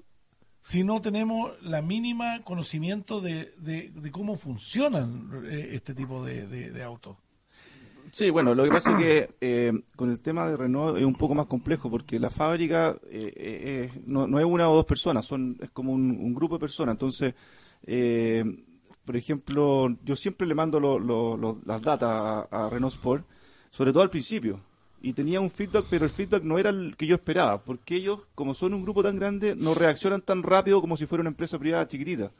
si 0.68 0.84
no 0.84 1.00
tenemos 1.00 1.52
la 1.62 1.80
mínima 1.80 2.42
conocimiento 2.44 3.22
de, 3.22 3.50
de- 3.58 3.90
cómo 4.12 4.36
funcionan 4.36 5.30
eh, 5.46 5.70
este 5.72 5.94
tipo 5.94 6.22
de, 6.22 6.46
de- 6.46 6.82
autos? 6.82 7.16
Sí, 8.12 8.28
bueno, 8.28 8.54
lo 8.54 8.64
que 8.64 8.70
pasa 8.70 8.90
es 8.92 8.96
que 8.98 9.30
eh, 9.40 9.72
con 9.96 10.10
el 10.10 10.20
tema 10.20 10.46
de 10.50 10.58
Renault 10.58 10.98
es 10.98 11.04
un 11.04 11.14
poco 11.14 11.34
más 11.34 11.46
complejo 11.46 11.90
porque 11.90 12.18
la 12.18 12.28
fábrica 12.28 12.98
eh, 13.10 13.90
no, 14.06 14.26
no 14.26 14.38
es 14.38 14.44
una 14.44 14.68
o 14.68 14.76
dos 14.76 14.84
personas, 14.84 15.24
son 15.24 15.56
es 15.62 15.70
como 15.70 15.92
un, 15.92 16.34
grupo 16.34 16.56
de 16.56 16.60
personas. 16.60 16.94
Entonces, 16.94 17.34
por 19.06 19.16
ejemplo, 19.16 19.88
yo 20.04 20.16
siempre 20.16 20.46
le 20.46 20.54
mando 20.54 20.78
lo- 20.80 20.98
lo- 20.98 21.60
las 21.64 21.80
datas 21.80 22.46
a 22.50 22.68
Renault 22.70 22.94
Sport, 22.94 23.24
sobre 23.70 23.92
todo 23.92 24.02
al 24.02 24.10
principio. 24.10 24.60
Y 25.00 25.12
tenía 25.12 25.40
un 25.40 25.50
feedback, 25.50 25.86
pero 25.88 26.04
el 26.04 26.10
feedback 26.10 26.42
no 26.42 26.58
era 26.58 26.70
el 26.70 26.96
que 26.96 27.06
yo 27.06 27.14
esperaba, 27.14 27.62
porque 27.62 27.96
ellos, 27.96 28.20
como 28.34 28.54
son 28.54 28.74
un 28.74 28.82
grupo 28.82 29.02
tan 29.02 29.16
grande, 29.16 29.54
no 29.54 29.74
reaccionan 29.74 30.22
tan 30.22 30.42
rápido 30.42 30.80
como 30.80 30.96
si 30.96 31.06
fuera 31.06 31.20
una 31.20 31.30
empresa 31.30 31.58
privada 31.58 31.86
chiquitita. 31.86 32.32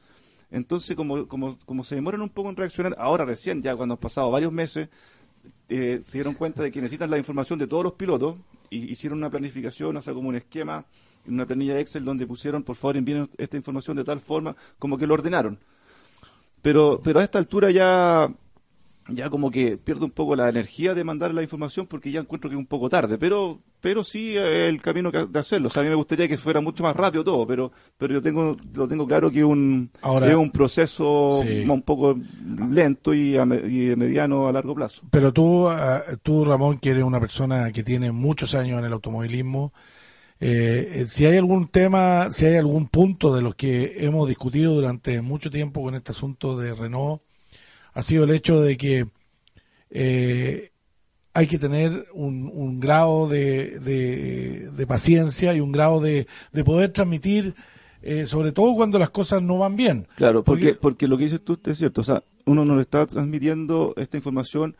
Entonces, 0.51 0.97
como, 0.97 1.29
como, 1.29 1.59
como 1.67 1.85
se 1.85 1.95
demoran 1.95 2.23
un 2.23 2.31
poco 2.31 2.49
en 2.49 2.57
reaccionar, 2.57 2.97
ahora 2.99 3.25
recién, 3.25 3.63
ya 3.63 3.77
cuando 3.77 3.95
han 3.95 4.01
pasado 4.01 4.31
varios 4.31 4.53
meses, 4.53 4.89
eh, 5.69 6.01
se 6.03 6.19
dieron 6.19 6.35
cuenta 6.35 6.63
de 6.63 6.73
que 6.73 6.81
necesitan 6.81 7.11
la 7.11 7.19
información 7.19 7.59
de 7.59 7.67
todos 7.67 7.85
los 7.85 7.93
pilotos 7.93 8.37
y 8.71 8.91
hicieron 8.91 9.19
una 9.19 9.31
planificación, 9.31 9.97
o 9.97 10.03
sea, 10.03 10.15
como 10.15 10.29
un 10.31 10.37
esquema, 10.37 10.85
una 11.27 11.47
planilla 11.47 11.75
de 11.75 11.81
Excel 11.81 12.05
donde 12.05 12.27
pusieron, 12.27 12.63
por 12.63 12.77
favor, 12.77 12.97
envíen 12.97 13.29
esta 13.37 13.57
información 13.57 13.97
de 13.97 14.05
tal 14.05 14.21
forma, 14.21 14.57
como 14.79 14.97
que 14.99 15.07
lo 15.07 15.15
ordenaron. 15.15 15.59
Pero, 16.63 17.01
pero 17.05 17.21
a 17.21 17.25
esta 17.25 17.39
altura 17.39 17.71
ya, 17.71 18.33
ya 19.09 19.31
como 19.31 19.51
que 19.51 19.77
pierdo 19.79 20.05
un 20.05 20.11
poco 20.11 20.37
la 20.37 20.49
energía 20.49 20.95
de 20.95 21.03
mandar 21.05 21.33
la 21.33 21.43
información 21.43 21.87
porque 21.87 22.11
ya 22.11 22.21
encuentro 22.21 22.51
que 22.51 22.57
es 22.57 22.59
un 22.59 22.67
poco 22.67 22.89
tarde, 22.89 23.17
pero, 23.19 23.59
pero 23.81 24.05
sí 24.05 24.37
es 24.37 24.69
el 24.69 24.81
camino 24.83 25.11
que- 25.11 25.27
de 25.27 25.39
hacerlo. 25.39 25.69
O 25.69 25.71
sea, 25.71 25.81
a 25.81 25.85
mí 25.85 25.89
me 25.89 25.95
gustaría 25.97 26.29
que 26.29 26.37
fuera 26.37 26.61
mucho 26.61 26.83
más 26.83 26.95
rápido 26.95 27.25
todo, 27.25 27.47
pero, 27.47 27.73
pero 27.97 28.15
yo 28.15 28.21
tengo, 28.23 28.57
lo 28.75 28.87
tengo 28.87 29.07
claro 29.07 29.31
que 29.31 29.43
un, 29.45 29.91
Ahora- 30.03 30.29
es 30.29 30.35
un 30.37 30.51
proceso 30.51 31.41
Sí. 31.43 31.65
un 31.69 31.83
poco 31.83 32.19
lento 32.71 33.15
y, 33.15 33.37
a 33.37 33.45
y 33.45 33.87
de 33.87 33.97
mediano 33.97 34.47
a 34.49 34.53
largo 34.53 34.75
plazo. 34.75 35.03
Pero 35.11 35.33
tú, 35.33 35.69
ah, 35.69 36.03
tú, 36.23 36.45
Ramón, 36.45 36.79
que 36.79 36.91
eres 36.91 37.05
una 37.05 37.21
persona 37.21 37.73
que 37.73 37.83
tiene 37.83 38.13
muchos 38.13 38.55
años 38.55 38.79
en 38.79 38.85
el 38.85 38.93
automovilismo, 38.93 39.73
eh, 40.41 40.93
eh, 41.01 41.05
si 41.09 41.27
hay 41.27 41.37
algún 41.37 41.67
tema, 41.69 42.31
si 42.31 42.47
hay 42.47 42.57
algún 42.57 42.87
punto 42.87 43.35
de 43.35 43.43
los 43.43 43.55
que 43.57 44.05
hemos 44.05 44.29
discutido 44.29 44.75
durante 44.75 45.21
mucho 45.21 45.51
tiempo 45.51 45.83
con 45.83 45.95
este 45.95 46.13
asunto 46.13 46.57
de 46.57 46.75
Renault, 46.75 47.23
ha 47.95 48.03
sido 48.03 48.25
el 48.25 48.31
hecho 48.31 48.61
de 48.61 48.77
que 48.77 49.07
eh, 49.91 50.71
hay 51.35 51.47
que 51.47 51.59
tener 51.59 52.07
un, 52.15 52.51
un 52.53 52.81
grado 52.81 53.29
de, 53.29 53.79
de- 53.81 54.71
de 54.71 54.87
paciencia 54.87 55.55
y 55.55 55.61
un 55.61 55.73
grado 55.73 56.01
de, 56.01 56.27
de 56.53 56.65
poder 56.65 56.91
transmitir, 56.93 57.55
eh, 58.03 58.27
sobre 58.27 58.53
todo 58.53 58.75
cuando 58.75 58.99
las 58.99 59.11
cosas 59.11 59.43
no 59.43 59.59
van 59.59 59.77
bien. 59.77 60.09
Claro, 60.17 60.43
porque, 60.45 60.67
Porque- 60.75 60.81
porque 60.81 61.09
lo 61.09 61.17
que 61.19 61.25
dices 61.25 61.41
tú 61.45 61.59
es 61.65 61.79
cierto. 61.79 62.01
O 62.01 62.05
sea, 62.05 62.23
uno 62.45 62.65
no 62.65 62.77
le 62.77 62.83
está 62.83 63.07
transmitiendo 63.07 63.95
esta 63.97 64.17
información 64.17 64.77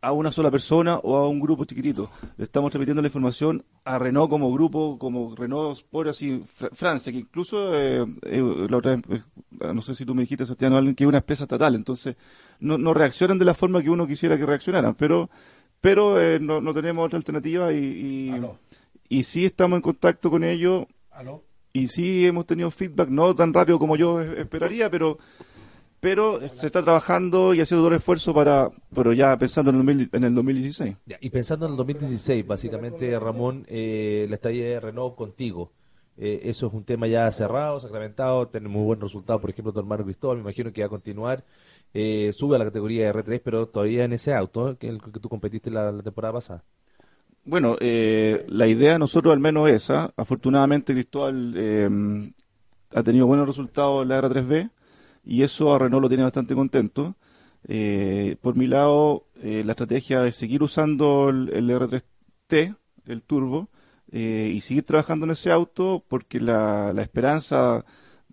a 0.00 0.12
una 0.12 0.30
sola 0.30 0.50
persona 0.50 0.96
o 0.98 1.16
a 1.16 1.28
un 1.28 1.40
grupo 1.40 1.64
chiquitito. 1.64 2.10
Le 2.36 2.44
estamos 2.44 2.70
transmitiendo 2.70 3.02
la 3.02 3.08
información 3.08 3.64
a 3.84 3.98
Renault 3.98 4.30
como 4.30 4.52
grupo, 4.52 4.96
como 4.98 5.34
Renault 5.34 5.76
Sport, 5.78 6.10
así, 6.10 6.40
Fr- 6.58 6.70
Francia, 6.72 7.10
que 7.12 7.18
incluso, 7.18 7.74
eh, 7.76 8.04
eh, 8.22 8.66
la 8.68 8.76
otra 8.76 8.96
vez, 8.96 9.22
eh, 9.60 9.72
no 9.74 9.82
sé 9.82 9.94
si 9.96 10.04
tú 10.04 10.14
me 10.14 10.22
dijiste, 10.22 10.46
Sebastián, 10.46 10.72
alguien 10.74 10.94
que 10.94 11.04
es 11.04 11.08
una 11.08 11.18
empresa 11.18 11.44
estatal, 11.44 11.74
entonces 11.74 12.14
no, 12.60 12.78
no 12.78 12.94
reaccionan 12.94 13.38
de 13.38 13.44
la 13.44 13.54
forma 13.54 13.82
que 13.82 13.90
uno 13.90 14.06
quisiera 14.06 14.36
que 14.38 14.46
reaccionaran, 14.46 14.94
pero 14.94 15.28
pero 15.80 16.20
eh, 16.20 16.38
no, 16.40 16.60
no 16.60 16.74
tenemos 16.74 17.06
otra 17.06 17.18
alternativa 17.18 17.72
y, 17.72 18.32
y, 19.08 19.22
sí 19.22 19.44
estamos 19.44 19.76
en 19.76 19.82
contacto 19.82 20.28
con 20.28 20.42
ellos 20.42 20.86
¿Aló? 21.12 21.44
y 21.72 21.86
sí 21.86 22.26
hemos 22.26 22.46
tenido 22.46 22.70
feedback, 22.72 23.08
no 23.08 23.32
tan 23.34 23.52
rápido 23.54 23.78
como 23.78 23.94
yo 23.96 24.20
es- 24.20 24.38
esperaría, 24.38 24.90
pero 24.90 25.18
pero 26.00 26.40
se 26.48 26.66
está 26.66 26.82
trabajando 26.82 27.54
y 27.54 27.60
haciendo 27.60 27.82
todo 27.82 27.94
el 27.94 27.98
esfuerzo 27.98 28.34
para, 28.34 28.70
pero 28.94 29.12
ya 29.12 29.36
pensando 29.36 29.70
en 29.70 29.76
el, 29.76 29.86
2000 29.86 30.10
en 30.12 30.24
el 30.24 30.34
2016. 30.34 30.96
Ya, 31.06 31.18
Y 31.20 31.30
pensando 31.30 31.66
en 31.66 31.72
el 31.72 31.76
2016, 31.76 32.46
básicamente, 32.46 33.18
Ramón, 33.18 33.64
eh, 33.68 34.26
la 34.28 34.36
estadía 34.36 34.66
de 34.66 34.80
Renault 34.80 35.16
contigo. 35.16 35.72
Eh, 36.16 36.40
eso 36.44 36.66
es 36.66 36.72
un 36.72 36.84
tema 36.84 37.06
ya 37.06 37.30
cerrado, 37.30 37.78
sacramentado, 37.78 38.48
tiene 38.48 38.68
muy 38.68 38.84
buen 38.84 39.00
resultado. 39.00 39.40
Por 39.40 39.50
ejemplo, 39.50 39.72
tu 39.72 39.80
hermano 39.80 40.04
Cristóbal, 40.04 40.38
me 40.38 40.42
imagino 40.42 40.72
que 40.72 40.80
va 40.80 40.86
a 40.86 40.90
continuar. 40.90 41.44
Eh, 41.94 42.32
sube 42.32 42.56
a 42.56 42.58
la 42.58 42.64
categoría 42.64 43.06
de 43.06 43.18
R3, 43.18 43.40
pero 43.42 43.66
todavía 43.68 44.04
en 44.04 44.12
ese 44.12 44.34
auto, 44.34 44.76
que 44.78 44.88
el 44.88 45.00
que 45.00 45.20
tú 45.20 45.28
competiste 45.28 45.70
la, 45.70 45.92
la 45.92 46.02
temporada 46.02 46.34
pasada. 46.34 46.64
Bueno, 47.48 47.76
eh, 47.80 48.44
la 48.48 48.66
idea 48.66 48.92
de 48.92 48.98
nosotros 48.98 49.32
al 49.32 49.40
menos 49.40 49.70
es 49.70 49.84
esa. 49.84 50.12
Afortunadamente 50.18 50.92
Cristóbal 50.92 51.54
eh, 51.56 52.30
ha 52.94 53.02
tenido 53.02 53.26
buenos 53.26 53.46
resultados 53.46 54.02
en 54.02 54.08
la 54.10 54.20
R3B 54.20 54.70
y 55.28 55.42
eso 55.42 55.72
a 55.74 55.78
Renault 55.78 56.02
lo 56.02 56.08
tiene 56.08 56.24
bastante 56.24 56.54
contento. 56.54 57.14
Eh, 57.66 58.36
por 58.40 58.56
mi 58.56 58.66
lado, 58.66 59.26
eh, 59.42 59.62
la 59.64 59.72
estrategia 59.72 60.26
es 60.26 60.36
seguir 60.36 60.62
usando 60.62 61.28
el, 61.28 61.50
el 61.52 61.68
R3T, 61.70 62.76
el 63.06 63.22
turbo, 63.22 63.68
eh, 64.10 64.50
y 64.54 64.60
seguir 64.62 64.84
trabajando 64.84 65.26
en 65.26 65.32
ese 65.32 65.50
auto 65.50 66.02
porque 66.08 66.40
la, 66.40 66.92
la 66.94 67.02
esperanza 67.02 67.84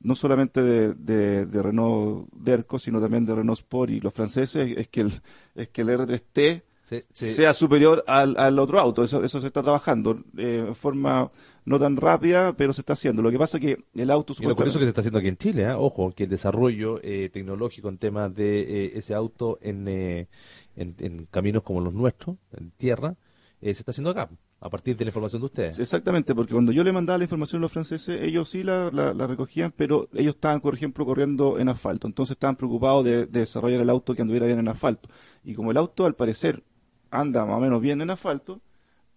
no 0.02 0.16
solamente 0.16 0.62
de, 0.62 0.94
de, 0.94 1.46
de 1.48 1.62
Renault 1.62 2.30
Derco, 2.34 2.80
sino 2.80 3.02
también 3.02 3.26
de 3.26 3.36
Renault 3.36 3.60
Sport 3.60 3.92
y 3.92 4.00
los 4.00 4.14
franceses 4.14 4.74
es 4.78 4.88
que 4.88 5.02
el, 5.02 5.12
es 5.56 5.70
que 5.70 5.82
el 5.82 5.90
R3T 5.90 6.64
Se- 6.84 7.06
se- 7.12 7.34
sea 7.34 7.54
superior 7.54 8.04
al, 8.08 8.38
al 8.38 8.60
otro 8.60 8.80
auto. 8.80 9.04
Eso, 9.04 9.24
eso 9.24 9.42
se 9.42 9.48
está 9.48 9.64
trabajando 9.64 10.16
eh, 10.38 10.66
en 10.68 10.76
forma 10.76 11.32
no 11.66 11.80
tan 11.80 11.98
rápida, 11.98 12.54
pero 12.56 12.74
se 12.74 12.82
está 12.82 12.94
haciendo. 12.94 13.22
Lo 13.22 13.32
que 13.32 13.40
pasa 13.40 13.58
es 13.58 13.62
que 13.66 13.78
el 13.96 14.12
auto 14.12 14.34
Y 14.40 14.44
lo 14.44 14.56
curioso 14.56 14.80
supuestamente- 14.80 14.80
que 14.80 14.86
se 14.86 14.90
está 14.90 15.02
haciendo 15.02 15.20
aquí 15.20 15.28
en 15.30 15.38
Chile, 15.38 15.66
¿ah? 15.66 15.78
ojo, 15.80 16.14
que 16.16 16.24
el 16.26 16.30
desarrollo 16.30 17.00
eh, 17.04 17.30
tecnológico 17.34 17.90
en 17.90 17.98
temas 17.98 18.34
de 18.36 18.62
eh, 18.86 18.92
ese 18.96 19.14
auto 19.16 19.58
en, 19.62 19.88
eh, 19.88 20.28
en, 20.76 20.96
en 21.00 21.26
caminos 21.26 21.64
como 21.64 21.82
los 21.82 21.94
nuestros, 21.94 22.38
en 22.56 22.72
tierra, 22.72 23.16
eh, 23.62 23.74
se 23.74 23.82
está 23.82 23.92
haciendo 23.92 24.12
acá, 24.12 24.30
a 24.60 24.70
partir 24.70 24.96
de 24.96 25.06
la 25.06 25.10
información 25.10 25.42
de 25.42 25.46
ustedes. 25.48 25.80
Exactamente, 25.80 26.36
porque 26.36 26.54
cuando 26.54 26.72
yo 26.72 26.84
le 26.84 26.92
mandaba 26.92 27.18
la 27.18 27.24
información 27.24 27.62
a 27.62 27.64
los 27.64 27.72
franceses, 27.72 28.22
ellos 28.22 28.48
sí 28.50 28.62
la, 28.64 28.92
la- 28.92 29.14
la 29.14 29.26
recogían, 29.26 29.74
pero 29.76 30.08
ellos 30.14 30.36
estaban, 30.36 30.62
por 30.62 30.76
ejemplo, 30.76 31.04
corriendo 31.06 31.58
en 31.58 31.70
asfalto. 31.70 32.06
Entonces 32.08 32.34
estaban 32.36 32.56
preocupados 32.58 33.04
de, 33.06 33.26
de 33.26 33.40
desarrollar 33.40 33.82
el 33.82 33.90
auto 33.90 34.14
que 34.14 34.22
anduviera 34.22 34.46
bien 34.46 34.60
en 34.60 34.68
asfalto. 34.68 35.10
Y 35.44 35.56
como 35.56 35.72
el 35.72 35.78
auto, 35.78 36.06
al 36.06 36.14
parecer, 36.14 36.64
anda 37.10 37.44
más 37.46 37.58
o 37.58 37.60
menos 37.60 37.82
bien 37.82 38.02
en 38.02 38.10
asfalto, 38.12 38.62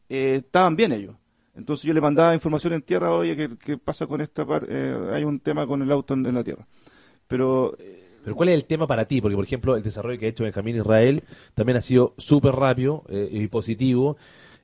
eh, 0.08 0.36
estaban 0.44 0.76
bien 0.76 0.92
ellos. 0.92 1.14
Entonces 1.58 1.84
yo 1.86 1.94
le 1.94 2.00
mandaba 2.00 2.34
información 2.34 2.72
en 2.74 2.82
tierra, 2.82 3.12
oye, 3.12 3.36
¿qué, 3.36 3.50
qué 3.58 3.78
pasa 3.78 4.06
con 4.06 4.20
esta 4.22 4.46
parte? 4.46 4.72
hay 5.12 5.24
un 5.24 5.40
tema 5.40 5.66
con 5.66 5.82
el 5.82 5.90
auto 5.92 6.14
en, 6.14 6.26
en 6.26 6.34
la 6.36 6.44
tierra. 6.44 6.66
Pero 7.28 7.74
eh, 7.78 8.04
Pero 8.22 8.36
¿cuál 8.36 8.50
es 8.50 8.56
el 8.56 8.64
tema 8.66 8.86
para 8.86 9.06
ti? 9.06 9.20
Porque, 9.20 9.36
por 9.36 9.44
ejemplo, 9.44 9.76
el 9.76 9.82
desarrollo 9.82 10.18
que 10.18 10.26
ha 10.26 10.28
hecho 10.28 10.44
Benjamín 10.44 10.76
Israel 10.76 11.22
también 11.54 11.76
ha 11.78 11.80
sido 11.80 12.14
súper 12.18 12.54
rápido 12.54 13.04
eh, 13.08 13.28
y 13.30 13.46
positivo 13.48 14.16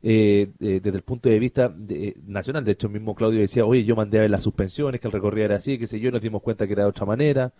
eh, 0.02 0.50
eh, 0.60 0.80
desde 0.82 0.98
el 0.98 1.02
punto 1.04 1.28
de 1.28 1.38
vista 1.38 1.68
de- 1.70 2.08
eh, 2.08 2.14
nacional. 2.26 2.64
De 2.64 2.72
hecho, 2.72 2.88
mismo 2.88 3.14
Claudio 3.14 3.40
decía, 3.40 3.64
oye, 3.64 3.84
yo 3.84 3.96
mandé 3.96 4.18
a 4.18 4.22
ver 4.22 4.30
las 4.30 4.42
suspensiones, 4.42 5.00
que 5.00 5.08
el 5.08 5.12
recorrido 5.12 5.46
era 5.46 5.56
así, 5.56 5.78
que 5.78 5.86
sé 5.86 5.98
yo, 6.00 6.08
y 6.10 6.12
nos 6.12 6.22
dimos 6.22 6.42
cuenta 6.42 6.66
que 6.66 6.72
era 6.74 6.82
de 6.84 6.90
otra 6.90 7.06
manera. 7.06 7.52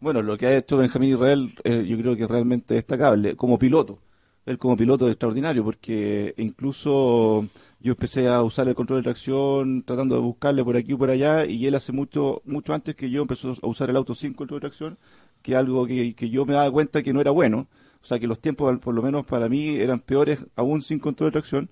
Bueno, 0.00 0.22
lo 0.22 0.36
que 0.36 0.46
ha 0.46 0.56
hecho 0.56 0.76
Benjamín 0.76 1.10
Israel, 1.14 1.52
eh, 1.64 1.84
yo 1.86 1.96
creo 1.98 2.16
que 2.16 2.24
es 2.24 2.28
realmente 2.30 2.74
destacable. 2.74 3.36
Como 3.36 3.58
piloto, 3.58 4.00
él 4.44 4.58
como 4.58 4.76
piloto 4.76 5.06
es 5.06 5.12
extraordinario, 5.12 5.64
porque 5.64 6.34
incluso 6.36 7.46
yo 7.84 7.92
empecé 7.92 8.28
a 8.28 8.42
usar 8.42 8.66
el 8.66 8.74
control 8.74 9.00
de 9.00 9.04
tracción, 9.04 9.82
tratando 9.82 10.14
de 10.14 10.22
buscarle 10.22 10.64
por 10.64 10.74
aquí 10.74 10.92
y 10.92 10.96
por 10.96 11.10
allá, 11.10 11.44
y 11.44 11.66
él 11.66 11.74
hace 11.74 11.92
mucho 11.92 12.40
mucho 12.46 12.72
antes 12.72 12.96
que 12.96 13.10
yo 13.10 13.20
empezó 13.22 13.54
a 13.62 13.66
usar 13.68 13.90
el 13.90 13.96
auto 13.96 14.14
sin 14.14 14.32
control 14.32 14.60
de 14.60 14.68
tracción, 14.68 14.98
que 15.42 15.54
algo 15.54 15.86
que, 15.86 16.14
que 16.14 16.30
yo 16.30 16.46
me 16.46 16.54
daba 16.54 16.70
cuenta 16.70 17.02
que 17.02 17.12
no 17.12 17.20
era 17.20 17.30
bueno. 17.30 17.68
O 18.02 18.06
sea, 18.06 18.18
que 18.18 18.26
los 18.26 18.40
tiempos, 18.40 18.78
por 18.80 18.94
lo 18.94 19.02
menos 19.02 19.26
para 19.26 19.48
mí, 19.50 19.76
eran 19.76 20.00
peores 20.00 20.46
aún 20.56 20.82
sin 20.82 20.98
control 20.98 21.28
de 21.28 21.32
tracción. 21.32 21.70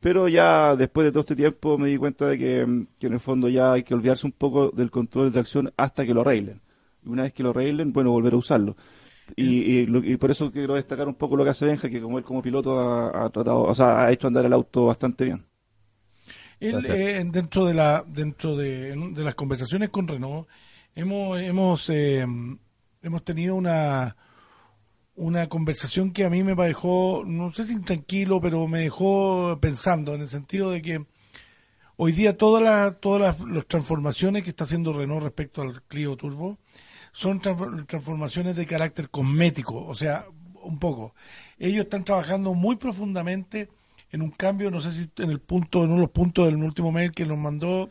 Pero 0.00 0.28
ya 0.28 0.76
después 0.76 1.04
de 1.04 1.12
todo 1.12 1.20
este 1.20 1.36
tiempo 1.36 1.78
me 1.78 1.88
di 1.88 1.98
cuenta 1.98 2.28
de 2.28 2.38
que, 2.38 2.86
que 2.98 3.06
en 3.06 3.12
el 3.14 3.20
fondo 3.20 3.48
ya 3.48 3.72
hay 3.72 3.84
que 3.84 3.94
olvidarse 3.94 4.26
un 4.26 4.32
poco 4.32 4.70
del 4.70 4.90
control 4.90 5.26
de 5.26 5.32
tracción 5.32 5.72
hasta 5.76 6.04
que 6.04 6.14
lo 6.14 6.22
arreglen. 6.22 6.60
Y 7.04 7.10
una 7.10 7.24
vez 7.24 7.32
que 7.32 7.44
lo 7.44 7.50
arreglen, 7.50 7.92
bueno, 7.92 8.10
volver 8.10 8.34
a 8.34 8.36
usarlo. 8.38 8.76
Y, 9.36 9.80
y, 9.80 10.12
y 10.12 10.16
por 10.16 10.30
eso 10.30 10.52
quiero 10.52 10.74
destacar 10.74 11.08
un 11.08 11.14
poco 11.14 11.36
lo 11.36 11.44
que 11.44 11.50
hace 11.50 11.64
Benja, 11.64 11.88
que 11.88 12.00
como 12.00 12.18
él 12.18 12.24
como 12.24 12.42
piloto 12.42 12.78
ha, 12.78 13.24
ha 13.24 13.30
tratado, 13.30 13.62
o 13.62 13.74
sea, 13.74 14.04
ha 14.04 14.12
hecho 14.12 14.26
andar 14.26 14.44
el 14.44 14.52
auto 14.52 14.86
bastante 14.86 15.24
bien. 15.24 15.44
Él, 16.60 16.86
eh, 16.88 17.22
dentro 17.30 17.66
de 17.66 17.74
la 17.74 18.04
dentro 18.06 18.56
de, 18.56 18.94
de 18.96 19.24
las 19.24 19.34
conversaciones 19.34 19.90
con 19.90 20.08
Renault 20.08 20.48
hemos 20.94 21.40
hemos 21.40 21.90
eh, 21.90 22.26
hemos 23.02 23.24
tenido 23.24 23.54
una 23.54 24.16
una 25.16 25.48
conversación 25.48 26.12
que 26.12 26.24
a 26.24 26.30
mí 26.30 26.42
me 26.42 26.54
dejó 26.54 27.24
no 27.26 27.52
sé 27.52 27.64
si 27.64 27.72
intranquilo 27.72 28.40
pero 28.40 28.66
me 28.66 28.80
dejó 28.80 29.58
pensando 29.60 30.14
en 30.14 30.22
el 30.22 30.28
sentido 30.28 30.70
de 30.70 30.80
que 30.80 31.04
hoy 31.96 32.12
día 32.12 32.36
todas 32.36 32.62
las 32.62 33.00
todas 33.00 33.20
las, 33.20 33.48
las 33.48 33.66
transformaciones 33.66 34.44
que 34.44 34.50
está 34.50 34.64
haciendo 34.64 34.92
Renault 34.92 35.24
respecto 35.24 35.60
al 35.60 35.82
Clio 35.82 36.16
Turbo 36.16 36.58
son 37.14 37.40
transfor- 37.40 37.86
transformaciones 37.86 38.56
de 38.56 38.66
carácter 38.66 39.08
cosmético, 39.08 39.86
o 39.86 39.94
sea, 39.94 40.24
un 40.62 40.78
poco. 40.78 41.14
Ellos 41.58 41.84
están 41.84 42.04
trabajando 42.04 42.52
muy 42.54 42.74
profundamente 42.76 43.68
en 44.10 44.20
un 44.22 44.30
cambio, 44.30 44.70
no 44.70 44.80
sé 44.80 44.92
si 44.92 45.08
en 45.22 45.30
el 45.30 45.40
punto, 45.40 45.78
en 45.84 45.90
uno 45.90 45.94
de 45.96 46.00
los 46.02 46.10
puntos 46.10 46.46
del 46.46 46.56
último 46.56 46.90
mail 46.92 47.12
que 47.12 47.24
nos 47.24 47.38
mandó, 47.38 47.88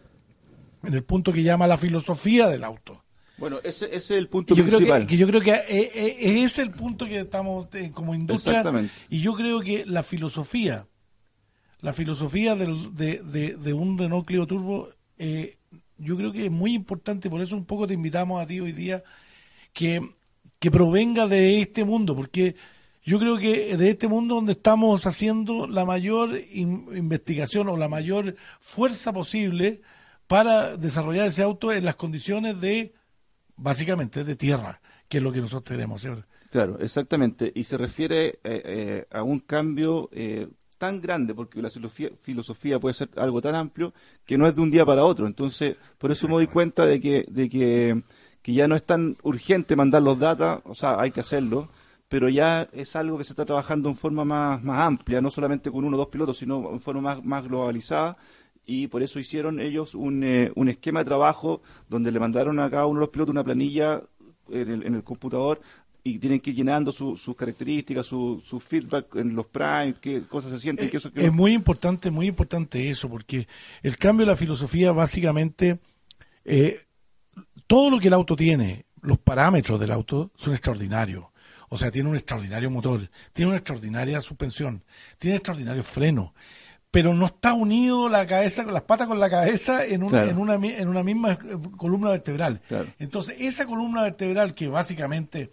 en 0.83 0.93
el 0.93 1.03
punto 1.03 1.31
que 1.31 1.41
llama 1.43 1.67
la 1.67 1.77
filosofía 1.77 2.47
del 2.49 2.63
auto. 2.65 3.03
Bueno, 3.37 3.59
ese, 3.63 3.85
ese 3.85 3.95
es 3.95 4.11
el 4.11 4.27
punto 4.27 4.53
yo 4.55 4.63
creo 4.65 4.77
principal. 4.77 5.01
que, 5.03 5.07
que 5.07 5.17
yo 5.17 5.27
creo 5.27 5.41
que 5.41 5.51
eh, 5.51 5.91
eh, 5.95 6.15
ese 6.19 6.43
es 6.45 6.59
el 6.59 6.71
punto 6.71 7.05
que 7.05 7.19
estamos 7.21 7.67
eh, 7.75 7.91
como 7.93 8.13
industria 8.13 8.57
Exactamente. 8.59 8.93
y 9.09 9.21
yo 9.21 9.33
creo 9.35 9.61
que 9.61 9.85
la 9.85 10.03
filosofía 10.03 10.85
la 11.81 11.93
filosofía 11.93 12.55
del- 12.55 12.95
de, 12.95 13.21
de- 13.23 13.55
de 13.57 13.73
un 13.73 13.97
Renault 13.97 14.25
Clio 14.27 14.45
Turbo 14.45 14.87
eh, 15.17 15.57
yo 15.97 16.17
creo 16.17 16.31
que 16.31 16.45
es 16.45 16.51
muy 16.51 16.73
importante 16.73 17.29
por 17.29 17.41
eso 17.41 17.55
un 17.55 17.65
poco 17.65 17.87
te 17.87 17.93
invitamos 17.93 18.41
a 18.41 18.47
ti 18.47 18.59
hoy 18.59 18.71
día 18.71 19.03
que, 19.73 20.01
que 20.59 20.71
provenga 20.71 21.27
de 21.27 21.61
este 21.61 21.85
mundo 21.85 22.15
porque 22.15 22.55
yo 23.03 23.19
creo 23.19 23.37
que 23.37 23.75
de 23.75 23.89
este 23.89 24.07
mundo 24.07 24.35
donde 24.35 24.53
estamos 24.53 25.05
haciendo 25.05 25.67
la 25.67 25.85
mayor 25.85 26.31
in- 26.51 26.87
investigación 26.95 27.67
o 27.69 27.77
la 27.77 27.89
mayor 27.89 28.35
fuerza 28.61 29.11
posible 29.11 29.81
para 30.27 30.77
desarrollar 30.77 31.27
ese 31.27 31.43
auto 31.43 31.71
en 31.73 31.83
las 31.85 31.95
condiciones 31.95 32.59
de 32.61 32.93
básicamente 33.55 34.23
de 34.23 34.35
tierra, 34.35 34.81
que 35.09 35.17
es 35.17 35.23
lo 35.23 35.31
que 35.31 35.41
nosotros 35.41 35.75
queremos 35.75 36.03
hacer. 36.03 36.25
Claro, 36.49 36.79
exactamente. 36.79 37.51
Y 37.53 37.63
se 37.65 37.77
refiere 37.77 38.27
eh, 38.27 38.39
eh, 38.43 39.05
a 39.11 39.21
un 39.23 39.39
cambio 39.39 40.09
eh, 40.11 40.47
tan 40.83 40.99
grande, 40.99 41.33
porque 41.33 41.61
la 41.61 41.69
filosofía, 41.69 42.09
filosofía 42.19 42.77
puede 42.77 42.93
ser 42.93 43.09
algo 43.15 43.41
tan 43.41 43.55
amplio 43.55 43.93
que 44.25 44.37
no 44.37 44.45
es 44.47 44.53
de 44.53 44.59
un 44.59 44.69
día 44.69 44.85
para 44.85 45.05
otro. 45.05 45.27
Entonces, 45.27 45.77
por 45.97 46.11
eso 46.11 46.27
me 46.27 46.33
doy 46.33 46.47
cuenta 46.47 46.85
de 46.85 46.99
que, 46.99 47.25
de 47.29 47.47
que, 47.47 48.03
que 48.41 48.53
ya 48.53 48.67
no 48.67 48.75
es 48.75 48.83
tan 48.83 49.15
urgente 49.23 49.77
mandar 49.77 50.01
los 50.01 50.19
datos, 50.19 50.61
o 50.65 50.75
sea, 50.75 50.99
hay 50.99 51.11
que 51.11 51.21
hacerlo, 51.21 51.69
pero 52.09 52.27
ya 52.27 52.67
es 52.73 52.97
algo 52.97 53.17
que 53.17 53.23
se 53.23 53.31
está 53.31 53.45
trabajando 53.45 53.87
en 53.87 53.95
forma 53.95 54.25
más, 54.25 54.61
más 54.61 54.81
amplia, 54.81 55.21
no 55.21 55.31
solamente 55.31 55.71
con 55.71 55.85
uno 55.85 55.95
o 55.95 55.99
dos 56.01 56.09
pilotos, 56.09 56.37
sino 56.37 56.73
en 56.73 56.81
forma 56.81 57.01
más, 57.01 57.23
más 57.23 57.45
globalizada. 57.45 58.17
Y 58.65 58.87
por 58.87 59.03
eso 59.03 59.19
hicieron 59.19 59.61
ellos 59.61 59.95
un, 59.95 60.21
eh, 60.25 60.51
un 60.55 60.67
esquema 60.67 60.99
de 60.99 61.05
trabajo 61.05 61.61
donde 61.87 62.11
le 62.11 62.19
mandaron 62.19 62.59
a 62.59 62.69
cada 62.69 62.87
uno 62.87 62.99
de 62.99 63.05
los 63.05 63.09
pilotos 63.09 63.31
una 63.31 63.45
planilla 63.45 64.01
en 64.49 64.69
el, 64.69 64.85
en 64.85 64.95
el 64.95 65.03
computador 65.05 65.61
y 66.05 66.19
tienen 66.19 66.39
que 66.41 66.49
ir 66.49 66.57
llenando 66.57 66.91
su- 66.91 67.15
sus 67.17 67.35
características, 67.35 68.05
su, 68.05 68.41
su 68.45 68.59
feedback 68.59 69.15
en 69.15 69.35
los 69.35 69.45
primes, 69.47 69.95
qué 70.01 70.23
cosas 70.23 70.51
se 70.51 70.59
sienten, 70.59 70.89
qué 70.89 70.97
eso 70.97 71.11
que 71.11 71.25
Es 71.25 71.31
muy 71.31 71.53
importante, 71.53 72.11
muy 72.11 72.27
importante 72.27 72.89
eso, 72.89 73.09
porque 73.09 73.47
el 73.81 73.95
cambio 73.95 74.25
de 74.25 74.31
la 74.33 74.37
filosofía 74.37 74.91
básicamente, 74.91 75.79
eh, 76.43 76.81
todo 77.67 77.89
lo 77.89 77.99
que 77.99 78.07
el 78.09 78.13
auto 78.13 78.35
tiene, 78.35 78.85
los 79.01 79.17
parámetros 79.17 79.79
del 79.79 79.91
auto 79.91 80.31
son 80.35 80.53
extraordinarios. 80.53 81.25
O 81.69 81.77
sea, 81.77 81.89
tiene 81.89 82.09
un 82.09 82.15
extraordinario 82.15 82.69
motor, 82.69 83.09
tiene 83.31 83.49
una 83.49 83.57
extraordinaria 83.57 84.21
suspensión, 84.21 84.83
tiene 85.17 85.37
extraordinario 85.37 85.83
freno, 85.83 86.33
pero 86.91 87.13
no 87.15 87.25
está 87.25 87.53
unido 87.53 88.09
la 88.09 88.27
cabeza 88.27 88.63
con 88.65 88.73
las 88.73 88.83
patas 88.83 89.07
con 89.07 89.19
la 89.19 89.29
cabeza 89.29 89.83
en, 89.85 90.03
un- 90.03 90.09
Claro. 90.09 90.29
en, 90.29 90.37
una, 90.37 90.53
en 90.55 90.87
una 90.87 91.01
misma 91.01 91.31
eh, 91.31 91.37
columna 91.77 92.09
vertebral. 92.11 92.61
Claro. 92.67 92.93
Entonces, 92.99 93.37
esa 93.39 93.65
columna 93.65 94.03
vertebral 94.03 94.53
que 94.53 94.67
básicamente 94.67 95.49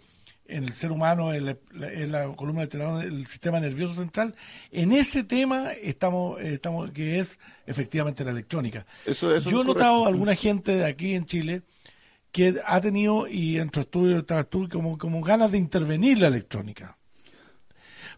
en 0.51 0.63
el 0.65 0.73
ser 0.73 0.91
humano, 0.91 1.33
en 1.33 1.45
la, 1.45 1.55
en 1.73 2.11
la 2.11 2.27
columna 2.35 2.61
vertebral 2.61 2.99
del 3.01 3.25
sistema 3.27 3.59
nervioso 3.59 3.95
central. 3.95 4.35
En 4.71 4.91
ese 4.91 5.23
tema 5.23 5.71
estamos, 5.73 6.39
eh, 6.41 6.53
estamos 6.55 6.91
que 6.91 7.19
es 7.19 7.39
efectivamente 7.65 8.23
la 8.25 8.31
electrónica. 8.31 8.85
Eso, 9.05 9.33
eso 9.35 9.49
Yo 9.49 9.57
he 9.57 9.61
es 9.61 9.67
notado 9.67 10.05
alguna 10.05 10.35
gente 10.35 10.73
de 10.75 10.85
aquí 10.85 11.15
en 11.15 11.25
Chile 11.25 11.61
que 12.31 12.55
ha 12.65 12.79
tenido, 12.79 13.27
y 13.27 13.57
en 13.59 13.69
tu 13.69 13.81
estudio 13.81 14.19
estabas 14.19 14.47
tú, 14.49 14.69
como, 14.69 14.97
como 14.97 15.21
ganas 15.21 15.51
de 15.51 15.57
intervenir 15.57 16.19
la 16.21 16.27
electrónica. 16.27 16.95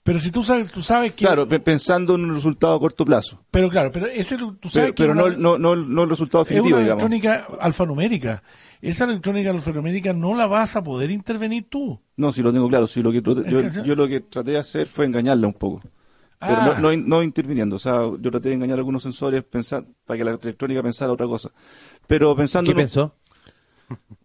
Pero 0.03 0.19
si 0.19 0.31
tú 0.31 0.43
sabes, 0.43 0.69
tú 0.69 0.81
sabes 0.81 1.13
que... 1.13 1.25
Claro, 1.25 1.47
pe- 1.47 1.61
pensando 1.61 2.15
en 2.15 2.25
un 2.25 2.35
resultado 2.35 2.75
a 2.75 2.79
corto 2.79 3.05
plazo. 3.05 3.41
Pero 3.49 3.69
claro, 3.69 3.89
pero 3.91 4.05
ese 4.07 4.37
tú 4.37 4.57
sabes 4.69 4.91
Pero, 4.91 4.95
que 4.95 5.03
pero 5.03 5.11
una- 5.13 5.21
no, 5.37 5.57
no, 5.57 5.57
no, 5.57 5.75
no 5.77 6.03
el 6.03 6.09
resultado 6.09 6.43
es 6.43 6.49
definitivo, 6.49 6.75
una 6.77 6.83
digamos. 6.83 7.03
electrónica 7.09 7.47
alfanumérica. 7.59 8.43
Esa 8.89 9.05
electrónica 9.05 9.49
alfanumérica 9.49 10.11
no 10.13 10.35
la 10.35 10.45
vas 10.45 10.75
a 10.75 10.83
poder 10.83 11.09
intervenir 11.11 11.65
tú. 11.69 11.99
No, 12.17 12.33
si 12.33 12.41
lo 12.41 12.51
tengo 12.51 12.67
claro. 12.67 12.85
Si 12.87 13.01
lo 13.01 13.11
que 13.11 13.21
traté- 13.21 13.83
yo, 13.85 13.95
lo 13.95 14.07
que 14.07 14.19
traté 14.19 14.51
de 14.51 14.57
hacer 14.57 14.87
fue 14.87 15.05
engañarla 15.05 15.47
un 15.47 15.53
poco. 15.53 15.81
Pero 16.39 16.53
Ah. 16.59 16.65
no, 16.75 16.81
no, 16.81 16.91
in- 16.93 17.07
no 17.07 17.23
interviniendo. 17.23 17.77
O 17.77 17.79
sea, 17.79 18.01
yo 18.19 18.29
traté 18.31 18.49
de 18.49 18.55
engañar 18.55 18.77
algunos 18.77 19.01
sensores 19.03 19.43
pensar, 19.43 19.85
para 20.05 20.17
que 20.17 20.23
la 20.25 20.31
electrónica 20.31 20.83
pensara 20.83 21.13
otra 21.13 21.25
cosa. 21.27 21.49
Pero 22.07 22.35
pensando... 22.35 22.69
¿Qué 22.69 22.75
pensó? 22.75 23.15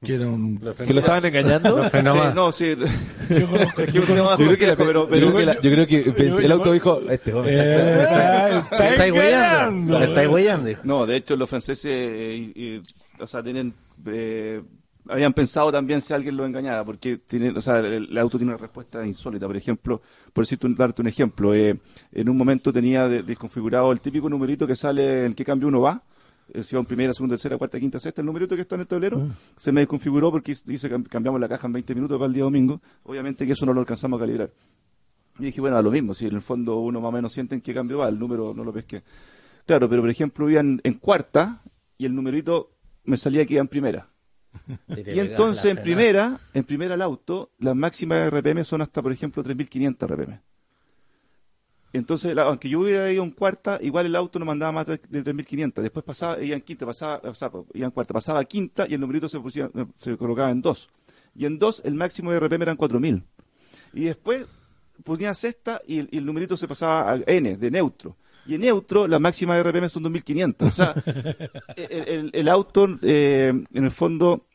Que 0.05 0.15
era 0.15 0.27
un- 0.29 0.59
¿Que 0.59 0.95
lo 0.95 1.01
estaban 1.01 1.25
engañando? 1.25 1.83
Sí, 2.31 2.35
no, 2.35 2.53
sí. 2.53 2.75
Yo 5.63 5.71
creo 5.73 5.87
que, 5.87 6.13
el 6.45 6.53
auto 6.53 6.73
dijo, 6.73 7.01
este 7.11 7.33
joven 7.33 7.55
está- 7.59 8.59
Eh, 8.59 8.91
estáis 8.91 9.13
huellando. 9.13 10.03
Estáis 10.03 10.29
huellando. 10.29 10.71
No, 10.85 11.07
de 11.07 11.17
hecho 11.17 11.37
los 11.37 11.49
franceses, 11.49 11.87
eh, 11.87 12.83
o 13.19 13.27
sea, 13.27 13.43
tienen, 13.43 13.75
eh, 14.07 14.63
habían 15.09 15.33
pensado 15.33 15.73
también 15.73 16.01
si 16.03 16.13
alguien 16.13 16.37
lo 16.37 16.45
engañaba, 16.47 16.85
porque 16.85 17.19
tienen, 17.27 17.57
o 17.57 17.61
sea, 17.61 17.79
el, 17.79 18.09
el 18.11 18.19
auto 18.19 18.39
tiene 18.39 18.53
una 18.53 18.61
respuesta 18.61 19.05
insólita. 19.07 19.47
Por 19.47 19.57
ejemplo, 19.57 20.01
por 20.33 20.45
decirte 20.45 20.67
un- 20.67 20.75
darte 20.77 21.03
un 21.03 21.09
ejemplo, 21.09 21.55
eh, 21.55 21.77
en 22.13 22.29
un 22.29 22.37
momento 22.37 22.73
tenía 22.73 23.09
de- 23.09 23.23
desconfigurado 23.23 23.91
el 23.93 24.01
típico 24.01 24.29
numerito 24.29 24.67
que 24.67 24.77
sale 24.77 25.25
en 25.27 25.35
qué 25.35 25.45
cambio 25.45 25.69
uno 25.69 25.81
va. 25.81 26.03
Eh, 26.53 26.63
Si 26.63 26.75
va 26.75 26.81
en 26.81 26.87
primera, 26.87 27.13
segunda, 27.13 27.37
tercera, 27.37 27.57
cuarta, 27.59 27.79
quinta, 27.79 28.01
sexta, 28.01 28.21
el 28.21 28.27
numerito 28.27 28.55
que 28.55 28.63
está 28.63 28.75
en 28.75 28.83
el 28.83 28.87
tablero, 28.87 29.29
se 29.57 29.73
me 29.73 29.81
desconfiguró 29.81 30.31
porque 30.31 30.57
dice 30.65 30.89
que 30.89 31.03
cambiamos 31.05 31.41
la 31.41 31.49
caja 31.49 31.67
en 31.67 31.73
20 31.75 31.95
minutos 31.95 32.19
para 32.19 32.27
el 32.29 32.35
día 32.35 32.45
domingo. 32.45 32.81
Obviamente 33.05 33.47
que 33.47 33.53
eso 33.53 33.67
no 33.67 33.73
lo 33.73 33.81
alcanzamos 33.81 34.19
a 34.19 34.23
calibrar. 34.23 34.51
Y 35.39 35.45
dije, 35.45 35.61
bueno, 35.61 35.77
a 35.77 35.83
lo 35.83 35.91
mismo, 35.91 36.15
si 36.15 36.27
en 36.27 36.35
el 36.35 36.43
fondo 36.43 36.79
uno 36.79 37.01
más 37.01 37.09
o 37.09 37.13
menos 37.13 37.33
siente 37.33 37.55
en 37.55 37.61
qué 37.61 37.73
cambio 37.73 37.99
va, 37.99 38.09
el 38.09 38.19
número 38.19 38.53
no 38.55 38.65
lo 38.65 38.73
pesqué. 38.73 39.03
Claro, 39.67 39.89
pero 39.89 40.03
por 40.03 40.11
ejemplo 40.11 40.51
iba 40.51 40.61
en, 40.61 40.81
en 40.83 40.95
cuarta 40.95 41.63
y 41.97 42.07
el 42.07 42.15
numerito 42.15 42.71
me 43.05 43.17
salía 43.17 43.45
que 43.47 43.55
iba 43.55 43.61
en 43.61 43.69
primera. 43.69 44.09
Y 44.89 45.21
entonces 45.21 45.67
en 45.67 45.83
primera, 45.83 46.41
en 46.55 46.65
primera 46.65 46.95
el 46.95 47.03
auto, 47.03 47.53
las 47.59 47.77
máximas 47.77 48.31
RPM 48.31 48.65
son 48.65 48.83
hasta, 48.83 49.03
por 49.03 49.13
ejemplo, 49.13 49.43
3500 49.43 50.11
RPM. 50.11 50.41
Entonces, 51.93 52.35
la- 52.35 52.43
aunque 52.43 52.69
yo 52.69 52.81
hubiera 52.81 53.11
ido 53.13 53.25
en 53.25 53.31
cuarta, 53.31 53.79
igual 53.81 54.07
el 54.07 54.15
auto 54.17 54.39
no 54.39 54.45
mandaba 54.45 54.73
más 54.73 54.87
de 54.87 54.99
3500. 54.99 55.83
Después 55.83 56.05
pasaba, 56.05 56.41
iba 56.43 56.55
en 56.57 56.63
quinta, 56.63 56.85
pasaba, 56.87 57.21
pasaba, 57.21 57.63
iba 57.75 57.87
en 57.87 57.91
cuarta, 57.93 58.13
pasaba 58.15 58.41
a 58.41 58.45
quinta 58.45 58.87
y 58.89 58.95
el 58.95 59.01
numerito 59.01 59.29
se, 59.29 59.39
pusía- 59.41 59.71
se 59.97 60.17
colocaba 60.17 60.51
en 60.51 60.61
dos. 60.61 60.89
Y 61.35 61.47
en 61.47 61.59
dos 61.59 61.81
el 61.85 61.95
máximo 61.95 62.31
de 62.31 62.39
RPM 62.39 62.63
eran 62.63 62.77
4000. 62.77 63.25
Y 63.95 64.05
después 64.05 64.47
ponía 65.05 65.33
sexta 65.35 65.81
y 65.87 66.01
el, 66.01 66.09
y 66.11 66.19
el 66.19 66.27
numerito 66.27 66.57
se 66.57 66.69
pasaba 66.69 67.13
a 67.13 67.21
N, 67.27 67.57
de 67.57 67.71
neutro. 67.71 68.17
Y 68.47 68.55
en 68.55 68.63
neutro 68.63 69.07
la 69.07 69.19
máxima 69.19 69.55
de 69.55 69.61
RPM 69.63 69.89
son 69.89 70.03
2500. 70.03 70.69
O 70.69 70.75
sea, 70.75 70.95
el, 71.77 72.09
el- 72.09 72.31
el 72.35 72.49
auto, 72.49 72.87
eh, 73.03 73.53
en 73.73 73.85
el 73.85 73.91
fondo, 73.91 74.47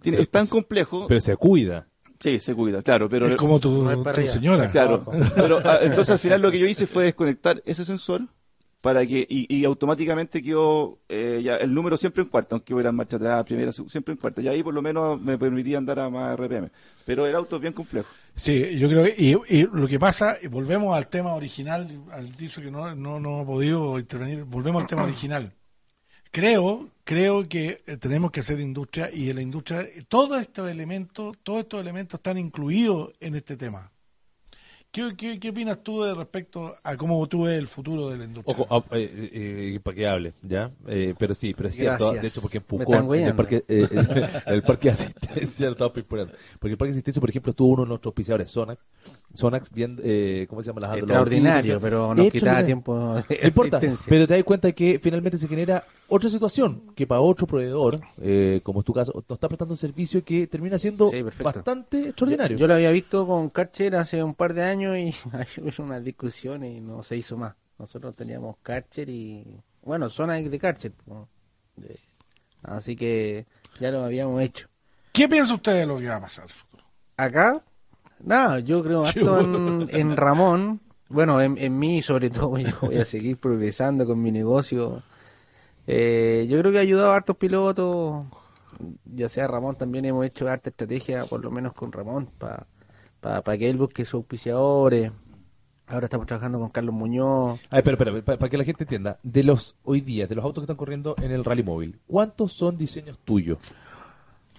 tiene- 0.00 0.20
es 0.20 0.30
tan 0.30 0.46
complejo. 0.46 1.06
Pero 1.08 1.20
se 1.20 1.36
cuida. 1.36 1.87
Sí, 2.20 2.40
se 2.40 2.54
cuida, 2.54 2.82
claro, 2.82 3.08
pero... 3.08 3.26
Es 3.26 3.36
como 3.36 3.58
tu, 3.60 3.82
No 3.82 4.14
señora. 4.26 4.68
Claro, 4.68 5.04
pero 5.34 5.60
ah, 5.64 5.78
entonces 5.82 6.10
al 6.10 6.18
final 6.18 6.42
lo 6.42 6.50
que 6.50 6.58
yo 6.58 6.66
hice 6.66 6.86
fue 6.86 7.04
desconectar 7.04 7.62
ese 7.64 7.84
sensor 7.84 8.22
para 8.80 9.04
que 9.04 9.26
y, 9.28 9.52
y 9.54 9.64
automáticamente 9.64 10.42
quedó 10.42 10.98
eh, 11.08 11.40
ya 11.42 11.56
el 11.56 11.74
número 11.74 11.96
siempre 11.96 12.22
en 12.22 12.28
cuarta, 12.28 12.54
aunque 12.54 12.72
hubiera 12.72 12.90
en 12.90 12.96
marcha 12.96 13.16
atrás, 13.16 13.44
primera, 13.44 13.72
siempre 13.72 14.12
en 14.12 14.18
cuarta. 14.18 14.40
Y 14.40 14.48
ahí 14.48 14.62
por 14.62 14.72
lo 14.72 14.82
menos 14.82 15.20
me 15.20 15.36
permitía 15.36 15.78
andar 15.78 15.98
a 15.98 16.10
más 16.10 16.38
RPM. 16.38 16.70
Pero 17.04 17.26
el 17.26 17.34
auto 17.34 17.56
es 17.56 17.62
bien 17.62 17.72
complejo. 17.72 18.08
Sí, 18.36 18.78
yo 18.78 18.88
creo 18.88 19.04
que, 19.04 19.14
y, 19.18 19.36
y 19.48 19.66
lo 19.72 19.88
que 19.88 19.98
pasa, 19.98 20.36
y 20.40 20.46
volvemos 20.46 20.96
al 20.96 21.08
tema 21.08 21.34
original, 21.34 21.88
al 22.12 22.30
dicho 22.36 22.60
que 22.60 22.70
no, 22.70 22.94
no, 22.94 23.18
no 23.18 23.40
ha 23.40 23.44
podido 23.44 23.98
intervenir, 23.98 24.44
volvemos 24.44 24.82
al 24.82 24.88
tema 24.88 25.02
original. 25.04 25.52
Creo, 26.30 26.88
creo 27.04 27.48
que 27.48 27.82
eh, 27.86 27.96
tenemos 27.96 28.30
que 28.30 28.40
hacer 28.40 28.60
industria 28.60 29.10
y 29.10 29.32
la 29.32 29.42
industria, 29.42 29.86
todos 30.08 30.40
estos 30.40 30.70
elementos, 30.70 31.36
todos 31.42 31.60
estos 31.60 31.80
elementos 31.80 32.18
están 32.18 32.38
incluidos 32.38 33.12
en 33.20 33.34
este 33.34 33.56
tema. 33.56 33.90
¿Qué, 34.90 35.14
qué, 35.16 35.38
qué 35.38 35.50
opinas 35.50 35.82
tú 35.82 36.02
de 36.02 36.14
respecto 36.14 36.72
a 36.82 36.96
cómo 36.96 37.26
tú 37.28 37.42
ves 37.42 37.58
el 37.58 37.68
futuro 37.68 38.08
de 38.08 38.16
la 38.16 38.24
industria? 38.24 38.56
Ojo, 38.56 38.66
ah, 38.70 38.82
eh, 38.96 39.30
eh, 39.74 39.80
para 39.82 39.94
que 39.94 40.06
hable, 40.08 40.32
¿ya? 40.42 40.70
Eh, 40.86 41.14
pero 41.18 41.34
sí, 41.34 41.52
pero 41.54 41.68
es 41.68 41.76
cierto, 41.76 42.04
Gracias. 42.06 42.22
de 42.22 42.28
hecho, 42.28 42.40
porque 42.40 42.56
en 42.58 42.64
Me 42.78 42.84
Pucón, 42.84 42.94
están 43.04 43.14
en 43.20 43.26
el 43.26 43.34
parque, 43.34 43.64
eh, 43.68 43.86
eh, 43.90 44.28
el 44.46 44.62
parque 44.62 44.88
de 44.88 44.92
asistencia, 44.92 45.68
estaba 45.68 45.92
porque 45.92 46.12
el 46.12 46.76
parque 46.78 46.86
de 46.86 46.90
asistencia, 46.92 47.20
por 47.20 47.28
ejemplo, 47.28 47.52
tuvo 47.52 47.68
uno 47.74 47.82
de 47.82 47.88
nuestros 47.90 48.12
auspiciadores, 48.12 48.50
Sonax, 48.50 48.80
Sonax, 49.34 49.70
bien, 49.70 50.00
eh, 50.02 50.46
¿cómo 50.48 50.62
se 50.62 50.68
llama? 50.68 50.80
Las 50.80 50.96
Extraordinario, 50.96 51.74
los- 51.74 51.82
pero 51.82 52.14
nos 52.14 52.30
quitaba 52.30 52.64
tiempo 52.64 53.14
de 53.16 53.24
No 53.42 53.46
importa, 53.48 53.80
pero 54.08 54.26
te 54.26 54.34
das 54.34 54.44
cuenta 54.44 54.72
que 54.72 54.98
finalmente 54.98 55.36
se 55.36 55.48
genera 55.48 55.84
otra 56.08 56.30
situación, 56.30 56.94
que 56.96 57.06
para 57.06 57.20
otro 57.20 57.46
proveedor, 57.46 58.00
eh, 58.22 58.60
como 58.62 58.80
es 58.80 58.86
tu 58.86 58.94
caso, 58.94 59.12
nos 59.14 59.36
está 59.36 59.48
prestando 59.48 59.74
un 59.74 59.78
servicio 59.78 60.24
que 60.24 60.46
termina 60.46 60.78
siendo 60.78 61.10
Sí, 61.10 61.22
bastante 61.42 62.08
extraordinario. 62.08 62.56
Yo 62.56 62.66
lo 62.66 62.72
había 62.72 62.90
visto 62.90 63.26
con 63.26 63.50
Karcher 63.50 63.94
hace 63.96 64.22
un 64.22 64.34
par 64.34 64.54
de 64.54 64.62
años 64.62 64.77
y 64.82 65.14
hubo 65.60 65.84
unas 65.84 66.02
discusiones 66.04 66.76
y 66.76 66.80
no 66.80 67.02
se 67.02 67.16
hizo 67.16 67.36
más. 67.36 67.54
Nosotros 67.78 68.14
teníamos 68.16 68.56
Karcher 68.62 69.08
y, 69.08 69.60
bueno, 69.82 70.08
zona 70.10 70.34
de 70.34 70.58
Karcher. 70.58 70.92
po. 70.92 71.28
De- 71.76 71.98
Así 72.62 72.96
que 72.96 73.46
ya 73.80 73.90
lo 73.92 74.02
habíamos 74.04 74.42
hecho. 74.42 74.68
¿Qué 75.12 75.28
piensa 75.28 75.54
usted 75.54 75.74
de 75.74 75.86
lo 75.86 75.98
que 75.98 76.08
va 76.08 76.16
a 76.16 76.20
pasar? 76.20 76.46
Acá, 77.16 77.62
nada, 78.20 78.58
yo 78.60 78.82
creo 78.82 79.04
harto 79.06 79.40
en, 79.40 79.88
en 79.92 80.16
Ramón. 80.16 80.80
Bueno, 81.08 81.40
en, 81.40 81.56
en 81.56 81.78
mí 81.78 82.02
sobre 82.02 82.30
todo, 82.30 82.58
yo 82.58 82.70
voy 82.82 82.96
a 82.98 83.04
seguir 83.04 83.36
progresando 83.38 84.04
con 84.06 84.20
mi 84.20 84.32
negocio. 84.32 85.02
Eh, 85.86 86.46
yo 86.50 86.58
creo 86.58 86.72
que 86.72 86.78
ha 86.78 86.82
ayudado 86.82 87.12
a 87.12 87.16
hartos 87.16 87.36
pilotos, 87.36 88.26
ya 89.04 89.28
sea 89.28 89.46
Ramón, 89.46 89.76
también 89.76 90.04
hemos 90.04 90.26
hecho 90.26 90.48
harta 90.48 90.68
estrategia, 90.70 91.24
por 91.24 91.42
lo 91.42 91.50
menos 91.50 91.72
con 91.72 91.90
Ramón, 91.92 92.26
para 92.38 92.66
que 93.20 93.70
él 93.70 93.76
busque 93.76 94.04
sus 94.04 94.14
auspiciadores. 94.14 95.10
Ahora 95.86 96.04
estamos 96.06 96.26
trabajando 96.26 96.58
con 96.58 96.68
Carlos 96.68 96.94
Muñoz. 96.94 97.60
Ay, 97.70 97.80
pero, 97.82 97.96
pero, 97.96 98.22
para 98.22 98.48
que 98.50 98.58
la 98.58 98.64
gente 98.64 98.84
entienda, 98.84 99.18
de 99.22 99.42
los 99.42 99.74
hoy 99.84 100.02
día, 100.02 100.26
de 100.26 100.34
los 100.34 100.44
autos 100.44 100.60
que 100.62 100.64
están 100.66 100.76
corriendo 100.76 101.14
en 101.22 101.30
el 101.32 101.44
rally 101.44 101.62
móvil, 101.62 101.98
¿cuántos 102.06 102.52
son 102.52 102.76
diseños 102.76 103.18
tuyos? 103.24 103.56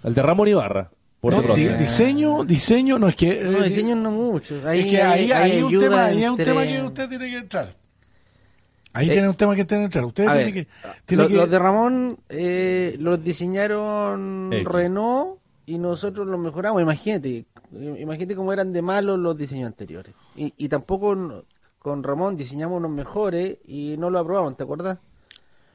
El 0.04 0.16
de 0.16 0.22
Ramón 0.24 0.48
Ibarra, 0.48 0.90
por 1.20 1.34
No, 1.34 1.54
di- 1.54 1.68
diseño, 1.74 2.46
diseño, 2.46 2.98
no 2.98 3.08
es 3.10 3.16
que... 3.16 3.44
No, 3.44 3.60
eh, 3.60 3.64
diseños 3.66 3.98
no 4.00 4.10
mucho. 4.10 4.60
Ahí, 4.66 4.80
es 4.80 4.86
que 4.88 5.02
ahí, 5.04 5.26
hay- 5.26 5.32
hay 5.32 5.52
ahí 5.52 5.62
un 5.64 5.78
tema, 5.80 6.06
ahí 6.06 6.24
hay 6.24 6.30
un 6.30 6.38
tema 6.38 6.64
que 6.66 6.82
usted 6.82 7.10
tiene 7.10 7.30
que 7.30 7.38
entrar. 7.38 7.76
Ahí 8.94 9.10
Eh, 9.10 9.14
tiene 9.14 9.30
un 9.30 9.36
tema 9.36 9.56
que 9.56 9.66
tiene 9.66 9.82
que 9.82 9.86
entrar. 9.86 10.06
Usted 10.06 10.24
A 10.26 10.34
tiene 10.34 10.46
ver, 10.46 10.54
que... 10.54 10.68
Tiene 11.06 11.24
los, 11.24 11.32
que 11.32 11.38
los 11.38 11.50
de 11.52 11.60
Ramón 11.60 12.18
eh, 12.30 12.96
los 13.00 13.24
diseñaron 13.24 14.50
X. 14.52 14.66
Renault 14.68 15.38
y 15.68 15.78
nosotros 15.78 16.26
los 16.26 16.40
mejoramos. 16.40 16.82
Imagínate, 16.82 17.46
imagínate 17.72 18.36
cómo 18.36 18.52
eran 18.54 18.72
de 18.74 18.82
malos 18.82 19.20
los 19.20 19.38
diseños 19.38 19.68
anteriores. 19.68 20.14
Y, 20.36 20.54
y 20.58 20.70
tampoco 20.70 21.44
con 21.78 22.04
Ramón 22.04 22.36
diseñamos 22.36 22.78
unos 22.78 22.92
mejores 22.92 23.58
y 23.66 23.96
no 23.98 24.10
lo 24.10 24.20
aprobaron, 24.20 24.56
¿te 24.56 24.64
acuerdas? 24.64 24.98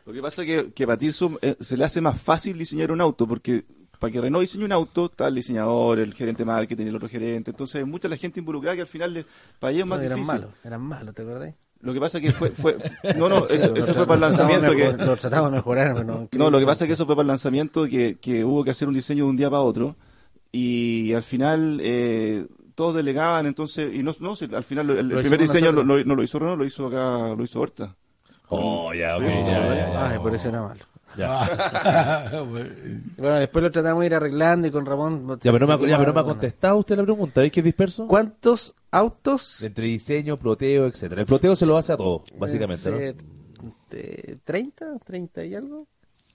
Lo 0.07 0.13
que 0.13 0.21
pasa 0.21 0.43
es 0.43 0.49
que, 0.49 0.73
que 0.73 0.87
para 0.87 0.99
Tirso 0.99 1.39
eh, 1.41 1.57
se 1.61 1.77
le 1.77 1.85
hace 1.85 2.01
más 2.01 2.21
fácil 2.21 2.59
diseñar 2.59 2.93
un 2.93 3.01
auto, 3.01 3.27
porque 3.27 3.65
para 3.99 4.13
que 4.13 4.21
Renault 4.21 4.43
diseñe 4.43 4.65
un 4.67 4.73
auto, 4.73 5.07
está 5.07 5.29
el 5.29 5.35
diseñador, 5.37 5.99
el 5.99 6.13
gerente 6.13 6.43
de 6.43 6.47
marketing, 6.47 6.87
el 6.89 6.97
otro 6.97 7.09
gerente, 7.09 7.53
entonces 7.53 7.87
mucha 7.87 8.07
la 8.09 8.17
gente 8.19 8.41
involucrada 8.41 8.75
que 8.77 8.83
al 8.83 8.87
final 8.87 9.15
le- 9.15 9.27
para 9.59 9.71
ellos 9.71 9.85
es 9.85 9.87
más 9.89 9.99
No, 10.01 10.05
eran 10.05 10.19
difícil. 10.19 10.41
malos, 10.41 10.55
eran 10.63 10.83
malos, 10.83 11.15
¿te 11.15 11.23
acuerdas? 11.23 11.55
Lo 11.81 11.93
que 11.95 12.01
pasa 12.01 12.19
es 12.19 12.25
que 12.25 12.33
fue, 12.33 12.51
fue 12.51 12.77
no, 13.17 13.29
no, 13.31 13.47
Sí, 13.47 13.57
eso, 13.57 13.75
fue 13.95 14.07
para 14.07 14.15
el 14.15 14.21
lanzamiento 14.21 14.73
que, 14.75 14.93
Lo 14.93 15.17
tratamos 15.17 15.51
de 15.53 15.57
mejorar, 15.57 15.95
pero 15.95 16.05
no. 16.05 16.29
no, 16.33 16.51
lo 16.51 16.59
que 16.59 16.67
pasa 16.67 16.85
es 16.85 16.89
que 16.89 16.95
eso 16.95 17.07
fue 17.07 17.15
para 17.15 17.23
el 17.23 17.29
lanzamiento 17.29 17.87
que, 17.87 18.19
que 18.21 18.45
hubo 18.45 18.63
que 18.63 18.71
hacer 18.73 18.89
un 18.89 18.95
diseño 18.95 19.25
de 19.25 19.31
un 19.31 19.37
día 19.37 19.49
para 19.49 19.63
otro 19.63 19.97
y 20.57 21.13
al 21.15 21.23
final 21.23 21.81
eh, 21.83 22.47
todos 22.75 22.95
delegaban, 22.95 23.47
entonces, 23.47 23.93
y 23.93 24.03
no, 24.03 24.13
no 24.21 24.37
si 24.37 24.45
al 24.55 24.63
final 24.65 24.91
el, 24.91 24.99
el 24.99 25.09
Lo 25.09 25.21
primer 25.21 25.41
diseño 25.41 25.73
nosotros. 25.73 26.07
no, 26.07 26.15
lo 26.15 26.23
hizo 26.23 26.39
Renault, 26.39 26.59
lo 26.61 26.65
hizo 26.65 26.87
acá, 26.87 27.35
lo 27.37 27.43
hizo 27.43 27.61
Horta. 27.61 27.95
Oh, 28.49 28.93
ya, 28.95 29.17
ok, 29.17 29.23
ya, 29.23 29.45
ya, 29.47 29.75
ya. 29.93 30.11
Ay, 30.11 30.19
por 30.19 30.35
eso 30.35 30.49
era 30.49 30.63
malo. 30.63 30.81
Ya. 31.17 32.31
Bueno, 33.17 33.37
después 33.39 33.63
lo 33.63 33.71
tratamos 33.71 34.01
de 34.01 34.07
ir 34.07 34.15
arreglando 34.15 34.67
y 34.69 34.71
con 34.71 34.85
Ramón. 34.85 35.39
Ya, 35.43 35.53
pero 35.53 35.67
no 35.67 35.79
me, 35.79 35.85
ha- 35.87 35.89
ya, 35.89 35.99
pero 35.99 36.09
no 36.13 36.15
me 36.15 36.21
ha 36.21 36.25
contestado 36.25 36.77
usted 36.79 36.97
la 36.97 37.05
pregunta. 37.05 37.41
¿Veis 37.41 37.53
que 37.53 37.61
es 37.61 37.65
disperso? 37.65 38.07
¿Cuántos 38.07 38.75
autos? 38.91 39.63
Entre 39.63 39.87
diseño, 39.87 40.37
proteo, 40.39 40.87
etcétera. 40.87 41.21
El 41.23 41.27
proteo 41.27 41.55
se 41.57 41.67
lo 41.67 41.77
hace 41.77 41.93
a 41.93 41.97
todos, 41.97 42.23
básicamente, 42.39 42.91
¿no? 42.91 42.97
Pueden 42.97 43.17
ser, 43.91 44.01
eh, 44.31 44.39
¿30? 44.45 45.01
¿30 45.05 45.49
y 45.49 45.55
algo? 45.55 45.87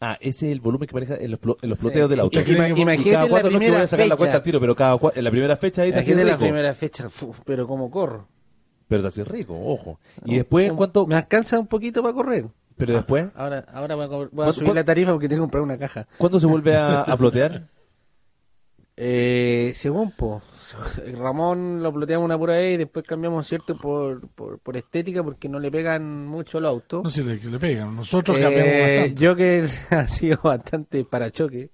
Ah, 0.02 0.18
ese 0.22 0.48
es 0.48 0.52
el 0.54 0.62
volumen 0.62 0.88
que 0.88 0.94
maneja 0.94 1.16
en 1.18 1.32
los, 1.32 1.42
plo- 1.42 1.58
en 1.62 1.70
los 1.70 1.78
Sí. 1.80 1.84
ploteos 1.84 2.10
del 2.10 2.20
auto. 2.22 2.40
Ima- 2.40 2.70
Y 2.78 2.82
imagínate 2.82 3.12
cada 3.12 3.24
la 3.26 3.30
cuatro 3.30 3.30
no 3.30 3.38
es 3.38 3.44
que 3.44 3.58
primera 3.60 3.78
voy 3.80 3.84
a 3.84 3.88
sacar 3.88 4.06
la 4.08 4.16
fecha. 4.16 4.18
cuenta 4.18 4.38
al 4.38 4.44
tiro, 4.44 4.60
pero 4.62 4.76
cada 4.76 4.96
cua- 4.96 5.12
en 5.16 5.24
la 5.26 5.32
primera 5.32 5.58
fecha 5.58 5.82
ahí 5.82 5.92
te 5.92 5.96
haces 6.00 6.08
Imagínate 6.08 6.30
la 6.32 6.36
rico. 6.38 6.46
primera 6.46 6.74
fecha, 6.74 7.10
fu, 7.10 7.36
pero 7.46 7.68
como 7.68 7.92
corro. 7.92 8.28
Pero 8.88 9.02
te 9.02 9.08
haces 9.10 9.28
rico, 9.28 9.60
ojo. 9.62 10.00
Y 10.26 10.36
después, 10.38 10.72
¿cuánto? 10.72 11.06
Me 11.06 11.16
alcanza 11.16 11.60
un 11.60 11.68
poquito 11.68 12.02
para 12.02 12.14
correr. 12.14 12.46
Pero 12.78 12.94
después, 12.94 13.28
Ahora, 13.36 13.66
ahora 13.74 13.96
voy 13.96 14.06
a, 14.06 14.08
co- 14.08 14.18
voy 14.18 14.26
a 14.26 14.30
¿Cuánto- 14.30 14.54
subir 14.54 14.66
cuánto- 14.68 14.80
la 14.80 14.86
tarifa 14.86 15.12
porque 15.12 15.28
tengo 15.28 15.42
que 15.42 15.44
comprar 15.44 15.64
una 15.64 15.78
caja. 15.78 16.08
¿cuándo 16.18 16.40
se 16.40 16.46
vuelve 16.46 16.76
a, 16.78 17.02
a 17.02 17.18
plotear? 17.18 17.68
Eh, 19.02 19.72
según, 19.76 20.12
po, 20.12 20.42
Ramón 21.18 21.82
lo 21.84 21.94
ploteamos 21.94 22.26
una 22.26 22.38
pura 22.38 22.54
vez 22.54 22.76
y 22.76 22.78
después 22.78 23.06
cambiamos, 23.06 23.48
¿cierto? 23.48 23.78
Por, 23.78 24.28
por, 24.30 24.60
por 24.60 24.78
estética 24.78 25.24
porque 25.24 25.48
no 25.50 25.60
le 25.60 25.72
pegan 25.72 26.28
mucho 26.28 26.58
al 26.58 26.66
auto. 26.66 27.02
No 27.04 27.10
sé 27.10 27.24
si 27.24 27.30
le, 27.30 27.52
le 27.52 27.60
pegan. 27.60 27.96
Nosotros 27.96 28.38
Eh, 28.38 28.42
cambiamos 28.42 28.74
bastante. 28.74 29.14
yo 29.22 29.36
que 29.36 29.70
ha 29.96 30.08
sido 30.08 30.40
bastante 30.44 31.04
para 31.06 31.32
choque. 31.32 31.70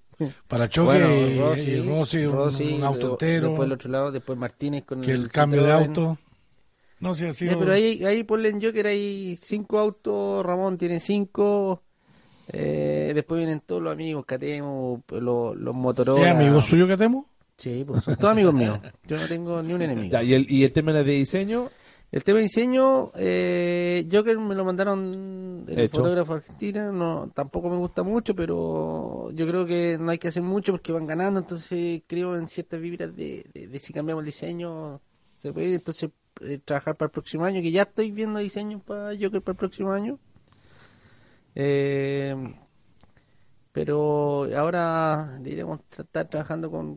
Para 0.48 0.68
choque 0.68 0.86
Bueno, 0.98 1.14
y, 1.14 1.38
Rossi, 1.38 1.70
y 1.72 1.80
Rossi, 1.82 2.24
un- 2.24 2.32
Rossi, 2.34 2.72
un, 2.74 2.84
auto 2.84 2.98
luego- 3.00 3.14
entero. 3.14 3.48
Después 3.48 3.66
el 3.66 3.72
otro 3.72 3.90
lado, 3.90 4.12
después 4.12 4.38
Martínez 4.38 4.84
con 4.84 5.02
que 5.02 5.12
el 5.12 5.22
el 5.24 5.30
cambio 5.30 5.62
de 5.64 5.72
auto. 5.72 6.18
No 7.00 7.12
sé, 7.14 7.28
ha 7.28 7.34
sido. 7.34 7.58
Pero 7.58 7.72
ahí, 7.72 8.02
ahí 8.06 8.24
ponle 8.24 8.48
en 8.48 8.62
Joker 8.62 8.86
hay 8.86 9.36
cinco 9.36 9.78
autos, 9.78 10.44
Ramón 10.46 10.78
tiene 10.78 10.98
cinco, 11.00 11.82
eh, 12.48 13.12
después 13.14 13.38
vienen 13.38 13.60
todos 13.60 13.82
los 13.82 13.92
amigos, 13.92 14.24
Catemo, 14.24 15.02
los, 15.10 15.54
los 15.56 15.74
Motorola. 15.74 16.24
¿Es 16.24 16.34
amigo 16.34 16.62
suyo 16.62 16.86
que 16.88 16.96
temo? 16.96 17.26
Sí, 17.56 17.84
pues 17.86 18.04
son 18.04 18.16
todos 18.16 18.32
amigos 18.32 18.54
míos. 18.54 18.78
Yo 19.06 19.18
no 19.18 19.26
tengo 19.28 19.62
ni 19.62 19.72
un 19.72 19.82
enemigo. 19.82 20.12
Ya, 20.12 20.22
y, 20.22 20.34
el, 20.34 20.50
y 20.50 20.64
el 20.64 20.72
tema 20.72 20.92
de 20.92 21.02
diseño, 21.04 21.68
El 22.12 22.22
tema 22.22 22.36
de 22.38 22.42
diseño, 22.44 23.10
eh, 23.16 24.06
Joker 24.12 24.38
me 24.38 24.54
lo 24.54 24.64
mandaron 24.64 25.64
el 25.68 25.78
Hecho. 25.80 25.96
fotógrafo 25.98 26.34
argentino, 26.34 26.92
no, 26.92 27.30
tampoco 27.34 27.68
me 27.70 27.76
gusta 27.76 28.02
mucho, 28.02 28.34
pero 28.36 29.30
yo 29.32 29.46
creo 29.46 29.66
que 29.66 29.96
no 29.98 30.10
hay 30.10 30.18
que 30.18 30.28
hacer 30.28 30.42
mucho 30.42 30.72
porque 30.72 30.92
van 30.92 31.06
ganando, 31.06 31.40
entonces 31.40 32.02
creo 32.06 32.36
en 32.36 32.46
ciertas 32.46 32.80
vibras 32.80 33.14
de, 33.16 33.44
de- 33.52 33.66
de 33.68 33.78
si 33.78 33.92
cambiamos 33.92 34.22
el 34.22 34.26
diseño, 34.26 35.00
se 35.38 35.52
puede 35.52 35.68
ir, 35.68 35.74
entonces 35.74 36.10
eh, 36.42 36.60
trabajar 36.64 36.96
para 36.96 37.06
el 37.06 37.12
próximo 37.12 37.44
año, 37.46 37.60
que 37.62 37.72
ya 37.72 37.82
estoy 37.82 38.10
viendo 38.12 38.38
diseños 38.38 38.82
para 38.82 39.10
Joker 39.18 39.40
para 39.42 39.52
el 39.54 39.58
próximo 39.58 39.92
año. 39.92 40.18
Eh, 41.54 42.34
pero 43.72 44.44
ahora 44.56 45.38
diremos 45.40 45.80
estar 45.98 46.28
trabajando 46.28 46.70
con 46.70 46.96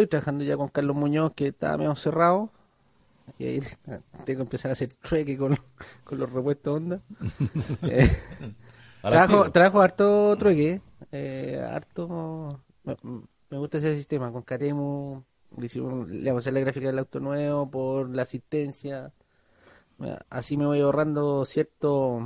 estoy 0.00 0.06
trabajando 0.08 0.44
ya 0.44 0.56
con 0.56 0.68
Carlos 0.68 0.96
Muñoz 0.96 1.32
que 1.34 1.48
está 1.48 1.76
medio 1.78 1.94
cerrado. 1.96 2.50
Y 3.38 3.44
ahí 3.46 3.60
tengo 4.24 4.38
que 4.38 4.42
empezar 4.42 4.70
a 4.70 4.72
hacer 4.72 4.88
trueque 4.94 5.36
con, 5.36 5.58
con 6.04 6.18
los 6.18 6.32
repuestos 6.32 6.76
Honda 6.76 7.00
Eh, 7.82 8.08
trabajo, 9.02 9.50
trabajo 9.52 9.80
harto 9.80 10.36
trueque 10.36 10.80
eh, 11.12 11.64
harto 11.70 12.62
me, 12.84 12.96
me 13.50 13.58
gusta 13.58 13.78
ese 13.78 13.94
sistema 13.94 14.32
con 14.32 14.42
Catemu 14.42 15.22
le, 15.56 15.66
hicimos- 15.66 16.08
le 16.10 16.30
vamos 16.30 16.40
a 16.40 16.44
hacer 16.44 16.52
la 16.54 16.60
gráfica 16.60 16.86
del 16.88 16.98
auto 16.98 17.20
nuevo 17.20 17.70
por 17.70 18.08
la 18.14 18.22
asistencia. 18.22 19.12
Así 20.30 20.56
me 20.56 20.66
voy 20.66 20.80
ahorrando 20.80 21.44
ciertos 21.44 22.22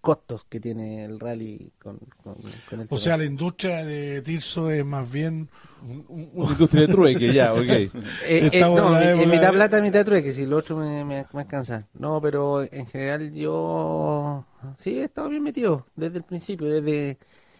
costos 0.00 0.44
que 0.44 0.60
tiene 0.60 1.04
el 1.04 1.18
rally 1.18 1.72
con, 1.82 1.98
con, 2.22 2.36
con 2.68 2.80
el 2.80 2.86
O 2.90 2.96
sea, 2.98 3.16
la 3.16 3.24
industria 3.24 3.84
de 3.84 4.22
Tirso 4.22 4.70
es 4.70 4.84
más 4.84 5.10
bien. 5.10 5.48
Una 5.82 6.50
industria 6.52 6.82
de 6.82 6.88
trueque, 6.88 7.32
ya, 7.32 7.52
ok. 7.54 7.60
Eh, 8.28 8.48
eh, 8.52 8.60
no, 8.60 8.98
en 9.00 9.30
mitad 9.30 9.52
de- 9.52 9.52
plata, 9.52 9.80
mitad 9.80 10.04
trueque, 10.04 10.32
si 10.32 10.46
lo 10.46 10.56
otro 10.58 10.76
me, 10.76 11.04
me, 11.04 11.26
me 11.32 11.40
alcanza. 11.42 11.86
No, 11.94 12.20
pero 12.20 12.62
en 12.62 12.86
general 12.86 13.32
yo 13.32 14.44
sí 14.76 14.98
he 14.98 15.04
estado 15.04 15.28
bien 15.28 15.42
metido 15.42 15.86
desde 15.96 16.18
el 16.18 16.24
principio, 16.24 16.66
desde, 16.68 17.18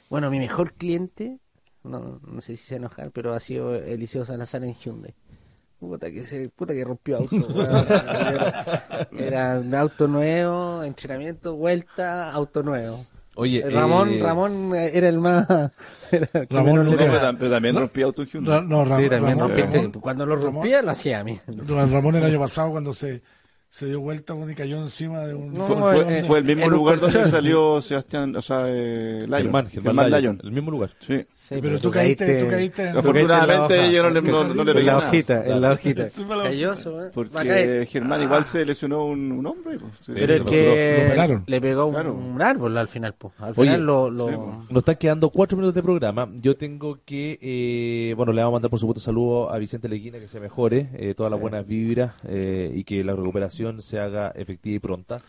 bueno, 0.08 0.30
mi 0.30 0.38
mejor 0.38 0.72
cliente, 0.74 1.38
no, 1.84 2.20
no 2.26 2.40
sé 2.40 2.56
si 2.56 2.64
se 2.64 2.76
enojar, 2.76 3.10
pero 3.12 3.32
ha 3.34 3.40
sido 3.40 3.74
Eliseo 3.74 4.24
Salazar 4.24 4.64
en 4.64 4.74
Hyundai. 4.74 5.14
Puta 5.78 6.10
que, 6.10 6.24
se, 6.24 6.48
puta 6.48 6.74
que 6.74 6.84
rompió 6.84 7.18
auto. 7.18 7.48
era, 7.62 9.08
era 9.10 9.60
un 9.60 9.74
auto 9.74 10.08
nuevo, 10.08 10.82
entrenamiento, 10.82 11.54
vuelta, 11.56 12.32
auto 12.32 12.62
nuevo. 12.62 13.04
Oye, 13.36 13.64
Ramón, 13.70 14.10
eh, 14.14 14.20
Ramón 14.22 14.74
era 14.74 15.08
el 15.08 15.18
más... 15.18 15.46
era 16.10 16.28
el 16.32 16.46
Ramón 16.48 16.84
Lucas. 16.84 17.06
Pero, 17.10 17.38
pero 17.38 17.50
también 17.50 17.74
No. 17.74 17.80
rompí 17.82 18.02
auto 18.02 18.22
en 18.22 18.28
Hyundai. 18.28 18.54
Ra- 18.60 18.62
no, 18.66 18.84
Ra- 18.84 18.96
Sí, 18.96 19.08
también 19.08 19.38
Ramón, 19.38 19.48
rompiste. 19.56 19.78
Ramón- 19.78 19.92
Cuando 20.00 20.26
lo 20.26 20.36
Ramón- 20.36 20.54
rompía, 20.54 20.82
lo 20.82 20.90
hacía 20.90 21.20
a 21.20 21.24
mí. 21.24 21.38
Ra- 21.68 21.86
Ramón 21.86 22.16
el 22.16 22.24
año 22.24 22.38
pasado, 22.40 22.70
cuando 22.70 22.94
se, 22.94 23.22
se 23.76 23.84
dio 23.84 24.00
vuelta 24.00 24.34
y 24.50 24.54
cayó 24.54 24.82
encima 24.82 25.20
de 25.26 25.34
un. 25.34 25.52
No, 25.52 25.66
Fue, 25.66 25.76
fue- 25.76 26.18
eh, 26.20 26.22
fue 26.24 26.38
el 26.38 26.44
mismo 26.44 26.64
un 26.64 26.72
lugar 26.72 26.98
donde 26.98 27.26
salió 27.28 27.82
Sebastián, 27.82 28.34
o 28.34 28.40
sea, 28.40 28.64
eh, 28.68 29.24
Lyon. 29.26 29.42
Germán, 29.42 29.66
Germán, 29.68 30.06
Lyon, 30.10 30.20
Lyon. 30.22 30.40
el 30.44 30.50
mismo 30.52 30.70
lugar. 30.70 30.90
Sí. 31.00 31.26
Sí, 31.30 31.56
pero 31.60 31.78
tú 31.78 31.90
caíste, 31.90 32.42
tú 32.44 32.48
caíste 32.48 32.88
en. 32.88 32.96
Afortunadamente 32.96 33.92
yo 33.92 34.02
no 34.04 34.08
le, 34.08 34.22
no, 34.22 34.44
no 34.54 34.64
le 34.64 34.70
en 34.80 34.86
la 34.86 34.92
nada. 34.94 35.08
hojita, 35.08 35.44
en 35.46 35.60
la 35.60 35.72
hojita. 35.72 36.08
Calloso, 36.42 37.04
¿eh? 37.06 37.10
Porque. 37.12 37.86
Germán 37.90 38.22
igual 38.22 38.46
se 38.46 38.64
lesionó 38.64 39.04
un, 39.04 39.30
un 39.30 39.44
hombre. 39.46 39.78
pues. 39.78 39.92
Sí, 40.00 40.12
Pero 40.14 40.38
lo- 40.38 40.44
que 40.46 41.12
lo 41.28 41.42
le 41.46 41.60
pegó 41.60 41.84
un, 41.86 41.92
Claro. 41.92 42.14
un 42.14 42.40
árbol 42.40 42.78
al 42.78 42.88
final, 42.88 43.14
pues. 43.18 43.34
Al 43.40 43.50
Oye, 43.56 43.72
final 43.72 43.82
lo... 43.84 44.10
lo... 44.10 44.26
sí, 44.28 44.34
pues. 44.36 44.70
Nos 44.70 44.78
están 44.80 44.96
quedando 44.96 45.28
cuatro 45.28 45.58
minutos 45.58 45.74
de 45.74 45.82
programa. 45.82 46.26
Yo 46.40 46.56
tengo 46.56 46.98
que, 47.04 47.38
eh, 47.42 48.14
bueno, 48.16 48.32
le 48.32 48.40
vamos 48.40 48.52
a 48.52 48.56
mandar 48.56 48.70
por 48.70 48.80
supuesto 48.80 49.00
saludos 49.02 49.52
a 49.52 49.58
Vicente 49.58 49.86
Leguina, 49.86 50.18
que 50.18 50.28
se 50.28 50.40
mejore, 50.40 50.88
eh, 50.94 51.12
todas 51.14 51.30
las 51.30 51.38
buenas 51.38 51.66
vibras 51.66 52.14
y 52.26 52.82
que 52.84 53.04
la 53.04 53.14
recuperación 53.14 53.65
se 53.80 53.98
haga 53.98 54.32
efectiva 54.34 54.76
y 54.76 54.78
pronta. 54.78 55.22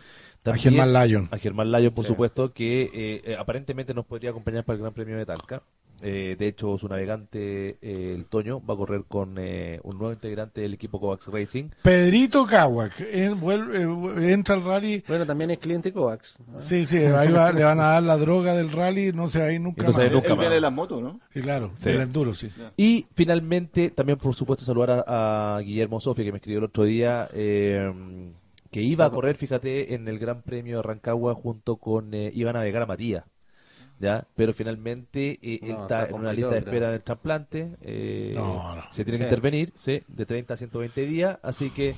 A 0.46 0.56
Germán 0.56 0.94
Lyon. 0.94 1.28
A 1.32 1.38
Germán 1.38 1.72
Lyon, 1.72 1.94
por 1.94 2.06
supuesto, 2.06 2.54
que 2.54 2.84
eh, 2.84 3.22
eh, 3.26 3.36
aparentemente 3.38 3.94
nos 3.94 4.06
podría 4.06 4.30
acompañar 4.30 4.64
para 4.64 4.76
el 4.76 4.82
Gran 4.82 4.94
Premio 4.94 5.18
de 5.18 5.26
Talca. 5.26 5.62
Eh, 6.02 6.36
de 6.38 6.48
hecho, 6.48 6.78
su 6.78 6.88
navegante, 6.88 7.78
eh, 7.82 8.14
el 8.16 8.26
Toño, 8.26 8.64
va 8.64 8.76
a 8.76 8.78
correr 8.78 9.06
con 9.08 9.36
eh, 9.40 9.80
un 9.84 9.98
nuevo 9.98 10.14
integrante 10.14 10.62
del 10.62 10.76
equipo 10.76 11.00
Kovacs 11.00 11.28
Racing. 11.28 11.70
Pedrito 11.82 12.46
vuelve- 13.36 14.24
eh, 14.28 14.34
entra 14.34 14.56
al 14.56 14.64
rally. 14.64 15.04
Bueno, 15.08 15.26
también 15.26 15.50
es 15.52 15.58
cliente 15.58 15.92
Coax. 15.92 16.38
¿no? 16.48 16.62
Sí, 16.62 16.86
sí, 16.86 16.98
ahí 16.98 17.32
va- 17.32 17.52
le 17.52 17.64
van 17.64 17.80
a 17.80 17.84
dar 17.94 18.04
la 18.04 18.18
droga 18.18 18.54
del 18.54 18.72
rally, 18.72 19.12
no 19.12 19.28
se 19.28 19.40
va 19.40 19.46
a 19.46 19.52
ir 19.54 19.60
nunca 19.62 19.82
ir 19.84 19.88
más. 19.88 20.12
nunca 20.12 20.28
Él 20.28 20.34
viene 20.34 20.46
más. 20.46 20.54
de 20.54 20.62
las 20.62 20.74
motos, 20.74 21.02
¿no? 21.02 21.20
Y 21.34 21.42
claro, 21.42 21.72
Sí. 21.76 21.90
del 21.90 22.02
enduro, 22.02 22.34
sí. 22.36 22.50
Y 22.78 23.08
finalmente, 23.16 23.90
también 23.90 24.20
por 24.20 24.36
supuesto 24.36 24.64
saludar 24.66 25.04
a, 25.08 25.56
a 25.58 25.60
Guillermo 25.62 26.00
Sofia, 26.00 26.24
que 26.26 26.32
me 26.32 26.38
escribió 26.38 26.60
el 26.60 26.66
otro 26.66 26.84
día, 26.84 27.28
eh, 27.34 27.92
que 28.70 28.82
iba 28.82 29.06
a 29.06 29.10
correr, 29.10 29.36
fíjate, 29.36 29.96
en 29.96 30.08
el 30.08 30.20
Gran 30.20 30.42
Premio 30.44 30.78
de 30.78 30.84
Rancagua 30.84 31.34
junto 31.34 31.78
con, 31.78 32.14
eh, 32.14 32.32
iba 32.36 32.50
a 32.52 32.54
navegar 32.54 32.84
a 32.84 32.86
Matías. 32.86 33.24
¿Ya? 34.00 34.28
Pero 34.36 34.54
finalmente 34.54 35.40
eh, 35.42 35.60
él 35.64 35.72
está, 35.72 36.04
está 36.04 36.10
en 36.10 36.14
una 36.22 36.32
lista 36.34 36.52
de 36.52 36.60
espera 36.60 36.92
del 36.92 37.02
trasplante. 37.02 37.70
eh, 37.82 38.34
No, 38.36 38.76
no. 38.76 38.84
Se 38.92 39.04
tiene 39.04 39.18
que 39.18 39.24
Sí. 39.24 39.28
intervenir, 39.28 39.74
¿sí? 39.80 40.04
De 40.08 40.26
30 40.26 40.54
a 40.54 40.58
120 40.58 41.06
días. 41.06 41.40
Así 41.42 41.72
que 41.72 41.96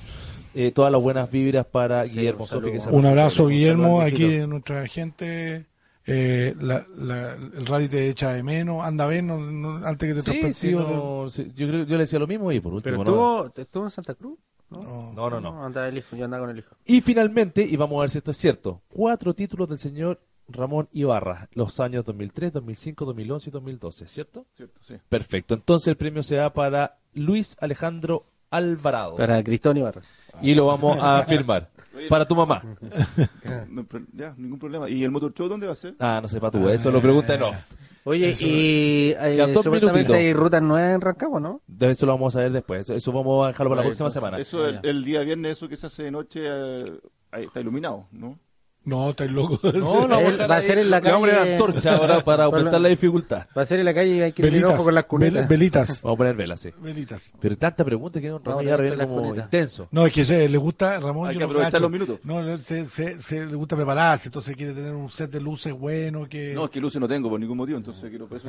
eh, 0.54 0.72
todas 0.72 0.90
las 0.90 1.00
buenas 1.02 1.30
vibras 1.30 1.66
para 1.66 2.02
Guillermo 2.04 2.46
un. 2.50 2.62
Que 2.62 2.80
se 2.80 2.88
Un 2.90 3.04
abrazo, 3.06 3.48
Guillermo, 3.48 4.00
aquí 4.00 4.24
de 4.26 4.46
nuestra 4.46 4.86
gente. 4.86 5.66
Eh, 6.06 6.54
la, 6.58 6.84
la- 6.96 7.34
el 7.34 7.66
rally 7.66 7.86
te 7.88 8.08
echa 8.08 8.32
de 8.32 8.42
menos, 8.42 8.82
anda 8.82 9.04
a 9.04 9.06
ver 9.06 9.22
no- 9.22 9.38
no- 9.38 9.86
antes 9.86 10.08
que 10.14 10.22
te 10.22 10.32
Sí, 10.32 10.54
sí, 10.54 10.72
no, 10.74 11.28
sí, 11.28 11.52
yo, 11.54 11.68
creo, 11.68 11.84
yo 11.84 11.96
le 11.96 12.04
decía 12.04 12.18
lo 12.18 12.26
mismo 12.26 12.50
y 12.50 12.58
por 12.60 12.72
último. 12.72 13.04
Pero 13.04 13.10
¿no? 13.14 13.44
estuvo, 13.46 13.62
estuvo 13.62 13.84
en 13.84 13.90
Santa 13.90 14.14
Cruz. 14.14 14.38
no. 14.70 15.12
No, 15.14 15.28
no, 15.30 15.40
no. 15.40 15.64
andaba 15.64 15.88
el 15.88 15.98
hijo, 15.98 16.16
yo 16.16 16.24
andaba 16.24 16.44
con 16.44 16.50
el 16.50 16.58
hijo. 16.58 16.74
Y 16.86 17.00
finalmente, 17.02 17.62
y 17.62 17.76
vamos 17.76 17.98
a 17.98 18.00
ver 18.00 18.10
si 18.10 18.18
esto 18.18 18.30
es 18.30 18.38
cierto, 18.38 18.80
cuatro 18.88 19.34
títulos 19.34 19.68
del 19.68 19.78
señor 19.78 20.18
Ramón 20.52 20.88
Ibarra, 20.92 21.48
los 21.52 21.80
años 21.80 22.04
2003, 22.06 22.52
2005, 22.52 23.04
2011 23.04 23.48
y 23.48 23.52
2012, 23.52 24.08
¿cierto? 24.08 24.46
Cierto, 24.54 24.80
sí. 24.82 24.94
Perfecto, 25.08 25.54
entonces 25.54 25.88
el 25.88 25.96
premio 25.96 26.22
se 26.22 26.36
da 26.36 26.52
para 26.52 26.98
Luis 27.14 27.56
Alejandro 27.60 28.26
Alvarado. 28.50 29.16
Para 29.16 29.42
Cristón 29.44 29.76
Ibarra. 29.76 30.02
Y 30.42 30.54
lo 30.54 30.66
vamos 30.66 30.98
a 31.00 31.22
firmar. 31.22 31.70
Para 32.08 32.26
tu 32.26 32.34
mamá. 32.34 32.62
No, 33.68 33.84
pero 33.84 34.04
ya, 34.12 34.34
ningún 34.36 34.58
problema. 34.58 34.88
¿Y 34.88 35.04
el 35.04 35.10
Motor 35.10 35.32
Show 35.34 35.48
dónde 35.48 35.66
va 35.66 35.72
a 35.72 35.76
ser? 35.76 35.94
Ah, 35.98 36.18
no 36.22 36.28
sé, 36.28 36.40
para 36.40 36.50
tú, 36.50 36.68
eso 36.68 36.90
lo 36.90 37.00
pregunta 37.00 37.34
en 37.34 37.42
off. 37.42 37.72
Oye, 38.04 38.34
y 38.40 39.14
eh, 39.16 39.54
supuestamente 39.54 40.14
hay 40.14 40.32
rutas 40.32 40.62
nuevas 40.62 40.94
en 40.94 41.00
Rancagua, 41.00 41.38
¿no? 41.38 41.60
De 41.66 41.90
eso 41.90 42.06
lo 42.06 42.12
vamos 42.12 42.34
a 42.34 42.40
ver 42.40 42.52
después. 42.52 42.82
Eso, 42.82 42.94
eso 42.94 43.12
vamos 43.12 43.44
a 43.44 43.48
dejarlo 43.48 43.70
para 43.70 43.82
la 43.82 43.86
próxima 43.86 44.08
entonces, 44.08 44.20
semana. 44.20 44.38
Eso, 44.38 44.66
el, 44.66 44.80
ya. 44.82 44.90
el 44.90 45.04
día 45.04 45.20
viernes, 45.20 45.52
eso 45.52 45.68
que 45.68 45.76
se 45.76 45.86
hace 45.86 46.04
de 46.04 46.10
noche, 46.10 46.40
eh, 46.42 46.84
ahí 47.30 47.44
está 47.44 47.60
iluminado, 47.60 48.06
¿no? 48.10 48.38
No, 48.82 49.10
estáis 49.10 49.30
loco. 49.30 49.60
No, 49.74 50.08
no, 50.08 50.18
Él 50.20 50.40
va 50.50 50.56
a 50.56 50.62
ser 50.62 50.78
en 50.78 50.88
la 50.90 51.00
Le 51.00 51.10
vamos 51.12 51.28
a 51.28 51.32
poner 51.32 51.36
calle- 51.36 51.52
antorcha 51.52 51.96
ahora 51.96 52.24
para 52.24 52.44
aumentar 52.44 52.80
la 52.80 52.88
dificultad. 52.88 53.46
Va 53.56 53.62
a 53.62 53.66
ser 53.66 53.78
en 53.78 53.84
la 53.84 53.92
calle 53.94 54.16
y 54.16 54.20
hay 54.22 54.32
que 54.32 54.42
tener 54.42 54.52
Velitas, 54.52 54.74
ojo 54.76 54.84
con 54.84 54.94
las 54.94 55.04
cunetas. 55.04 55.48
velitas, 55.48 56.02
Vamos 56.02 56.14
a 56.14 56.18
poner 56.18 56.34
velas, 56.36 56.60
sí. 56.60 56.70
velitas. 56.80 57.30
Pero 57.40 57.56
tanta 57.58 57.84
pregunta 57.84 58.20
que 58.20 58.28
Ramón 58.28 58.42
Vamos 58.44 58.60
a 58.60 58.64
Ibarra 58.64 58.82
ver 58.82 58.92
viene 58.96 59.06
como 59.06 59.22
cunetas. 59.22 59.44
intenso. 59.44 59.88
No, 59.90 60.06
es 60.06 60.12
que 60.12 60.24
se, 60.24 60.48
le 60.48 60.58
gusta, 60.58 60.98
Ramón, 60.98 61.28
Hay 61.28 61.36
que 61.36 61.44
aprovechar 61.44 61.80
los 61.80 61.90
minutos. 61.90 62.20
No, 62.24 62.56
se, 62.58 62.86
se, 62.86 63.20
se 63.22 63.44
le 63.46 63.54
gusta 63.54 63.76
prepararse, 63.76 64.28
entonces 64.28 64.56
quiere 64.56 64.72
tener 64.72 64.92
un 64.94 65.10
set 65.10 65.30
de 65.30 65.40
luces 65.40 65.72
bueno, 65.74 66.26
que... 66.28 66.54
No, 66.54 66.64
es 66.64 66.70
que 66.70 66.80
luces 66.80 67.00
no 67.00 67.06
tengo 67.06 67.28
por 67.28 67.38
ningún 67.38 67.58
motivo, 67.58 67.76
entonces 67.76 68.08
quiero 68.08 68.26
por 68.28 68.38
eso. 68.38 68.48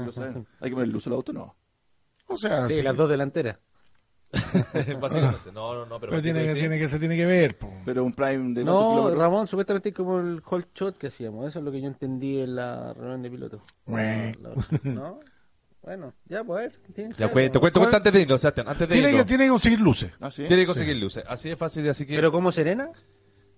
¿Hay 0.62 0.70
que 0.70 0.76
poner 0.76 0.88
luz 0.88 1.06
al 1.08 1.14
auto? 1.14 1.34
No. 1.34 1.54
o 2.28 2.38
sea, 2.38 2.68
Sí, 2.68 2.76
sí. 2.76 2.82
las 2.82 2.96
dos 2.96 3.10
delanteras. 3.10 3.58
Básicamente, 5.02 5.52
no, 5.54 5.74
no, 5.76 5.86
no, 5.86 6.00
pero, 6.00 6.12
Pero 6.12 6.22
tiene, 6.22 6.46
que, 6.46 6.54
tiene 6.54 6.80
que 6.80 6.88
se 6.88 7.00
tiene 7.00 7.18
que 7.18 7.26
ver. 7.26 7.58
po. 7.58 7.70
Pero 7.86 8.04
un 8.04 8.14
Prime 8.14 8.54
de 8.54 8.64
No? 8.64 9.14
Ramón, 9.14 9.48
supuestamente 9.48 9.90
es 9.90 9.96
como 9.96 10.20
el 10.20 10.42
hold 10.46 10.68
shot 10.74 10.98
que 10.98 11.08
hacíamos. 11.08 11.48
Eso 11.48 11.60
es 11.60 11.66
lo 11.66 11.72
que 11.72 11.82
yo 11.82 11.88
entendí 11.88 12.40
en 12.40 12.56
la 12.56 12.94
reunión 12.94 13.22
de 13.22 13.30
pilotos. 13.30 13.62
Bueno. 13.86 14.54
¿No? 14.84 15.20
Bueno, 15.82 16.14
ya, 16.26 16.44
pues 16.44 16.60
a 16.60 16.62
ver. 16.62 16.80
¿qué 16.86 16.94
tienes 16.94 17.16
que 17.16 17.20
Ya 17.20 17.26
hacer, 17.26 17.34
cuento, 17.34 17.60
cuento, 17.60 17.80
cuento 17.80 17.98
antes 17.98 18.14
de 18.14 18.22
irnos, 18.22 18.40
Sebastián, 18.40 18.68
antes 18.70 18.88
de 18.88 18.94
Tiene 18.94 19.12
que, 19.18 19.26
tiene 19.26 19.44
que 19.46 19.50
conseguir 19.50 19.80
luces. 19.82 20.12
Ah, 20.22 20.30
¿sí? 20.30 20.46
Tiene 20.46 20.64
que 20.64 20.68
conseguir 20.68 20.96
luces. 20.96 21.24
Así 21.28 21.50
de 21.50 21.56
fácil, 21.58 21.90
así 21.90 22.06
que... 22.06 22.16
¿Pero 22.16 22.32
como 22.32 22.52
Serena? 22.52 22.90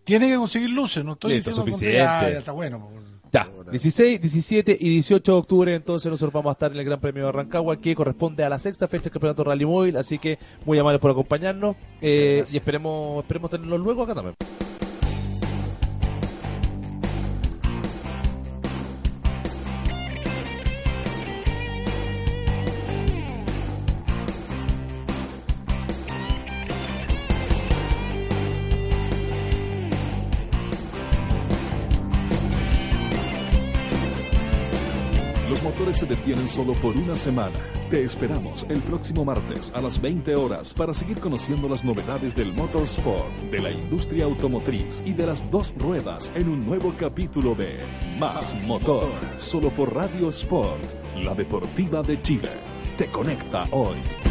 Tiene 0.06 0.30
que 0.30 0.38
conseguir 0.38 0.70
luces, 0.70 1.04
no 1.04 1.14
estoy 1.14 1.34
Listo, 1.34 1.50
diciendo 1.52 1.72
suficiente. 1.72 1.98
ya 1.98 2.30
está 2.30 2.52
bueno. 2.54 2.80
po. 2.80 2.92
Ya, 3.34 3.48
16, 3.72 4.22
17 4.22 4.78
y 4.80 4.90
18 4.90 5.32
de 5.32 5.38
octubre 5.40 5.74
entonces 5.74 6.12
nosotros 6.12 6.32
vamos 6.32 6.52
a 6.52 6.54
estar 6.54 6.72
en 6.72 6.78
el 6.78 6.86
Gran 6.86 7.00
Premio 7.00 7.26
de 7.26 7.32
Rancagua 7.32 7.78
que 7.78 7.96
corresponde 7.96 8.44
a 8.44 8.50
la 8.50 8.60
sexta 8.60 8.88
fecha 8.88 9.06
del 9.06 9.14
Campeonato 9.14 9.44
Rally 9.44 9.66
Móvil, 9.66 9.98
así 9.98 10.20
que 10.20 10.38
muy 10.66 10.78
amables 10.78 11.02
por 11.02 11.10
acompañarnos 11.10 11.76
eh, 12.00 12.46
y 12.52 12.58
esperemos 12.58 13.24
esperemos 13.24 13.50
tenerlos 13.50 13.80
luego 13.80 14.04
acá 14.04 14.14
también. 14.14 14.36
Detienen 36.34 36.48
solo 36.48 36.74
por 36.82 36.98
una 36.98 37.16
semana. 37.16 37.60
Te 37.90 38.04
esperamos 38.04 38.66
el 38.70 38.80
próximo 38.82 39.24
martes 39.24 39.72
a 39.76 39.82
las 39.82 40.02
20 40.02 40.36
horas 40.36 40.74
para 40.74 40.94
seguir 40.94 41.20
conociendo 41.20 41.70
las 41.70 41.86
novedades 41.86 42.36
del 42.36 42.54
motorsport, 42.54 43.36
de 43.52 43.60
la 43.60 43.70
industria 43.70 44.26
automotriz 44.26 45.04
y 45.06 45.14
de 45.14 45.28
las 45.28 45.50
dos 45.52 45.76
ruedas 45.78 46.32
en 46.34 46.50
un 46.50 46.66
nuevo 46.66 46.94
capítulo 46.98 47.54
de 47.54 47.80
Más 48.18 48.66
Motor, 48.66 49.12
solo 49.38 49.70
por 49.70 49.94
Radio 49.94 50.30
Sport, 50.30 50.84
la 51.18 51.36
deportiva 51.36 52.02
de 52.02 52.20
Chile. 52.22 52.50
Te 52.98 53.08
conecta 53.08 53.68
hoy. 53.70 54.23